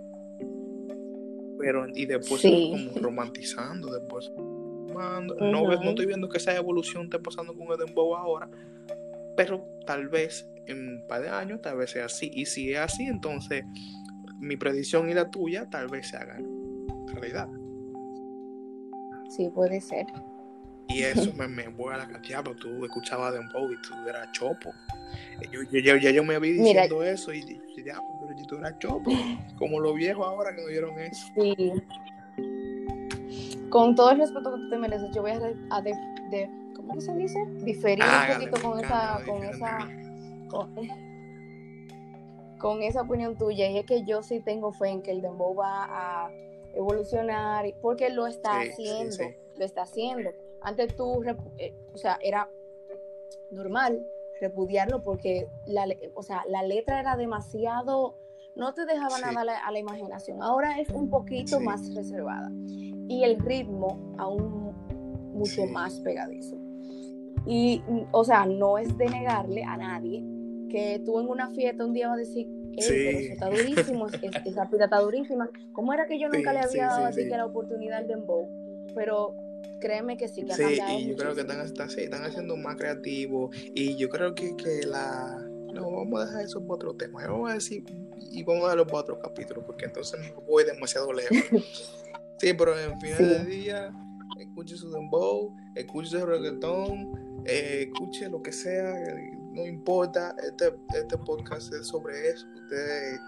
pero 1.59 1.85
y 1.93 2.05
después 2.05 2.41
como 2.41 2.91
romantizando, 3.01 3.91
después 3.91 4.31
no, 4.35 5.21
no 5.21 5.89
estoy 5.89 6.05
viendo 6.05 6.29
que 6.29 6.37
esa 6.37 6.55
evolución 6.55 7.05
esté 7.05 7.19
pasando 7.19 7.53
con 7.55 7.71
el 7.71 7.77
dembow 7.77 8.15
ahora, 8.15 8.49
pero 9.35 9.67
tal 9.85 10.07
vez 10.07 10.49
en 10.65 11.01
un 11.01 11.07
par 11.07 11.21
de 11.21 11.29
años 11.29 11.61
tal 11.61 11.77
vez 11.77 11.91
sea 11.91 12.05
así, 12.05 12.31
y 12.33 12.45
si 12.45 12.73
es 12.73 12.79
así, 12.79 13.03
entonces 13.03 13.63
mi 14.39 14.57
predicción 14.57 15.09
y 15.09 15.13
la 15.13 15.29
tuya 15.29 15.69
tal 15.69 15.87
vez 15.87 16.09
se 16.09 16.17
hagan 16.17 16.45
realidad. 17.07 17.49
Sí, 19.29 19.49
puede 19.49 19.81
ser. 19.81 20.05
Y 20.89 21.03
eso 21.03 21.31
me, 21.33 21.47
me 21.47 21.67
voy 21.67 21.93
a 21.93 21.97
la 21.97 22.07
cantidad, 22.07 22.41
pero 22.43 22.55
tú 22.55 22.83
escucabas 22.85 23.33
Dembow 23.33 23.71
y 23.71 23.79
tú 23.81 23.93
eras 24.07 24.31
chopo. 24.31 24.73
Yo, 25.51 25.79
yo, 25.79 25.97
ya 25.97 26.11
yo 26.11 26.23
me 26.23 26.39
vi 26.39 26.53
diciendo 26.53 27.03
eso 27.03 27.33
y 27.33 27.41
dije, 27.41 27.83
ya, 27.85 27.99
pero 28.19 28.33
tú 28.47 28.57
eras 28.57 28.79
chopo. 28.79 29.11
Como 29.57 29.79
los 29.79 29.95
viejos 29.95 30.25
ahora 30.25 30.55
que 30.55 30.63
me 30.63 30.71
dieron 30.71 30.97
eso. 30.99 31.27
Sí. 31.35 31.71
Con 33.69 33.95
todo 33.95 34.11
el 34.11 34.19
respeto 34.19 34.53
que 34.53 34.61
tú 34.61 34.69
te 34.69 34.77
mereces, 34.77 35.09
yo 35.13 35.21
voy 35.21 35.31
a, 35.31 35.53
a 35.75 35.81
de, 35.81 35.91
de, 36.31 36.49
¿cómo 36.75 36.99
se 37.01 37.13
dice? 37.15 37.45
Diferir 37.63 38.03
un 38.03 38.33
poquito 38.33 38.61
con 38.61 38.79
esa, 38.83 39.21
con 39.25 39.43
esa, 39.43 39.89
con, 42.59 42.81
esa 42.81 43.01
opinión 43.01 43.37
tuya. 43.37 43.69
Y 43.69 43.79
es 43.79 43.85
que 43.85 44.05
yo 44.05 44.23
sí 44.23 44.39
tengo 44.39 44.71
fe 44.71 44.87
en 44.89 45.01
que 45.01 45.11
el 45.11 45.21
Dembow 45.21 45.53
va 45.53 45.83
a 45.83 46.31
evolucionar, 46.73 47.65
porque 47.81 48.09
lo 48.09 48.25
está 48.25 48.61
haciendo, 48.61 49.17
lo 49.57 49.65
está 49.65 49.81
haciendo. 49.81 50.31
Antes 50.61 50.95
tú, 50.95 51.23
eh, 51.57 51.73
o 51.93 51.97
sea, 51.97 52.17
era 52.21 52.49
normal 53.51 54.05
repudiarlo 54.39 55.03
porque 55.03 55.47
la, 55.65 55.87
o 56.13 56.23
sea, 56.23 56.43
la 56.47 56.63
letra 56.63 56.99
era 56.99 57.15
demasiado, 57.15 58.15
no 58.55 58.73
te 58.73 58.85
dejaba 58.85 59.19
nada 59.19 59.41
a 59.65 59.71
la, 59.71 59.79
imaginación. 59.79 60.41
Ahora 60.41 60.79
es 60.79 60.89
un 60.89 61.09
poquito 61.09 61.59
más 61.59 61.93
reservada 61.95 62.49
y 63.07 63.23
el 63.23 63.39
ritmo 63.39 64.15
aún 64.17 64.73
mucho 65.33 65.65
más 65.65 65.99
pegadizo. 65.99 66.57
Y, 67.45 67.81
o 68.11 68.23
sea, 68.23 68.45
no 68.45 68.77
es 68.77 68.97
de 68.97 69.05
negarle 69.05 69.63
a 69.63 69.77
nadie 69.77 70.23
que 70.69 71.01
tú 71.05 71.19
en 71.19 71.29
una 71.29 71.49
fiesta 71.51 71.85
un 71.85 71.93
día 71.93 72.09
vas 72.09 72.17
a 72.17 72.19
decir, 72.19 72.47
pero 72.75 72.93
eso 72.93 73.33
está 73.33 73.49
durísimo, 73.49 74.07
esa 74.45 74.69
pila 74.69 74.85
está 74.85 74.99
durísima. 74.99 75.49
¿Cómo 75.71 75.93
era 75.93 76.05
que 76.05 76.19
yo 76.19 76.27
nunca 76.29 76.53
le 76.53 76.59
había 76.59 76.87
dado 76.87 77.05
así 77.05 77.27
que 77.27 77.37
la 77.37 77.45
oportunidad 77.45 77.99
del 77.99 78.07
dembow? 78.07 78.49
Pero 78.93 79.35
créeme 79.79 80.17
que 80.17 80.27
sí, 80.27 80.43
que 80.43 80.53
Sí, 80.53 80.79
y 80.97 81.07
yo 81.09 81.15
creo 81.15 81.35
que 81.35 81.41
están, 81.41 81.61
están, 81.61 82.23
haciendo 82.23 82.57
más 82.57 82.75
creativos 82.75 83.55
y 83.75 83.95
yo 83.95 84.09
creo 84.09 84.33
que, 84.33 84.55
que 84.55 84.85
la... 84.85 85.43
No, 85.73 85.91
vamos 85.91 86.21
a 86.21 86.25
dejar 86.25 86.45
eso 86.45 86.61
para 86.61 86.75
otro 86.75 86.95
tema. 86.95 87.27
Vamos 87.27 87.51
a 87.51 87.55
decir, 87.55 87.83
y 88.31 88.43
vamos 88.43 88.63
a 88.63 88.65
dejarlo 88.67 88.87
para 88.87 88.99
otro 88.99 89.19
capítulo, 89.19 89.65
porque 89.65 89.85
entonces 89.85 90.19
me 90.19 90.31
voy 90.47 90.63
demasiado 90.63 91.11
lejos. 91.13 91.37
sí, 92.39 92.53
pero 92.53 92.79
en 92.79 92.99
final 92.99 93.29
de 93.29 93.45
día, 93.45 93.93
escuche 94.39 94.75
su 94.75 94.89
dembow, 94.91 95.55
escuche 95.75 96.09
su 96.09 96.25
reggaetón, 96.25 97.43
eh, 97.45 97.89
escuche 97.91 98.29
lo 98.29 98.41
que 98.41 98.51
sea, 98.51 98.93
no 99.51 99.65
importa, 99.65 100.35
este, 100.43 100.73
este 100.95 101.17
podcast 101.17 101.73
es 101.73 101.87
sobre 101.87 102.29
eso. 102.29 102.47
Usted 102.55 103.19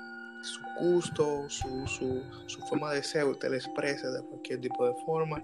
su 0.41 0.61
gusto, 0.79 1.49
su, 1.49 1.87
su, 1.87 2.23
su, 2.47 2.61
forma 2.61 2.93
de 2.93 3.03
ser, 3.03 3.25
usted 3.25 3.49
la 3.49 3.57
exprese 3.57 4.07
de 4.07 4.21
cualquier 4.21 4.61
tipo 4.61 4.87
de 4.87 4.93
forma, 5.05 5.43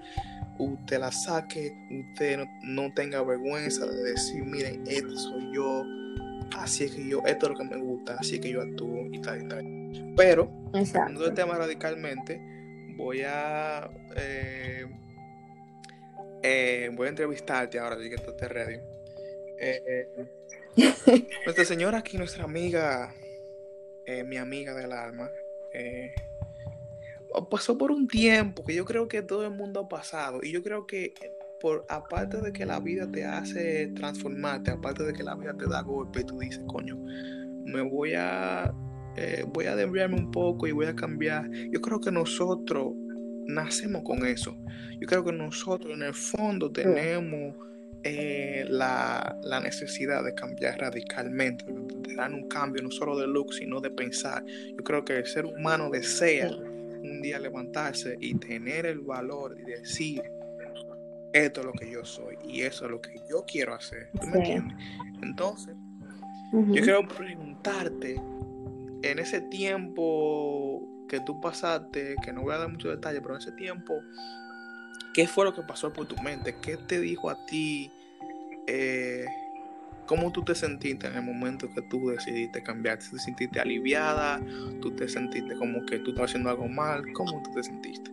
usted 0.58 1.00
la 1.00 1.12
saque, 1.12 1.74
usted 2.12 2.46
no, 2.64 2.94
tenga 2.94 3.22
vergüenza 3.24 3.86
de 3.86 4.12
decir, 4.12 4.44
miren, 4.44 4.84
este 4.88 5.16
soy 5.16 5.54
yo, 5.54 5.84
así 6.58 6.86
es 6.86 6.96
que 6.96 7.08
yo, 7.08 7.22
esto 7.26 7.48
es 7.48 7.52
lo 7.52 7.58
que 7.58 7.76
me 7.76 7.78
gusta, 7.78 8.16
así 8.20 8.36
es 8.36 8.42
que 8.42 8.52
yo 8.52 8.62
actúo 8.62 9.08
y 9.12 9.20
tal 9.20 9.42
y 9.42 9.48
tal. 9.48 10.14
Pero, 10.16 10.50
hablando 10.74 11.26
el 11.26 11.34
tema 11.34 11.56
radicalmente, 11.56 12.40
voy 12.96 13.24
a 13.24 13.90
eh, 14.16 14.86
eh, 16.42 16.90
voy 16.94 17.08
a 17.08 17.10
entrevistarte 17.10 17.80
ahora, 17.80 17.98
que 17.98 18.14
estás 18.14 18.50
ready. 18.50 18.78
Eh, 19.60 20.08
nuestra 21.46 21.66
señora 21.66 22.00
aquí, 22.00 22.18
nuestra 22.18 22.44
amiga 22.44 23.14
eh, 24.06 24.24
mi 24.24 24.38
amiga 24.38 24.74
del 24.74 24.92
alma, 24.92 25.30
eh, 25.74 26.14
pasó 27.50 27.78
por 27.78 27.92
un 27.92 28.08
tiempo 28.08 28.64
que 28.64 28.74
yo 28.74 28.86
creo 28.86 29.08
que 29.08 29.22
todo 29.22 29.46
el 29.46 29.52
mundo 29.52 29.82
ha 29.82 29.90
pasado. 29.90 30.40
Y 30.42 30.52
yo 30.52 30.64
creo 30.64 30.88
que 30.88 31.14
por 31.60 31.86
aparte 31.90 32.42
de 32.42 32.54
que 32.54 32.66
la 32.66 32.80
vida 32.80 33.10
te 33.12 33.26
hace 33.26 33.88
transformarte, 33.96 34.72
aparte 34.72 35.04
de 35.04 35.14
que 35.14 35.24
la 35.24 35.36
vida 35.36 35.54
te 35.58 35.68
da 35.68 35.82
golpe, 35.82 36.24
tú 36.24 36.40
dices, 36.40 36.62
coño, 36.68 36.96
me 37.66 37.82
voy 37.82 38.14
a 38.16 38.74
eh, 39.18 39.46
voy 39.48 39.66
a 39.66 39.76
desviarme 39.76 40.18
un 40.18 40.32
poco 40.32 40.68
y 40.68 40.72
voy 40.72 40.88
a 40.88 40.96
cambiar. 40.96 41.50
Yo 41.72 41.82
creo 41.82 42.00
que 42.00 42.12
nosotros 42.12 42.94
nacemos 43.46 44.04
con 44.04 44.26
eso. 44.26 44.56
Yo 45.00 45.08
creo 45.08 45.24
que 45.24 45.32
nosotros 45.32 45.94
en 45.94 46.04
el 46.04 46.14
fondo 46.14 46.72
tenemos 46.72 47.56
eh, 48.08 48.66
la, 48.70 49.36
necesidad 49.64 50.24
de 50.24 50.36
cambiar 50.36 50.78
radicalmente, 50.78 51.66
de 51.66 52.14
dar 52.14 52.32
un 52.32 52.48
cambio 52.48 52.84
no 52.84 52.92
solo 52.92 53.18
de 53.18 53.26
look, 53.26 53.52
sino 53.52 53.82
de 53.82 53.90
pensar. 53.90 54.46
Yo 54.46 54.84
creo 54.84 55.04
que 55.04 55.18
el 55.18 55.26
ser 55.26 55.46
humano 55.46 55.90
desea 55.90 56.52
un 56.56 57.22
día 57.24 57.40
levantarse 57.40 58.16
y 58.20 58.36
tener 58.36 58.86
el 58.86 59.00
valor 59.00 59.58
y 59.60 59.64
decir, 59.64 60.22
esto 61.34 61.62
es 61.62 61.66
lo 61.66 61.74
que 61.74 61.90
yo 61.90 62.06
soy 62.06 62.38
y 62.48 62.62
eso 62.62 62.86
es 62.86 62.92
lo 62.92 63.02
que 63.02 63.16
yo 63.28 63.44
quiero 63.48 63.74
hacer. 63.74 64.12
¿Tú 64.22 64.28
me 64.28 64.38
entiendes? 64.38 64.78
Entonces, 65.24 65.76
yo 66.54 66.84
quiero 66.84 67.08
preguntarte, 67.08 68.22
en 69.02 69.18
ese 69.18 69.42
tiempo 69.42 70.88
que 71.10 71.22
tú 71.22 71.42
pasaste, 71.42 72.16
que 72.24 72.32
no 72.32 72.44
voy 72.44 72.54
a 72.54 72.60
dar 72.60 72.70
mucho 72.70 72.90
detalle, 72.90 73.20
pero 73.20 73.34
en 73.34 73.42
ese 73.42 73.52
tiempo, 73.54 74.00
¿qué 75.16 75.28
fue 75.28 75.46
lo 75.46 75.56
que 75.56 75.62
pasó 75.62 75.94
por 75.94 76.08
tu 76.08 76.18
mente? 76.22 76.58
¿Qué 76.62 76.76
te 76.76 77.00
dijo 77.00 77.30
a 77.30 77.46
ti? 77.46 77.90
Eh, 78.68 79.26
¿Cómo 80.08 80.30
tú 80.34 80.44
te 80.44 80.54
sentiste 80.54 81.08
en 81.08 81.16
el 81.16 81.24
momento 81.24 81.70
que 81.74 81.82
tú 81.84 82.10
decidiste 82.10 82.62
cambiar? 82.62 83.00
¿Te 83.00 83.18
sentiste 83.18 83.62
aliviada? 83.62 84.42
¿Tú 84.82 84.92
te 84.92 85.08
sentiste 85.08 85.56
como 85.56 85.86
que 85.86 86.00
tú 86.00 86.10
estabas 86.10 86.32
haciendo 86.32 86.50
algo 86.50 86.68
mal? 86.68 87.02
¿Cómo 87.14 87.42
tú 87.44 87.54
te 87.54 87.64
sentiste? 87.64 88.12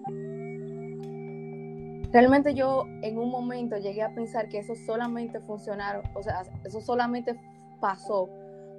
Realmente 2.12 2.54
yo 2.54 2.86
en 3.02 3.18
un 3.18 3.30
momento 3.30 3.76
llegué 3.78 4.02
a 4.02 4.14
pensar 4.14 4.48
que 4.48 4.58
eso 4.58 4.76
solamente 4.86 5.40
funcionaron, 5.40 6.04
o 6.14 6.22
sea, 6.22 6.42
eso 6.64 6.80
solamente 6.80 7.34
pasó 7.80 8.28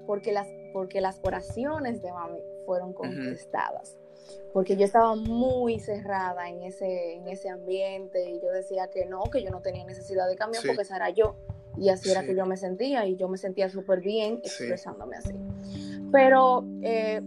porque 0.07 0.31
las, 0.31 0.47
porque 0.71 1.01
las 1.01 1.19
oraciones 1.23 2.01
de 2.01 2.13
mami 2.13 2.39
fueron 2.65 2.93
contestadas. 2.93 3.97
Porque 4.53 4.77
yo 4.77 4.85
estaba 4.85 5.15
muy 5.15 5.79
cerrada 5.79 6.49
en 6.49 6.61
ese, 6.61 7.15
en 7.15 7.27
ese 7.27 7.49
ambiente 7.49 8.29
y 8.29 8.39
yo 8.39 8.51
decía 8.51 8.87
que 8.87 9.05
no, 9.05 9.23
que 9.23 9.43
yo 9.43 9.49
no 9.49 9.61
tenía 9.61 9.85
necesidad 9.85 10.27
de 10.27 10.35
cambiar 10.35 10.63
porque 10.65 10.83
esa 10.83 10.97
era 10.97 11.09
yo. 11.09 11.35
Y 11.75 11.89
así 11.89 12.11
era 12.11 12.23
que 12.23 12.35
yo 12.35 12.45
me 12.45 12.55
sentía 12.55 13.05
y 13.07 13.15
yo 13.15 13.27
me 13.27 13.37
sentía 13.37 13.67
súper 13.69 14.01
bien 14.01 14.39
expresándome 14.43 15.17
así. 15.17 15.33
Pero 16.11 16.63
eh, 16.83 17.19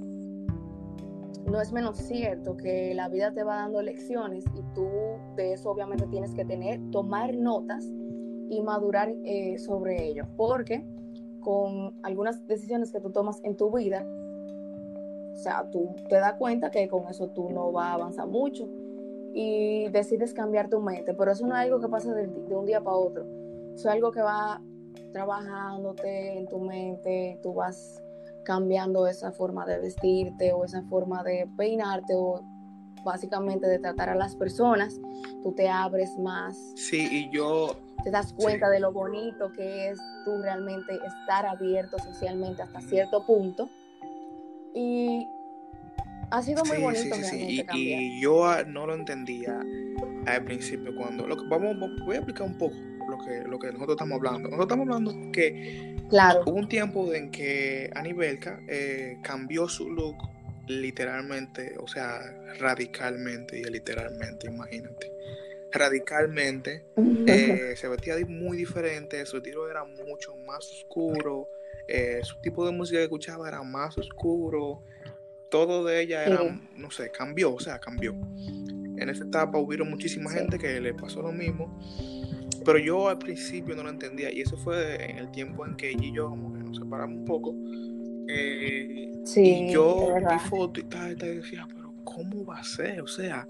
no 1.47 1.61
es 1.61 1.73
menos 1.73 1.99
cierto 1.99 2.57
que 2.57 2.95
la 2.95 3.09
vida 3.09 3.33
te 3.33 3.43
va 3.43 3.57
dando 3.57 3.83
lecciones 3.83 4.45
y 4.55 4.63
tú 4.75 4.89
de 5.35 5.55
eso 5.55 5.71
obviamente 5.71 6.07
tienes 6.07 6.33
que 6.35 6.45
tener, 6.45 6.81
tomar 6.91 7.35
notas 7.35 7.85
y 8.49 8.63
madurar 8.63 9.13
eh, 9.25 9.59
sobre 9.59 10.07
ello. 10.07 10.27
Porque 10.37 10.85
con 11.41 11.95
algunas 12.03 12.47
decisiones 12.47 12.91
que 12.91 13.01
tú 13.01 13.11
tomas 13.11 13.41
en 13.45 13.57
tu 13.57 13.71
vida, 13.71 14.05
o 15.37 15.39
sea, 15.39 15.69
tú 15.71 15.95
te 16.09 16.17
das 16.17 16.35
cuenta 16.35 16.71
que 16.71 16.89
con 16.89 17.09
eso 17.09 17.29
tú 17.29 17.51
no 17.51 17.71
vas 17.71 17.87
a 17.87 17.93
avanzar 17.93 18.27
mucho 18.27 18.69
y 19.33 19.89
decides 19.91 20.35
cambiar 20.35 20.69
tu 20.69 20.81
mente, 20.81 21.15
pero 21.15 21.31
eso 21.31 21.47
no 21.47 21.55
es 21.55 21.63
algo 21.63 21.81
que 21.81 21.89
pasa 21.89 22.13
de 22.13 22.57
un 22.57 22.67
día 22.67 22.81
para 22.81 22.97
otro 22.97 23.27
es 23.77 23.87
algo 23.87 24.11
que 24.11 24.23
va 24.23 24.61
trabajándote 25.13 26.39
en 26.39 26.49
tu 26.49 26.59
mente, 26.59 27.39
tú 27.43 27.55
vas 27.55 28.03
cambiando 28.45 29.07
esa 29.07 29.33
forma 29.33 29.67
de 29.67 29.79
vestirte 29.79 30.53
o 30.53 30.65
esa 30.65 30.83
forma 30.85 31.23
de 31.23 31.49
peinarte 31.57 32.15
o 32.15 32.41
básicamente 33.05 33.67
de 33.67 33.79
tratar 33.79 34.09
a 34.09 34.15
las 34.15 34.35
personas, 34.35 34.99
tú 35.43 35.53
te 35.53 35.69
abres 35.69 36.19
más. 36.19 36.57
Sí, 36.75 37.07
y 37.11 37.31
yo... 37.31 37.77
Te 38.03 38.11
das 38.11 38.33
cuenta 38.33 38.69
de 38.69 38.79
lo 38.79 38.93
bonito 38.93 39.51
que 39.53 39.89
es 39.89 39.99
tú 40.25 40.39
realmente 40.41 40.95
estar 40.95 41.47
abierto 41.47 41.99
socialmente 41.99 42.63
hasta 42.63 42.81
cierto 42.81 43.27
punto. 43.27 43.69
Y 44.77 45.27
ha 46.31 46.43
sido 46.43 46.63
muy 46.67 46.77
bonito. 46.79 47.17
Sí, 47.17 47.25
sí, 47.25 47.65
y, 47.73 48.21
yo 48.21 48.63
no 48.67 48.87
lo 48.87 48.95
entendía 48.95 49.59
al 50.27 50.45
principio 50.45 50.95
cuando... 50.95 51.27
Lo 51.27 51.35
que, 51.35 51.45
vamos, 51.49 51.77
voy 52.05 52.17
a 52.17 52.19
explicar 52.19 52.47
un 52.47 52.59
poco 52.59 52.77
lo 53.09 53.17
que, 53.25 53.49
lo 53.49 53.59
que 53.59 53.73
nosotros 53.73 53.97
estamos 53.97 54.17
hablando. 54.17 54.51
Nosotros 54.51 54.67
estamos 54.67 54.83
hablando 54.87 55.33
que 55.33 55.97
claro. 56.11 56.43
hubo 56.45 56.57
un 56.57 56.69
tiempo 56.69 57.15
en 57.15 57.31
que 57.31 57.91
Anibelka 57.95 58.61
eh, 58.69 59.19
cambió 59.23 59.67
su 59.67 59.91
look 59.91 60.17
literalmente, 60.67 61.77
o 61.79 61.89
sea, 61.89 62.21
radicalmente, 62.59 63.59
y 63.59 63.65
literalmente, 63.65 64.49
imagínate. 64.49 65.11
Radicalmente, 65.73 66.85
eh, 67.27 67.75
se 67.77 67.89
vestía 67.89 68.15
muy 68.27 68.57
diferente, 68.57 69.25
su 69.27 69.39
estilo 69.39 69.69
era 69.69 69.85
mucho 69.85 70.37
más 70.37 70.71
oscuro, 70.71 71.49
eh, 71.89 72.21
su 72.23 72.41
tipo 72.41 72.65
de 72.65 72.73
música 72.73 72.99
que 72.99 73.05
escuchaba 73.05 73.49
era 73.49 73.63
más 73.63 73.99
oscuro, 73.99 74.83
todo 75.51 75.85
de 75.85 76.01
ella 76.01 76.25
era, 76.25 76.41
no 76.77 76.91
sé, 76.91 77.11
cambió, 77.11 77.55
o 77.55 77.61
sea, 77.61 77.79
cambió. 77.79 78.13
En 78.13 79.09
esa 79.11 79.25
etapa 79.25 79.59
hubieron 79.59 79.91
muchísima 79.91 80.31
gente 80.31 80.59
que 80.59 80.81
le 80.81 80.95
pasó 80.95 81.21
lo 81.21 81.33
mismo 81.33 81.79
pero 82.67 82.79
yo 82.81 83.09
al 83.09 83.19
principio 83.19 83.77
no 83.77 83.85
lo 83.85 83.91
entendía 83.91 84.31
y 84.33 84.41
eso 84.41 84.57
fue 84.57 85.11
en 85.11 85.19
el 85.19 85.31
tiempo 85.31 85.65
en 85.65 85.77
que 85.77 85.91
ella 85.91 86.05
y 86.05 86.13
yo 86.13 86.29
como 86.29 86.53
que 86.53 86.59
nos 86.59 86.77
separamos 86.77 87.19
un 87.19 87.25
poco. 87.25 87.55
Eh, 88.29 89.13
sí, 89.25 89.69
y 89.69 89.73
yo 89.73 90.17
vi 90.17 90.39
fotos 90.51 90.83
y 90.83 90.87
tal, 90.89 91.13
y 91.13 91.17
tal, 91.17 91.29
y 91.29 91.37
decía, 91.37 91.67
pero 91.73 91.95
¿cómo 92.03 92.45
va 92.45 92.59
a 92.59 92.65
ser? 92.65 93.01
O 93.01 93.07
sea, 93.07 93.49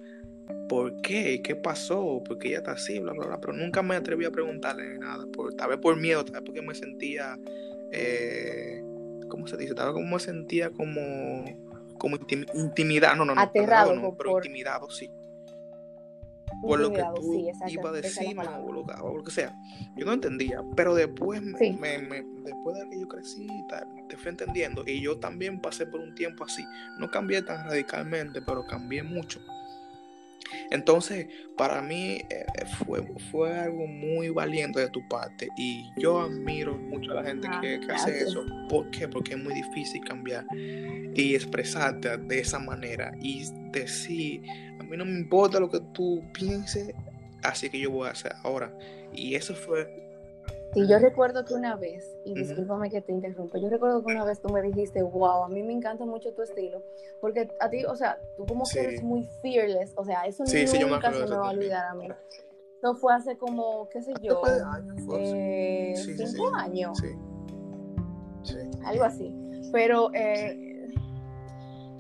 ¿por 0.69 1.01
qué? 1.03 1.41
¿Qué 1.43 1.57
pasó? 1.57 2.23
¿Por 2.25 2.39
qué 2.39 2.49
ella 2.49 2.59
está 2.59 2.73
así? 2.73 2.99
Bla, 2.99 3.13
bla, 3.13 3.27
bla. 3.27 3.41
Pero 3.41 3.53
nunca 3.53 3.83
me 3.83 3.97
atreví 3.97 4.25
a 4.25 4.31
preguntarle 4.31 4.99
nada. 4.99 5.27
Por, 5.33 5.55
tal 5.55 5.71
vez 5.71 5.79
por 5.79 5.97
miedo, 5.97 6.25
tal 6.25 6.35
vez 6.35 6.43
porque 6.45 6.63
me 6.63 6.75
sentía, 6.75 7.39
eh, 7.93 8.83
¿cómo 9.29 9.47
se 9.47 9.57
dice? 9.57 9.75
Tal 9.75 9.87
vez 9.87 9.95
como 9.95 10.15
me 10.15 10.21
sentía 10.21 10.71
como, 10.71 11.45
como 11.99 12.19
intimidado. 12.55 13.17
No, 13.17 13.25
no, 13.25 13.35
no. 13.35 13.41
Aterrado. 13.41 13.95
no, 13.95 14.17
pero 14.17 14.37
intimidado, 14.37 14.91
sí 14.91 15.11
por 16.63 16.81
lo 16.81 16.93
que 16.93 17.03
tú 17.15 17.35
ibas 17.69 17.87
a 17.87 17.93
decir 17.93 18.37
o 18.39 18.73
lo, 19.17 19.25
que 19.25 19.31
sea. 19.31 19.55
Yo 19.97 20.07
no 20.07 20.13
entendía, 20.13 20.63
pero 20.75 20.95
después, 20.95 21.43
me, 21.43 21.57
después 21.59 22.77
de 22.77 22.91
que 22.91 23.01
yo 23.01 23.09
crecí, 23.09 23.47
te 24.09 24.17
fui 24.17 24.31
entendiendo 24.31 24.83
y 24.87 25.01
yo 25.01 25.19
también 25.19 25.61
pasé 25.61 25.87
por 25.87 26.01
un 26.01 26.15
tiempo 26.15 26.45
así. 26.45 26.65
No 26.99 27.11
cambié 27.11 27.43
tan 27.43 27.69
radicalmente, 27.69 28.41
pero 28.43 28.67
cambié 28.67 29.03
mucho. 29.03 29.41
Entonces, 30.71 31.29
para 31.57 31.81
mí 31.83 32.23
eh, 32.31 32.47
fue, 32.79 33.03
fue 33.31 33.59
algo 33.59 33.87
muy 33.87 34.31
valiente 34.31 34.81
de 34.81 34.89
tu 34.89 35.07
parte 35.09 35.49
y 35.57 35.91
yo 35.97 36.21
admiro 36.21 36.77
mucho 36.77 37.13
a 37.13 37.15
la 37.17 37.25
gente 37.25 37.49
ah, 37.51 37.61
que, 37.61 37.81
hace 37.93 38.21
eso. 38.21 38.45
¿Por 38.69 38.91
qué? 38.91 39.09
Porque 39.09 39.35
es 39.35 39.39
muy 39.39 39.55
difícil 39.55 40.05
cambiar 40.05 40.45
y 40.55 41.35
expresarte 41.35 42.17
de 42.17 42.39
esa 42.41 42.59
manera 42.59 43.13
y 43.21 43.45
decir, 43.73 44.43
a 44.79 44.83
mí 44.83 44.97
no 44.97 45.05
me 45.05 45.13
importa 45.13 45.61
lo 45.61 45.71
que 45.71 45.81
tú 45.93 46.23
pienses, 46.33 46.93
así 47.43 47.71
que 47.71 47.79
yo 47.79 47.91
voy 47.91 48.09
a 48.09 48.13
hacer 48.13 48.35
ahora. 48.43 48.73
Y 49.13 49.35
eso 49.35 49.55
fue 49.55 50.06
Sí, 50.77 50.87
yo 50.87 50.99
recuerdo 50.99 51.43
que 51.47 51.55
una 51.55 51.74
vez, 51.74 52.18
y 52.27 52.35
discúlpame 52.35 52.91
que 52.91 53.01
te 53.01 53.11
interrumpa, 53.11 53.57
yo 53.57 53.70
recuerdo 53.70 54.05
que 54.05 54.12
una 54.12 54.27
vez 54.27 54.43
tú 54.43 54.51
me 54.51 54.61
dijiste, 54.61 55.03
wow, 55.03 55.45
a 55.45 55.49
mí 55.49 55.62
me 55.62 55.72
encanta 55.72 56.05
mucho 56.05 56.35
tu 56.35 56.43
estilo, 56.43 56.83
porque 57.22 57.49
a 57.61 57.70
ti, 57.70 57.87
o 57.87 57.97
sea, 57.97 58.20
tú 58.37 58.45
como 58.45 58.64
que 58.70 58.81
eres 58.81 59.03
muy 59.03 59.27
fearless, 59.41 59.95
o 59.97 60.05
sea, 60.05 60.27
eso 60.27 60.45
nunca 60.45 61.11
se 61.14 61.24
me 61.24 61.35
va 61.35 61.49
a 61.49 61.51
olvidar 61.53 61.87
a 61.87 61.95
mí. 61.95 62.09
Eso 62.83 62.95
fue 62.95 63.14
hace 63.14 63.39
como, 63.39 63.89
qué 63.89 64.03
sé 64.03 64.12
yo, 64.20 64.45
años, 64.45 65.03
eh, 65.18 65.95
cinco 65.97 66.55
años. 66.55 66.99
Sí. 68.43 68.59
Algo 68.85 69.05
así. 69.05 69.35
Pero 69.72 70.11
eh, 70.12 70.93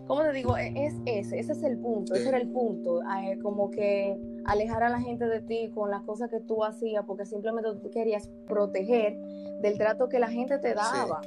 ¿cómo 0.06 0.22
te 0.22 0.32
digo? 0.32 0.54
E, 0.58 0.74
es 0.76 0.94
ese, 1.06 1.38
ese 1.38 1.52
es 1.52 1.62
el 1.62 1.78
punto, 1.78 2.14
ese 2.14 2.28
era 2.28 2.36
el 2.36 2.52
punto, 2.52 3.00
eh, 3.00 3.38
como 3.42 3.70
que 3.70 4.18
alejar 4.46 4.82
a 4.82 4.88
la 4.88 5.00
gente 5.00 5.26
de 5.26 5.40
ti 5.40 5.70
con 5.74 5.90
las 5.90 6.02
cosas 6.02 6.30
que 6.30 6.40
tú 6.40 6.64
hacías 6.64 7.04
porque 7.06 7.26
simplemente 7.26 7.70
tú 7.82 7.90
querías 7.90 8.28
proteger 8.46 9.16
del 9.60 9.78
trato 9.78 10.08
que 10.08 10.18
la 10.18 10.28
gente 10.28 10.58
te 10.58 10.74
daba. 10.74 11.20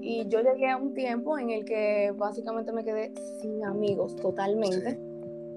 Y 0.00 0.28
yo 0.28 0.40
llegué 0.40 0.70
a 0.70 0.76
un 0.76 0.94
tiempo 0.94 1.38
en 1.38 1.50
el 1.50 1.64
que 1.64 2.12
básicamente 2.16 2.72
me 2.72 2.84
quedé 2.84 3.12
sin 3.40 3.64
amigos 3.64 4.14
totalmente. 4.16 4.98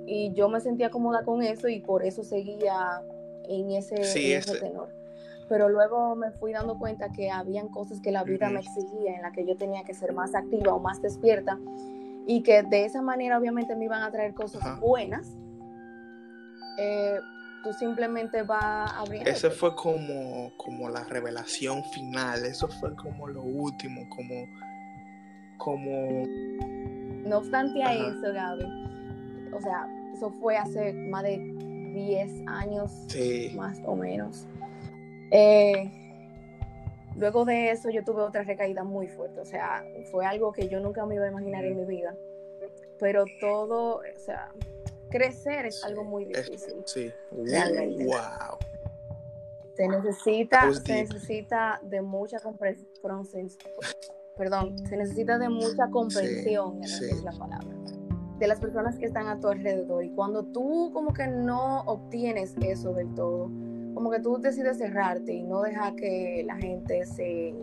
Y 0.05 0.33
yo 0.33 0.49
me 0.49 0.59
sentía 0.59 0.89
cómoda 0.89 1.23
con 1.23 1.43
eso 1.43 1.67
y 1.67 1.81
por 1.81 2.03
eso 2.03 2.23
seguía 2.23 3.03
en 3.47 3.71
ese, 3.71 3.95
tenor. 4.59 4.89
Pero 5.47 5.69
luego 5.69 6.15
me 6.15 6.31
fui 6.31 6.51
dando 6.51 6.79
cuenta 6.79 7.11
que 7.11 7.29
habían 7.29 7.69
cosas 7.69 7.99
que 8.01 8.11
la 8.11 8.23
vida 8.23 8.49
me 8.49 8.59
exigía, 8.59 9.15
en 9.15 9.21
las 9.21 9.33
que 9.33 9.45
yo 9.45 9.55
tenía 9.55 9.83
que 9.83 9.93
ser 9.93 10.13
más 10.13 10.33
activa 10.33 10.73
o 10.73 10.79
más 10.79 11.01
despierta 11.01 11.59
y 12.29 12.43
que 12.43 12.61
de 12.61 12.85
esa 12.85 13.01
manera 13.01 13.39
obviamente 13.39 13.75
me 13.75 13.85
iban 13.85 14.03
a 14.03 14.11
traer 14.11 14.35
cosas 14.35 14.79
buenas, 14.79 15.35
eh, 16.79 17.19
tú 17.63 17.73
simplemente 17.73 18.43
vas 18.43 18.63
a 18.63 18.99
abrir. 19.01 19.27
Ese 19.27 19.49
fue 19.49 19.75
como, 19.75 20.51
como 20.57 20.89
la 20.89 21.03
revelación 21.03 21.83
final, 21.85 22.45
eso 22.45 22.67
fue 22.67 22.95
como 22.95 23.27
lo 23.27 23.43
último, 23.43 24.07
como... 24.09 24.47
como... 25.57 26.25
No 27.27 27.37
obstante 27.37 27.83
a 27.83 27.93
eso, 27.93 28.33
Gaby, 28.33 28.63
o 29.53 29.61
sea, 29.61 29.87
eso 30.15 30.31
fue 30.39 30.57
hace 30.57 30.93
más 30.93 31.23
de 31.23 31.37
10 31.37 32.47
años, 32.47 32.91
más 33.55 33.79
o 33.85 33.95
menos. 33.95 34.47
Eh, 35.31 35.99
Luego 37.19 37.43
de 37.43 37.71
eso 37.71 37.89
yo 37.89 38.03
tuve 38.03 38.21
otra 38.21 38.43
recaída 38.43 38.85
muy 38.85 39.07
fuerte, 39.07 39.41
o 39.41 39.45
sea, 39.45 39.83
fue 40.09 40.25
algo 40.25 40.53
que 40.53 40.69
yo 40.69 40.79
nunca 40.79 41.05
me 41.05 41.15
iba 41.15 41.25
a 41.25 41.27
imaginar 41.27 41.65
en 41.65 41.75
mi 41.75 41.83
vida. 41.83 42.15
Pero 42.97 43.25
todo, 43.41 43.97
o 43.97 44.19
sea, 44.25 44.49
crecer 45.09 45.65
es 45.65 45.83
algo 45.83 46.03
muy 46.03 46.25
difícil. 46.25 46.81
Sí. 46.85 47.11
Realmente. 47.31 48.05
Wow. 48.05 48.57
Se 49.75 49.87
necesita, 49.87 50.73
se 50.73 51.03
necesita 51.03 51.79
de 51.83 52.01
mucha 52.01 52.39
comprensión, 52.39 52.87
perdón, 54.37 54.77
se 54.87 54.97
necesita 54.97 55.37
de 55.37 55.47
mucha 55.47 55.89
comprensión, 55.89 56.83
es 56.83 57.23
la 57.23 57.31
palabra, 57.31 57.67
de 58.39 58.47
las 58.47 58.59
personas 58.59 58.97
que 58.97 59.05
están 59.05 59.27
a 59.27 59.39
tu 59.39 59.47
alrededor. 59.47 60.03
Y 60.03 60.11
cuando 60.11 60.43
tú 60.43 60.91
como 60.93 61.13
que 61.13 61.27
no 61.27 61.81
obtienes 61.81 62.55
eso 62.61 62.93
del 62.93 63.13
todo, 63.15 63.49
como 63.93 64.11
que 64.11 64.19
tú 64.19 64.37
decides 64.37 64.77
cerrarte 64.77 65.33
y 65.33 65.43
no 65.43 65.61
dejar 65.61 65.95
que 65.95 66.43
la 66.45 66.57
gente 66.57 67.05
se 67.05 67.53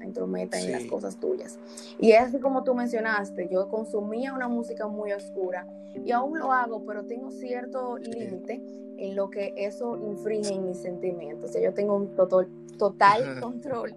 entrometa 0.00 0.60
en 0.60 0.72
las 0.72 0.84
cosas 0.84 1.18
tuyas. 1.18 1.58
Y 1.98 2.12
es 2.12 2.20
así 2.20 2.38
como 2.38 2.64
tú 2.64 2.74
mencionaste, 2.74 3.48
yo 3.50 3.68
consumía 3.68 4.32
una 4.32 4.48
música 4.48 4.86
muy 4.88 5.12
oscura 5.12 5.66
y 5.94 6.10
aún 6.12 6.38
lo 6.38 6.52
hago, 6.52 6.84
pero 6.84 7.04
tengo 7.04 7.30
cierto 7.30 7.98
límite 7.98 8.62
en 8.96 9.16
lo 9.16 9.30
que 9.30 9.52
eso 9.56 9.96
infringe 9.96 10.54
en 10.54 10.66
mis 10.66 10.78
sentimientos. 10.78 11.50
O 11.50 11.52
sea, 11.52 11.62
yo 11.62 11.74
tengo 11.74 11.96
un 11.96 12.14
total, 12.14 12.48
total 12.78 13.40
control 13.40 13.94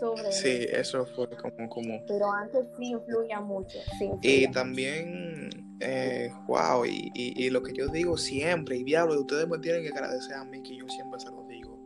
sobre 0.00 0.32
Sí, 0.32 0.66
eso 0.70 1.06
fue 1.06 1.28
como, 1.30 1.68
como... 1.68 2.04
Pero 2.06 2.32
antes 2.32 2.66
sí 2.76 2.90
influía 2.90 3.40
mucho. 3.40 3.78
y 4.22 4.50
también 4.50 5.50
eh, 5.80 6.32
wow, 6.46 6.84
y, 6.86 7.10
y, 7.14 7.50
lo 7.50 7.62
que 7.62 7.72
yo 7.74 7.88
digo 7.88 8.16
siempre, 8.16 8.78
y 8.78 8.84
diablo, 8.84 9.20
ustedes 9.20 9.46
me 9.46 9.58
tienen 9.58 9.82
que 9.82 9.88
agradecer 9.88 10.34
a 10.34 10.44
mí 10.44 10.62
que 10.62 10.76
yo 10.76 10.88
siempre 10.88 11.20
se 11.20 11.30
lo 11.30 11.44
digo. 11.44 11.78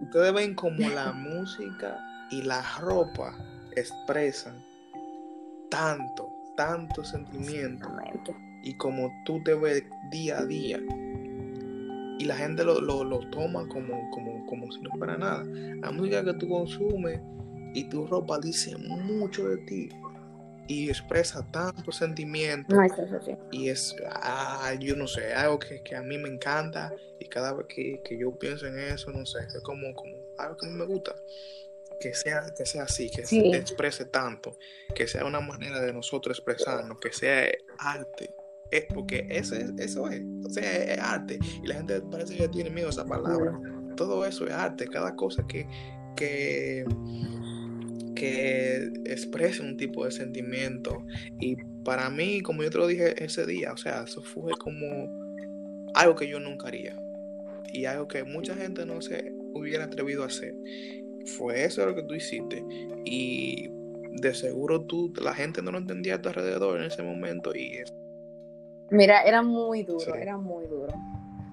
Ustedes 0.00 0.32
ven 0.32 0.54
como 0.54 0.88
la 0.88 1.12
música 1.12 1.98
y 2.30 2.42
la 2.42 2.62
ropa 2.80 3.34
expresan 3.76 4.64
tanto, 5.70 6.28
tanto 6.56 7.04
sentimiento. 7.04 7.88
Y 8.62 8.76
como 8.76 9.10
tú 9.24 9.42
te 9.44 9.54
ves 9.54 9.84
día 10.10 10.38
a 10.38 10.44
día. 10.44 10.80
Y 12.18 12.24
la 12.24 12.34
gente 12.34 12.64
lo, 12.64 12.80
lo, 12.80 13.30
toma 13.30 13.66
como, 13.68 14.10
como, 14.10 14.44
como 14.46 14.72
si 14.72 14.80
no 14.80 14.90
fuera 14.98 15.16
nada. 15.16 15.44
La 15.44 15.90
música 15.92 16.24
que 16.24 16.34
tú 16.34 16.48
consumes 16.48 17.20
y 17.74 17.84
tu 17.84 18.06
ropa 18.06 18.38
dice 18.40 18.76
mucho 18.76 19.48
de 19.48 19.58
ti 19.58 19.88
y 20.68 20.90
expresa 20.90 21.44
tanto 21.50 21.90
sentimiento. 21.90 22.76
y 23.50 23.68
es, 23.70 23.96
ah, 24.10 24.74
yo 24.78 24.94
no 24.94 25.06
sé, 25.06 25.32
algo 25.32 25.58
que, 25.58 25.96
a 25.96 26.02
mí 26.02 26.18
me 26.18 26.28
encanta 26.28 26.92
y 27.18 27.24
cada 27.26 27.54
vez 27.54 27.66
que, 27.68 28.18
yo 28.18 28.38
pienso 28.38 28.66
en 28.66 28.78
eso, 28.78 29.10
no 29.10 29.24
sé, 29.24 29.38
es 29.40 29.62
como, 29.62 29.94
como 29.94 30.14
algo 30.38 30.56
que 30.56 30.66
a 30.66 30.68
mí 30.68 30.76
me 30.76 30.84
gusta. 30.84 31.16
Que 32.00 32.14
sea, 32.14 32.52
que 32.56 32.64
sea 32.64 32.84
así, 32.84 33.10
que 33.10 33.26
se 33.26 33.56
exprese 33.56 34.04
tanto, 34.04 34.56
que 34.94 35.08
sea 35.08 35.24
una 35.24 35.40
manera 35.40 35.80
de 35.80 35.92
nosotros 35.92 36.38
expresarnos, 36.38 36.98
que 37.00 37.12
sea 37.12 37.48
arte. 37.78 38.30
Es 38.70 38.84
porque 38.84 39.26
eso 39.30 39.56
es, 39.56 39.70
eso 39.78 40.08
es, 40.08 40.22
o 40.44 40.50
sea, 40.50 40.84
es 40.84 40.98
arte. 40.98 41.38
Y 41.62 41.66
la 41.66 41.76
gente 41.76 42.00
parece 42.02 42.36
que 42.36 42.48
tiene 42.48 42.70
miedo 42.70 42.88
a 42.88 42.90
esa 42.90 43.04
palabra. 43.04 43.58
Todo 43.96 44.24
eso 44.24 44.46
es 44.46 44.52
arte, 44.52 44.86
cada 44.86 45.16
cosa 45.16 45.44
que, 45.48 45.66
que 46.14 46.84
que 48.18 48.90
exprese 49.04 49.62
un 49.62 49.76
tipo 49.76 50.04
de 50.04 50.10
sentimiento. 50.10 51.06
Y 51.40 51.56
para 51.84 52.10
mí, 52.10 52.40
como 52.40 52.62
yo 52.62 52.70
te 52.70 52.78
lo 52.78 52.86
dije 52.86 53.24
ese 53.24 53.46
día, 53.46 53.72
o 53.72 53.76
sea, 53.76 54.02
eso 54.02 54.22
fue 54.22 54.52
como 54.58 55.08
algo 55.94 56.16
que 56.16 56.28
yo 56.28 56.40
nunca 56.40 56.68
haría. 56.68 57.00
Y 57.72 57.84
algo 57.84 58.08
que 58.08 58.24
mucha 58.24 58.54
gente 58.54 58.84
no 58.84 59.00
se 59.00 59.32
hubiera 59.54 59.84
atrevido 59.84 60.24
a 60.24 60.26
hacer. 60.26 60.54
Fue 61.36 61.64
eso 61.64 61.84
lo 61.84 61.94
que 61.94 62.02
tú 62.02 62.14
hiciste. 62.14 62.64
Y 63.04 63.68
de 64.20 64.34
seguro 64.34 64.82
tú, 64.82 65.12
la 65.20 65.34
gente 65.34 65.62
no 65.62 65.70
lo 65.70 65.78
entendía 65.78 66.16
a 66.16 66.22
tu 66.22 66.28
alrededor 66.28 66.80
en 66.80 66.86
ese 66.86 67.02
momento. 67.02 67.54
Y 67.54 67.82
Mira, 68.90 69.22
era 69.22 69.42
muy 69.42 69.82
duro, 69.82 70.14
era 70.14 70.38
muy 70.38 70.66
duro. 70.66 70.92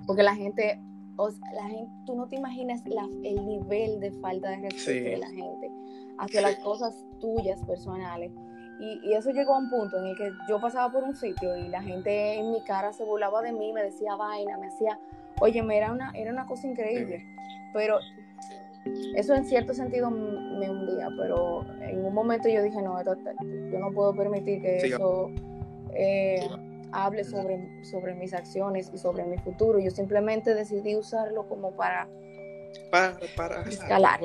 Porque 0.07 0.23
la 0.23 0.36
gente, 0.36 0.80
o 1.17 1.30
la 1.30 1.67
gente, 1.67 1.91
tú 2.05 2.15
no 2.15 2.28
te 2.28 2.36
imaginas 2.36 2.82
el 3.23 3.45
nivel 3.45 3.99
de 3.99 4.11
falta 4.21 4.49
de 4.49 4.69
respeto 4.69 5.09
de 5.09 5.17
la 5.17 5.30
gente 5.30 5.71
hacia 6.17 6.41
las 6.41 6.55
cosas 6.57 6.95
tuyas 7.19 7.61
personales. 7.65 8.32
Y, 8.80 9.13
eso 9.13 9.32
llegó 9.32 9.55
a 9.55 9.59
un 9.59 9.69
punto 9.69 9.97
en 9.97 10.07
el 10.07 10.17
que 10.17 10.32
yo 10.49 10.59
pasaba 10.59 10.91
por 10.91 11.03
un 11.03 11.15
sitio 11.15 11.55
y 11.55 11.69
la 11.69 11.82
gente 11.82 12.36
en 12.36 12.51
mi 12.51 12.61
cara 12.63 12.91
se 12.91 13.05
burlaba 13.05 13.41
de 13.41 13.53
mí, 13.53 13.71
me 13.71 13.84
decía 13.84 14.15
vaina, 14.15 14.57
me 14.57 14.67
hacía, 14.67 14.99
oye, 15.39 15.63
era 15.71 15.93
una, 15.93 16.11
era 16.13 16.32
una 16.32 16.45
cosa 16.45 16.67
increíble. 16.67 17.23
Pero 17.73 17.99
eso 19.16 19.34
en 19.34 19.46
cierto 19.46 19.74
sentido 19.74 20.10
me 20.12 20.70
hundía, 20.70 21.10
pero 21.18 21.66
en 21.82 22.06
un 22.06 22.14
momento 22.14 22.48
yo 22.50 22.62
dije, 22.62 22.82
no, 22.82 23.02
yo 23.04 23.80
no 23.80 23.92
puedo 23.92 24.16
permitir 24.16 24.62
que 24.62 24.78
eso 24.78 25.32
eh, 25.94 26.48
hable 26.92 27.24
sobre, 27.24 27.84
sobre 27.84 28.14
mis 28.16 28.34
acciones 28.34 28.92
y 28.94 28.98
sobre 28.98 29.24
mi 29.26 29.38
futuro. 29.40 29.80
Yo 29.80 29.92
simplemente 29.92 30.54
decidí 30.54 30.96
usarlo 30.96 31.48
como 31.48 31.76
para, 31.76 32.08
para, 32.92 33.18
para 33.36 33.62
escalar 33.64 34.20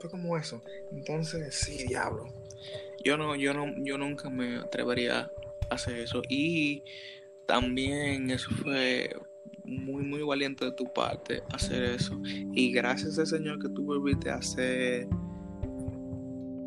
fue 0.00 0.10
como 0.10 0.36
eso. 0.36 0.62
Entonces, 0.92 1.54
sí, 1.54 1.86
diablo. 1.86 2.26
Yo 3.04 3.16
no, 3.16 3.36
yo 3.36 3.54
no, 3.54 3.66
yo 3.84 3.98
nunca 3.98 4.30
me 4.30 4.56
atrevería 4.56 5.30
a 5.68 5.74
hacer 5.74 5.96
eso. 5.96 6.22
Y 6.28 6.84
también 7.46 8.30
eso 8.30 8.50
fue 8.62 9.14
muy, 9.70 10.02
muy 10.02 10.22
valiente 10.22 10.64
de 10.64 10.72
tu 10.72 10.92
parte 10.92 11.42
hacer 11.52 11.82
eso. 11.82 12.20
Y 12.24 12.72
gracias 12.72 13.18
al 13.18 13.26
Señor 13.26 13.60
que 13.60 13.68
tú 13.68 13.84
volviste 13.84 14.30
a 14.30 14.36
hacer. 14.36 15.08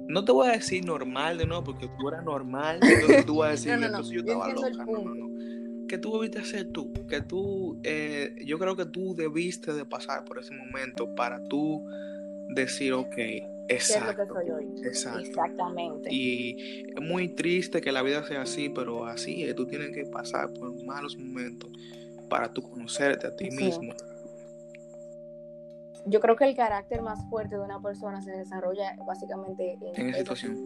No 0.08 0.24
te 0.26 0.32
voy 0.32 0.47
a 0.47 0.51
decir 0.54 0.86
normal 0.86 1.38
de 1.38 1.45
nuevo, 1.45 1.64
porque 1.64 1.89
tú 1.99 2.08
eras 2.08 2.24
normal. 2.24 2.80
Entonces 2.82 3.26
tú 3.26 3.38
vas 3.38 3.47
a 3.47 3.51
decir, 3.51 3.72
No, 3.72 3.78
no, 3.78 3.82
no, 3.82 3.88
entonces 3.88 4.14
yo 4.14 4.20
estaba 4.20 4.49
loca. 4.49 4.86
No, 4.86 5.04
no, 5.04 5.16
no. 5.16 5.88
Que 5.88 5.97
tú 5.97 6.10
volviste 6.12 6.39
a 6.39 6.41
hacer 6.41 6.72
tú. 6.72 6.91
Que 7.08 7.22
tú, 7.22 7.80
eh, 7.84 8.36
yo 8.45 8.58
creo 8.58 8.76
que 8.76 8.86
tú 8.86 9.14
debiste 9.16 9.74
de 9.74 9.86
pasar 9.86 10.24
por 10.26 10.39
ese 10.39 10.56
momento 10.56 11.14
para 11.14 11.43
tú 11.43 11.86
decir, 12.49 12.93
ok. 12.93 13.18
Exacto. 13.70 14.24
Exactamente. 14.84 16.14
Y 16.14 16.84
es 16.95 17.01
muy 17.01 17.30
triste 17.30 17.80
que 17.80 17.91
la 17.91 18.01
vida 18.01 18.24
sea 18.24 18.41
así, 18.41 18.70
pero 18.70 19.06
así 19.06 19.43
es. 19.43 19.56
Tú 19.56 19.66
tienes 19.66 19.91
que 19.91 20.06
pasar 20.06 20.51
por 20.54 20.84
malos 20.84 21.18
momentos 21.18 21.72
para 22.34 22.51
tú 22.51 22.63
conocerte 22.63 23.27
a 23.27 23.36
ti 23.36 23.51
Sí. 23.51 23.63
mismo. 23.65 23.93
Yo 26.07 26.19
creo 26.19 26.36
que 26.36 26.45
el 26.45 26.55
carácter 26.55 27.03
más 27.03 27.19
fuerte 27.29 27.55
de 27.55 27.61
una 27.61 27.79
persona 27.79 28.23
se 28.23 28.31
desarrolla 28.31 28.95
básicamente 29.05 29.77
en, 29.79 29.95
En 29.95 30.09
esa 30.09 30.17
situación. 30.17 30.57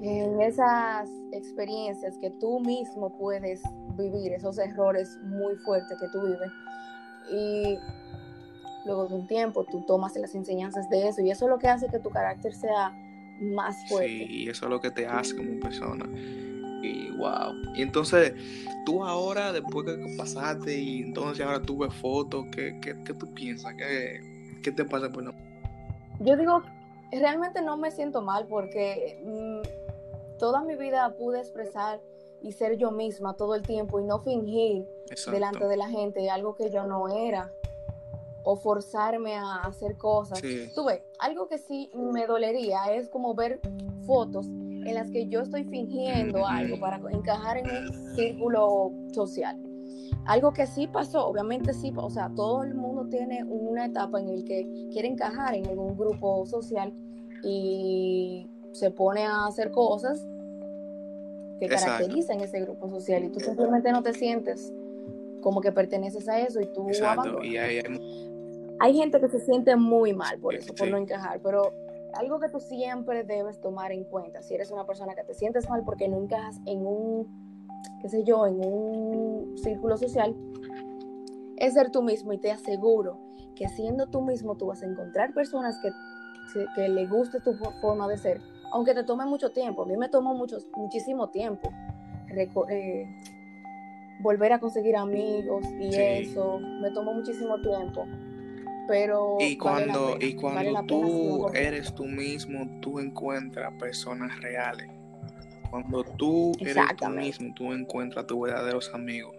en 0.00 0.40
esas 0.40 1.08
experiencias 1.32 2.16
que 2.20 2.30
tú 2.38 2.60
mismo 2.60 3.18
puedes 3.18 3.60
vivir, 3.98 4.32
esos 4.32 4.58
errores 4.58 5.18
muy 5.24 5.56
fuertes 5.56 5.98
que 5.98 6.06
tú 6.12 6.22
vives. 6.24 6.50
Y 7.32 7.78
luego 8.86 9.08
de 9.08 9.14
un 9.16 9.26
tiempo 9.26 9.64
tú 9.64 9.84
tomas 9.86 10.14
las 10.16 10.34
enseñanzas 10.36 10.88
de 10.88 11.08
eso 11.08 11.20
y 11.20 11.30
eso 11.32 11.46
es 11.46 11.50
lo 11.50 11.58
que 11.58 11.66
hace 11.68 11.88
que 11.88 11.98
tu 11.98 12.10
carácter 12.10 12.54
sea 12.54 12.92
más 13.40 13.74
fuerte. 13.88 14.08
Sí, 14.08 14.26
y 14.44 14.48
eso 14.48 14.66
es 14.66 14.70
lo 14.70 14.80
que 14.80 14.90
te 14.92 15.04
hace 15.06 15.36
como 15.36 15.58
persona. 15.58 16.04
Y 16.82 17.10
wow. 17.12 17.54
Y 17.74 17.82
entonces, 17.82 18.34
tú 18.84 19.04
ahora, 19.04 19.52
después 19.52 19.86
que 19.86 20.16
pasaste 20.16 20.76
y 20.76 21.02
entonces 21.02 21.44
ahora 21.44 21.62
tú 21.62 21.78
ves 21.78 21.94
fotos, 21.94 22.46
¿qué, 22.52 22.78
qué, 22.82 22.96
qué 23.04 23.14
tú 23.14 23.32
piensas? 23.32 23.74
¿Qué, 23.74 24.20
qué 24.62 24.72
te 24.72 24.84
pasa 24.84 25.08
por 25.10 25.24
la 25.24 25.34
Yo 26.20 26.36
digo, 26.36 26.62
realmente 27.12 27.62
no 27.62 27.76
me 27.76 27.90
siento 27.90 28.22
mal 28.22 28.46
porque 28.48 29.20
mm, 29.24 30.38
toda 30.38 30.62
mi 30.62 30.74
vida 30.76 31.14
pude 31.16 31.40
expresar 31.40 32.00
y 32.42 32.52
ser 32.52 32.76
yo 32.76 32.90
misma 32.90 33.34
todo 33.34 33.54
el 33.54 33.62
tiempo 33.62 34.00
y 34.00 34.04
no 34.04 34.20
fingir 34.20 34.84
Exacto. 35.08 35.30
delante 35.30 35.66
de 35.66 35.76
la 35.76 35.88
gente 35.88 36.28
algo 36.28 36.56
que 36.56 36.70
yo 36.70 36.84
no 36.84 37.08
era 37.08 37.52
o 38.44 38.56
forzarme 38.56 39.36
a 39.36 39.60
hacer 39.62 39.96
cosas. 39.96 40.40
Sí. 40.40 40.68
Tú 40.74 40.84
ves, 40.84 41.02
algo 41.20 41.46
que 41.46 41.58
sí 41.58 41.90
me 41.94 42.26
dolería 42.26 42.92
es 42.92 43.08
como 43.08 43.34
ver 43.34 43.60
fotos 44.04 44.46
en 44.84 44.94
las 44.94 45.10
que 45.10 45.26
yo 45.28 45.40
estoy 45.40 45.64
fingiendo 45.64 46.46
algo 46.46 46.78
para 46.80 47.00
encajar 47.10 47.58
en 47.58 47.66
un 47.70 48.14
círculo 48.16 48.92
social. 49.12 49.58
Algo 50.26 50.52
que 50.52 50.66
sí 50.66 50.86
pasó, 50.86 51.26
obviamente 51.26 51.72
sí, 51.74 51.92
o 51.96 52.10
sea, 52.10 52.30
todo 52.34 52.62
el 52.62 52.74
mundo 52.74 53.06
tiene 53.08 53.42
una 53.44 53.86
etapa 53.86 54.20
en 54.20 54.28
el 54.28 54.44
que 54.44 54.88
quiere 54.92 55.08
encajar 55.08 55.54
en 55.54 55.66
algún 55.66 55.96
grupo 55.96 56.46
social 56.46 56.92
y 57.42 58.46
se 58.72 58.90
pone 58.90 59.24
a 59.24 59.46
hacer 59.46 59.70
cosas 59.72 60.20
que 61.58 61.66
Exacto. 61.66 61.86
caracterizan 61.86 62.40
ese 62.40 62.60
grupo 62.60 62.88
social 62.88 63.24
y 63.24 63.28
tú 63.30 63.40
simplemente 63.40 63.90
no 63.92 64.02
te 64.02 64.12
sientes 64.14 64.72
como 65.40 65.60
que 65.60 65.72
perteneces 65.72 66.28
a 66.28 66.38
eso 66.40 66.60
y 66.60 66.66
tú 66.66 66.88
Exacto. 66.88 67.20
abandonas. 67.22 67.46
Y 67.46 67.56
hay, 67.56 67.78
hay- 67.78 68.28
Hay 68.80 68.94
gente 68.94 69.20
que 69.20 69.28
se 69.28 69.38
siente 69.40 69.76
muy 69.76 70.12
mal 70.12 70.38
por 70.40 70.54
Sí, 70.54 70.60
eso, 70.60 70.74
por 70.74 70.86
sí. 70.86 70.90
no 70.92 70.98
encajar, 70.98 71.40
pero 71.40 71.72
algo 72.14 72.38
que 72.40 72.48
tú 72.48 72.60
siempre 72.60 73.24
debes 73.24 73.60
tomar 73.60 73.92
en 73.92 74.04
cuenta, 74.04 74.42
si 74.42 74.54
eres 74.54 74.70
una 74.70 74.84
persona 74.86 75.14
que 75.14 75.24
te 75.24 75.34
sientes 75.34 75.68
mal 75.68 75.82
porque 75.84 76.08
no 76.08 76.18
encajas 76.18 76.60
en 76.66 76.86
un, 76.86 77.26
qué 78.00 78.08
sé 78.08 78.24
yo, 78.24 78.46
en 78.46 78.64
un 78.64 79.56
círculo 79.58 79.96
social, 79.96 80.34
es 81.56 81.74
ser 81.74 81.90
tú 81.90 82.02
mismo 82.02 82.32
y 82.32 82.38
te 82.38 82.50
aseguro 82.50 83.18
que 83.54 83.68
siendo 83.68 84.06
tú 84.08 84.22
mismo 84.22 84.56
tú 84.56 84.66
vas 84.66 84.82
a 84.82 84.86
encontrar 84.86 85.32
personas 85.34 85.76
que, 85.82 85.90
que 86.74 86.88
le 86.88 87.06
guste 87.06 87.40
tu 87.40 87.52
fo- 87.52 87.72
forma 87.80 88.08
de 88.08 88.18
ser, 88.18 88.40
aunque 88.72 88.94
te 88.94 89.04
tome 89.04 89.24
mucho 89.26 89.50
tiempo. 89.50 89.82
A 89.82 89.86
mí 89.86 89.96
me 89.96 90.08
tomó 90.08 90.34
mucho, 90.34 90.58
muchísimo 90.76 91.28
tiempo 91.28 91.70
reco- 92.28 92.66
eh, 92.70 93.06
volver 94.20 94.52
a 94.52 94.58
conseguir 94.60 94.96
amigos 94.96 95.64
y 95.80 95.92
Sí. 95.92 96.00
eso, 96.00 96.58
me 96.80 96.90
tomó 96.90 97.12
muchísimo 97.12 97.60
tiempo. 97.60 98.04
Pero 98.88 99.36
y 99.40 99.56
vale 99.56 99.58
cuando, 99.58 100.18
pena, 100.18 100.24
y 100.24 100.34
cuando 100.34 100.72
vale 100.72 100.86
tú 100.86 101.48
100%. 101.48 101.54
eres 101.56 101.94
tú 101.94 102.04
mismo, 102.04 102.78
tú 102.80 102.98
encuentras 102.98 103.72
personas 103.78 104.40
reales. 104.40 104.88
Cuando 105.70 106.04
tú 106.04 106.52
eres 106.60 106.96
tú 106.96 107.08
mismo, 107.08 107.54
tú 107.54 107.72
encuentras 107.72 108.26
tus 108.26 108.40
verdaderos 108.42 108.92
amigos. 108.92 109.34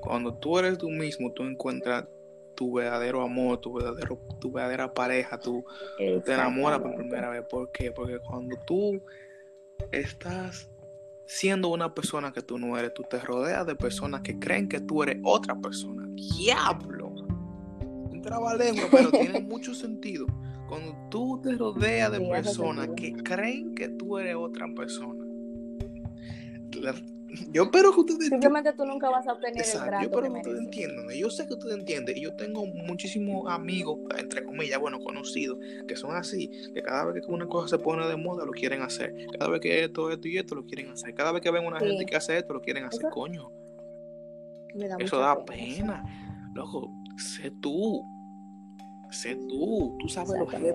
Cuando 0.00 0.34
tú 0.34 0.58
eres 0.58 0.78
tú 0.78 0.90
mismo, 0.90 1.32
tú 1.32 1.44
encuentras 1.44 2.06
tu 2.54 2.72
verdadero 2.72 3.22
amor, 3.22 3.60
tu 3.60 3.72
verdadero, 3.72 4.18
tu 4.40 4.50
verdadera 4.50 4.92
pareja, 4.92 5.38
tu, 5.38 5.64
te 5.96 6.34
enamoras 6.34 6.80
por 6.80 6.94
primera 6.96 7.30
vez. 7.30 7.44
¿Por 7.48 7.70
qué? 7.70 7.92
Porque 7.92 8.18
cuando 8.18 8.56
tú 8.66 9.00
estás 9.92 10.68
siendo 11.28 11.68
una 11.68 11.94
persona 11.94 12.32
que 12.32 12.42
tú 12.42 12.58
no 12.58 12.76
eres, 12.76 12.94
tú 12.94 13.04
te 13.08 13.18
rodeas 13.20 13.66
de 13.66 13.76
personas 13.76 14.22
que 14.22 14.38
creen 14.38 14.68
que 14.68 14.80
tú 14.80 15.02
eres 15.02 15.18
otra 15.24 15.54
persona. 15.54 16.06
¡Diablo! 16.08 17.07
Un 18.18 18.22
trabalengua, 18.22 18.84
pero 18.90 19.10
tiene 19.10 19.40
mucho 19.40 19.74
sentido. 19.74 20.26
Cuando 20.68 20.94
tú 21.10 21.40
te 21.42 21.52
rodeas 21.56 22.10
de 22.12 22.18
Sí, 22.18 22.24
personas 22.30 22.88
que 22.96 23.12
creen 23.14 23.74
que 23.74 23.88
tú 23.88 24.18
eres 24.18 24.34
otra 24.36 24.66
persona. 24.74 25.24
la- 26.80 26.94
yo 27.50 27.64
espero 27.64 27.92
que 27.92 28.00
ustedes 28.00 28.28
Simplemente 28.28 28.72
tú 28.72 28.84
nunca 28.86 29.08
vas 29.10 29.26
a 29.26 29.32
obtener 29.32 29.54
el 29.56 29.60
Exacto, 29.60 29.84
yo 29.84 29.90
trato 29.90 30.04
espero 30.04 30.32
que 30.32 30.38
ustedes 30.40 30.58
entiendan. 30.64 31.06
Yo 31.16 31.30
sé 31.30 31.46
que 31.46 31.54
ustedes 31.54 31.74
entienden. 31.76 32.16
Y 32.16 32.20
yo 32.22 32.34
tengo 32.36 32.66
muchísimos 32.66 33.50
amigos, 33.52 33.98
entre 34.18 34.44
comillas, 34.44 34.78
bueno, 34.80 34.98
conocidos, 35.00 35.58
que 35.86 35.94
son 35.96 36.14
así, 36.16 36.50
que 36.74 36.82
cada 36.82 37.04
vez 37.06 37.24
que 37.26 37.32
una 37.32 37.46
cosa 37.46 37.76
se 37.76 37.82
pone 37.82 38.06
de 38.06 38.16
moda 38.16 38.44
lo 38.46 38.52
quieren 38.52 38.82
hacer. 38.82 39.14
Cada 39.38 39.50
vez 39.50 39.60
que 39.60 39.84
esto, 39.84 40.10
esto 40.10 40.26
y 40.28 40.38
esto 40.38 40.54
lo 40.54 40.64
quieren 40.66 40.90
hacer. 40.90 41.14
Cada 41.14 41.32
vez 41.32 41.42
que 41.42 41.50
ven 41.50 41.66
una 41.66 41.78
Sí. 41.80 41.86
gente 41.86 42.06
que 42.06 42.16
hace 42.16 42.36
esto 42.38 42.52
lo 42.54 42.60
quieren 42.60 42.84
hacer. 42.84 43.00
Eso- 43.00 43.10
Coño, 43.10 43.50
Me 44.74 44.86
da 44.88 44.96
eso 44.98 45.18
da 45.18 45.44
pena. 45.44 46.04
Loco, 46.54 46.90
sé 47.18 47.50
tú. 47.50 48.04
Sé 49.10 49.36
tú. 49.48 49.96
Tú 50.00 50.08
sabes 50.08 50.38
lo 50.38 50.46
que. 50.46 50.74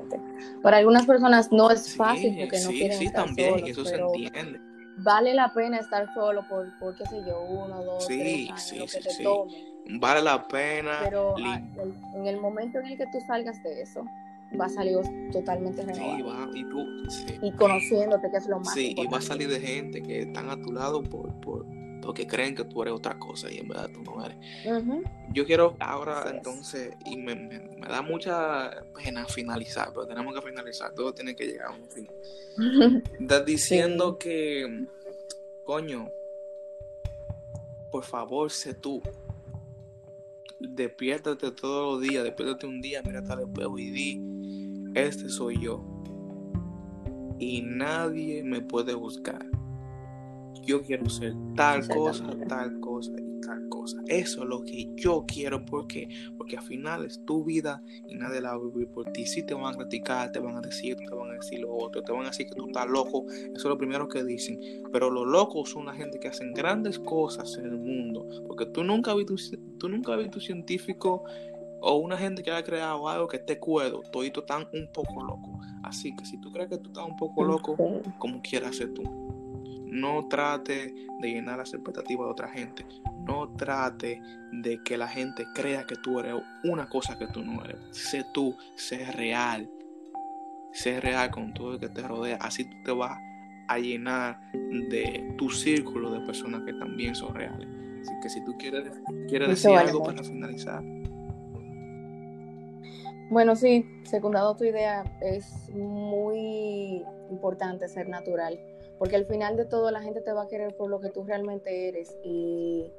Para 0.62 0.78
algunas 0.78 1.06
personas 1.06 1.52
no 1.52 1.70
es 1.72 1.82
Sí, 1.84 1.98
fácil 1.98 2.36
porque 2.40 2.60
no 2.62 2.70
sí, 2.70 2.78
quieren 2.80 2.98
sí, 2.98 3.06
estar 3.06 3.26
también, 3.26 3.50
solos, 3.52 3.70
eso 3.70 3.86
se 3.86 3.96
entiende. 3.96 4.60
vale 4.98 5.34
la 5.34 5.54
pena 5.54 5.78
estar 5.80 6.12
solo 6.14 6.48
por, 6.48 6.68
por 6.80 6.96
qué 6.96 7.06
sé 7.06 7.18
yo, 7.28 7.42
uno, 7.44 7.84
dos, 7.84 8.08
Sí, 8.08 8.18
tres 8.18 8.50
años, 8.50 8.62
sí, 8.64 8.78
lo 8.78 8.86
que 8.86 8.92
sí, 8.92 9.04
te 9.04 9.10
sí. 9.10 9.24
tome. 9.24 9.54
Vale 10.00 10.22
la 10.22 10.48
pena. 10.48 10.92
Pero 11.02 11.36
ah, 11.38 11.62
el- 11.84 11.96
en 12.16 12.28
el 12.28 12.40
momento 12.40 12.80
en 12.80 12.86
el 12.88 12.98
que 12.98 13.06
tú 13.08 13.20
salgas 13.28 13.62
de 13.64 13.82
eso, 13.82 14.06
va 14.60 14.66
a 14.66 14.70
salir 14.70 14.98
totalmente 15.32 15.82
sí, 15.82 15.88
renovado. 15.88 16.26
va, 16.28 16.50
y 16.54 16.64
tú, 16.70 16.86
sí. 17.10 17.38
Y 17.42 17.52
conociéndote, 17.54 18.30
que 18.32 18.38
es 18.38 18.48
lo 18.48 18.60
más 18.60 18.74
Sí, 18.74 18.88
y 18.88 18.90
importante. 18.92 19.14
va 19.14 19.18
a 19.18 19.22
salir 19.22 19.50
de 19.50 19.60
gente 19.60 20.02
que 20.04 20.22
están 20.22 20.50
a 20.50 20.60
tu 20.62 20.72
lado 20.72 21.04
por, 21.04 21.34
por, 21.42 21.66
porque 22.04 22.28
creen 22.28 22.56
que 22.56 22.64
tú 22.66 22.82
eres 22.82 22.94
otra 22.94 23.18
cosa 23.18 23.52
y 23.52 23.58
en 23.58 23.68
verdad 23.68 23.90
tú 23.94 24.02
no 24.04 24.24
eres. 24.26 24.38
Yo 25.34 25.46
quiero 25.46 25.76
ahora 25.80 26.22
Así 26.22 26.36
entonces, 26.38 26.94
y 27.06 27.18
me, 27.18 27.36
me- 27.36 27.60
me 27.60 27.88
da 27.88 28.02
mucha 28.02 28.84
pena 28.96 29.26
finalizar, 29.26 29.90
pero 29.94 30.06
tenemos 30.08 30.34
que 30.36 30.42
finalizar, 30.42 30.94
todo 30.94 31.14
tiene 31.14 31.36
que 31.36 31.46
llegar 31.48 31.68
a 31.68 31.76
un 31.76 31.86
fin. 31.90 32.08
Estás 33.20 33.46
diciendo 33.46 34.18
que, 34.18 34.86
coño, 35.66 36.10
por 37.92 38.04
favor, 38.04 38.52
sé 38.52 38.74
tú. 38.74 39.02
Despiértate 40.60 41.52
todos 41.52 41.94
los 42.02 42.10
días, 42.10 42.24
despiértate 42.24 42.66
un 42.68 42.82
día, 42.82 43.02
mírate 43.04 43.32
al 43.34 43.42
espejo 43.42 43.78
y 43.78 43.90
di, 43.92 44.92
este 44.96 45.28
soy 45.30 45.60
yo. 45.62 45.84
Y 47.40 47.62
nadie 47.64 48.44
me 48.44 48.62
puede 48.62 48.94
buscar. 48.94 49.46
Yo 50.66 50.82
quiero 50.82 51.10
ser 51.10 51.34
tal 51.56 51.82
cosa, 51.88 52.26
tal 52.48 52.80
cosa 52.80 53.12
y 53.20 53.42
tal 53.42 53.68
cosa. 53.70 53.98
Eso 54.08 54.44
es 54.44 54.48
lo 54.50 54.64
que 54.64 54.90
yo 54.96 55.26
quiero. 55.28 55.66
¿Por 55.66 55.88
qué? 55.88 56.08
Porque 56.38 56.56
al 56.58 56.64
final 56.64 57.06
es 57.06 57.24
tu 57.26 57.44
vida 57.44 57.84
y 58.08 58.16
nadie 58.16 58.40
la 58.42 58.56
va 58.56 58.64
a 58.64 58.68
vivir 58.70 58.88
por 58.88 59.12
ti. 59.12 59.26
Si 59.26 59.44
te 59.46 59.54
van 59.54 59.74
a 59.74 59.78
criticar, 59.78 60.32
te 60.32 60.40
van 60.40 60.56
a 60.56 60.62
decir, 60.62 60.96
te 60.96 61.14
van 61.14 61.32
a 61.32 61.34
decir 61.34 61.60
lo 61.60 61.76
otro, 61.76 62.02
te 62.02 62.12
van 62.14 62.24
a 62.24 62.30
decir 62.30 62.48
que 62.48 62.56
tú 62.56 62.68
estás 62.68 62.88
loco. 62.88 63.26
Eso 63.30 63.52
es 63.56 63.66
lo 63.66 63.78
primero 63.78 64.08
que 64.08 64.24
dicen. 64.24 64.60
Pero 64.92 65.10
los 65.10 65.28
locos 65.28 65.70
son 65.72 65.86
la 65.86 65.94
gente 65.94 66.20
que 66.20 66.30
hacen 66.30 66.54
grandes 66.54 66.98
cosas 67.00 67.58
en 67.58 67.66
el 67.66 67.78
mundo. 67.78 68.26
Porque 68.48 68.66
tú 68.68 68.84
nunca 68.84 69.12
has 69.12 69.18
visto, 69.18 69.34
un- 69.34 69.78
tú 69.78 69.90
nunca 69.90 70.14
has 70.14 70.20
visto 70.20 70.38
un 70.38 70.42
científico 70.46 71.24
o 71.82 71.98
una 71.98 72.18
gente 72.18 72.42
que 72.42 72.52
haya 72.52 72.64
creado 72.64 73.10
algo 73.10 73.28
que 73.28 73.36
esté 73.38 73.60
cuerdo. 73.60 74.02
Todito 74.14 74.40
están 74.40 74.66
un 74.72 74.88
poco 74.94 75.22
loco. 75.22 75.60
Así 75.84 76.16
que 76.16 76.24
si 76.26 76.40
tú 76.40 76.50
crees 76.54 76.70
que 76.70 76.78
tú 76.78 76.88
estás 76.88 77.06
un 77.06 77.18
poco 77.18 77.44
loco, 77.44 77.76
como 78.20 78.42
quieras 78.42 78.78
ser 78.78 78.94
tú. 78.94 79.04
No 79.94 80.28
trate 80.28 80.92
de 81.20 81.30
llenar 81.30 81.60
las 81.60 81.74
expectativas 81.74 82.26
de 82.26 82.32
otra 82.32 82.48
gente. 82.48 82.84
No 83.28 83.56
trate 83.56 84.20
de 84.52 84.82
que 84.84 84.98
la 84.98 85.08
gente 85.08 85.46
crea 85.54 85.86
que 85.86 85.96
tú 85.96 86.20
eres 86.20 86.36
una 86.64 86.90
cosa 86.90 87.18
que 87.18 87.28
tú 87.28 87.44
no 87.44 87.64
eres. 87.64 87.78
Sé 87.92 88.26
tú, 88.34 88.58
sé 88.76 89.06
real. 89.12 89.70
Sé 90.72 91.00
real 91.00 91.30
con 91.30 91.54
todo 91.54 91.74
el 91.74 91.80
que 91.80 91.90
te 91.90 92.02
rodea. 92.02 92.38
Así 92.42 92.66
tú 92.66 92.76
te 92.84 92.92
vas 92.92 93.16
a 93.68 93.78
llenar 93.78 94.40
de 94.90 95.36
tu 95.38 95.52
círculo 95.52 96.12
de 96.12 96.26
personas 96.26 96.64
que 96.66 96.74
también 96.74 97.14
son 97.14 97.36
reales. 97.36 97.68
Así 98.02 98.14
que 98.22 98.30
si 98.30 98.44
tú 98.44 98.58
quieres, 98.58 99.00
quieres 99.30 99.50
decir 99.50 99.72
algo 99.72 100.04
para 100.04 100.24
finalizar. 100.24 100.84
Bueno, 103.30 103.56
sí, 103.56 103.86
secundado 104.04 104.56
tu 104.56 104.64
idea, 104.64 105.04
es 105.22 105.70
muy 105.74 107.04
importante 107.30 107.88
ser 107.88 108.10
natural, 108.10 108.60
porque 109.04 109.18
al 109.18 109.26
final 109.26 109.58
de 109.58 109.66
todo 109.66 109.92
la 109.92 110.02
gente 110.02 110.22
te 110.22 110.32
va 110.32 110.44
a 110.44 110.48
querer 110.48 110.78
por 110.78 110.90
lo 110.90 111.02
que 111.02 111.10
tú 111.10 111.26
realmente 111.26 111.90
eres 111.90 112.18
y 112.24 112.90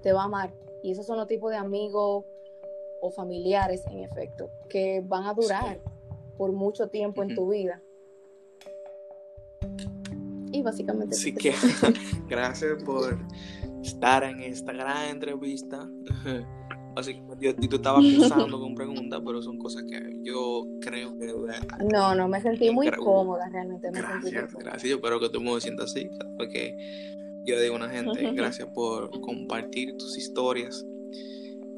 te 0.00 0.10
va 0.14 0.22
a 0.22 0.24
amar. 0.24 0.54
Y 0.82 0.90
esos 0.90 1.04
son 1.04 1.18
los 1.18 1.26
tipos 1.26 1.50
de 1.50 1.58
amigos 1.58 2.24
o 3.02 3.10
familiares, 3.10 3.84
en 3.90 3.98
efecto, 3.98 4.50
que 4.70 5.02
van 5.06 5.26
a 5.26 5.34
durar 5.34 5.78
por 6.38 6.52
mucho 6.52 6.88
tiempo 6.88 7.22
en 7.22 7.34
tu 7.34 7.50
vida. 7.50 7.82
Y 10.50 10.62
básicamente... 10.62 11.14
Así 11.14 11.34
que 11.34 11.52
gracias 12.26 12.82
por 12.82 13.18
estar 13.82 14.24
en 14.24 14.40
esta 14.40 14.72
gran 14.72 15.10
entrevista. 15.10 15.86
Básicamente, 16.94 17.46
yo, 17.46 17.54
tú 17.68 17.76
estabas 17.76 18.04
pensando 18.04 18.60
con 18.60 18.74
preguntas, 18.74 19.20
pero 19.24 19.42
son 19.42 19.58
cosas 19.58 19.84
que 19.84 20.16
yo 20.22 20.66
creo 20.80 21.16
que... 21.16 21.26
No, 21.92 22.14
no, 22.14 22.28
me 22.28 22.40
sentí 22.40 22.70
muy 22.70 22.90
cómoda 22.90 23.48
realmente. 23.48 23.90
Me 23.90 24.00
gracias, 24.00 24.54
gracias. 24.54 24.82
Yo 24.82 24.96
espero 24.96 25.20
que 25.20 25.28
tú 25.28 25.40
me 25.40 25.60
sientas 25.60 25.90
así, 25.90 26.10
porque 26.36 26.76
yo 27.44 27.60
digo 27.60 27.74
a 27.74 27.76
una 27.76 27.88
gente, 27.88 28.32
gracias 28.34 28.68
por 28.74 29.10
compartir 29.20 29.96
tus 29.96 30.18
historias 30.18 30.84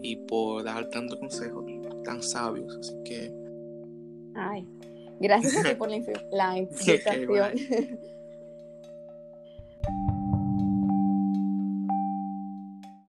y 0.02 0.16
por 0.16 0.64
dar 0.64 0.88
tantos 0.88 1.18
consejos 1.18 1.64
tan 2.04 2.22
sabios. 2.22 2.76
Así 2.78 2.94
que... 3.04 3.32
Ay, 4.34 4.66
gracias 5.20 5.56
a 5.56 5.68
ti 5.68 5.74
por 5.74 5.90
la, 5.90 6.00
la 6.32 6.58
invitación. 6.58 7.52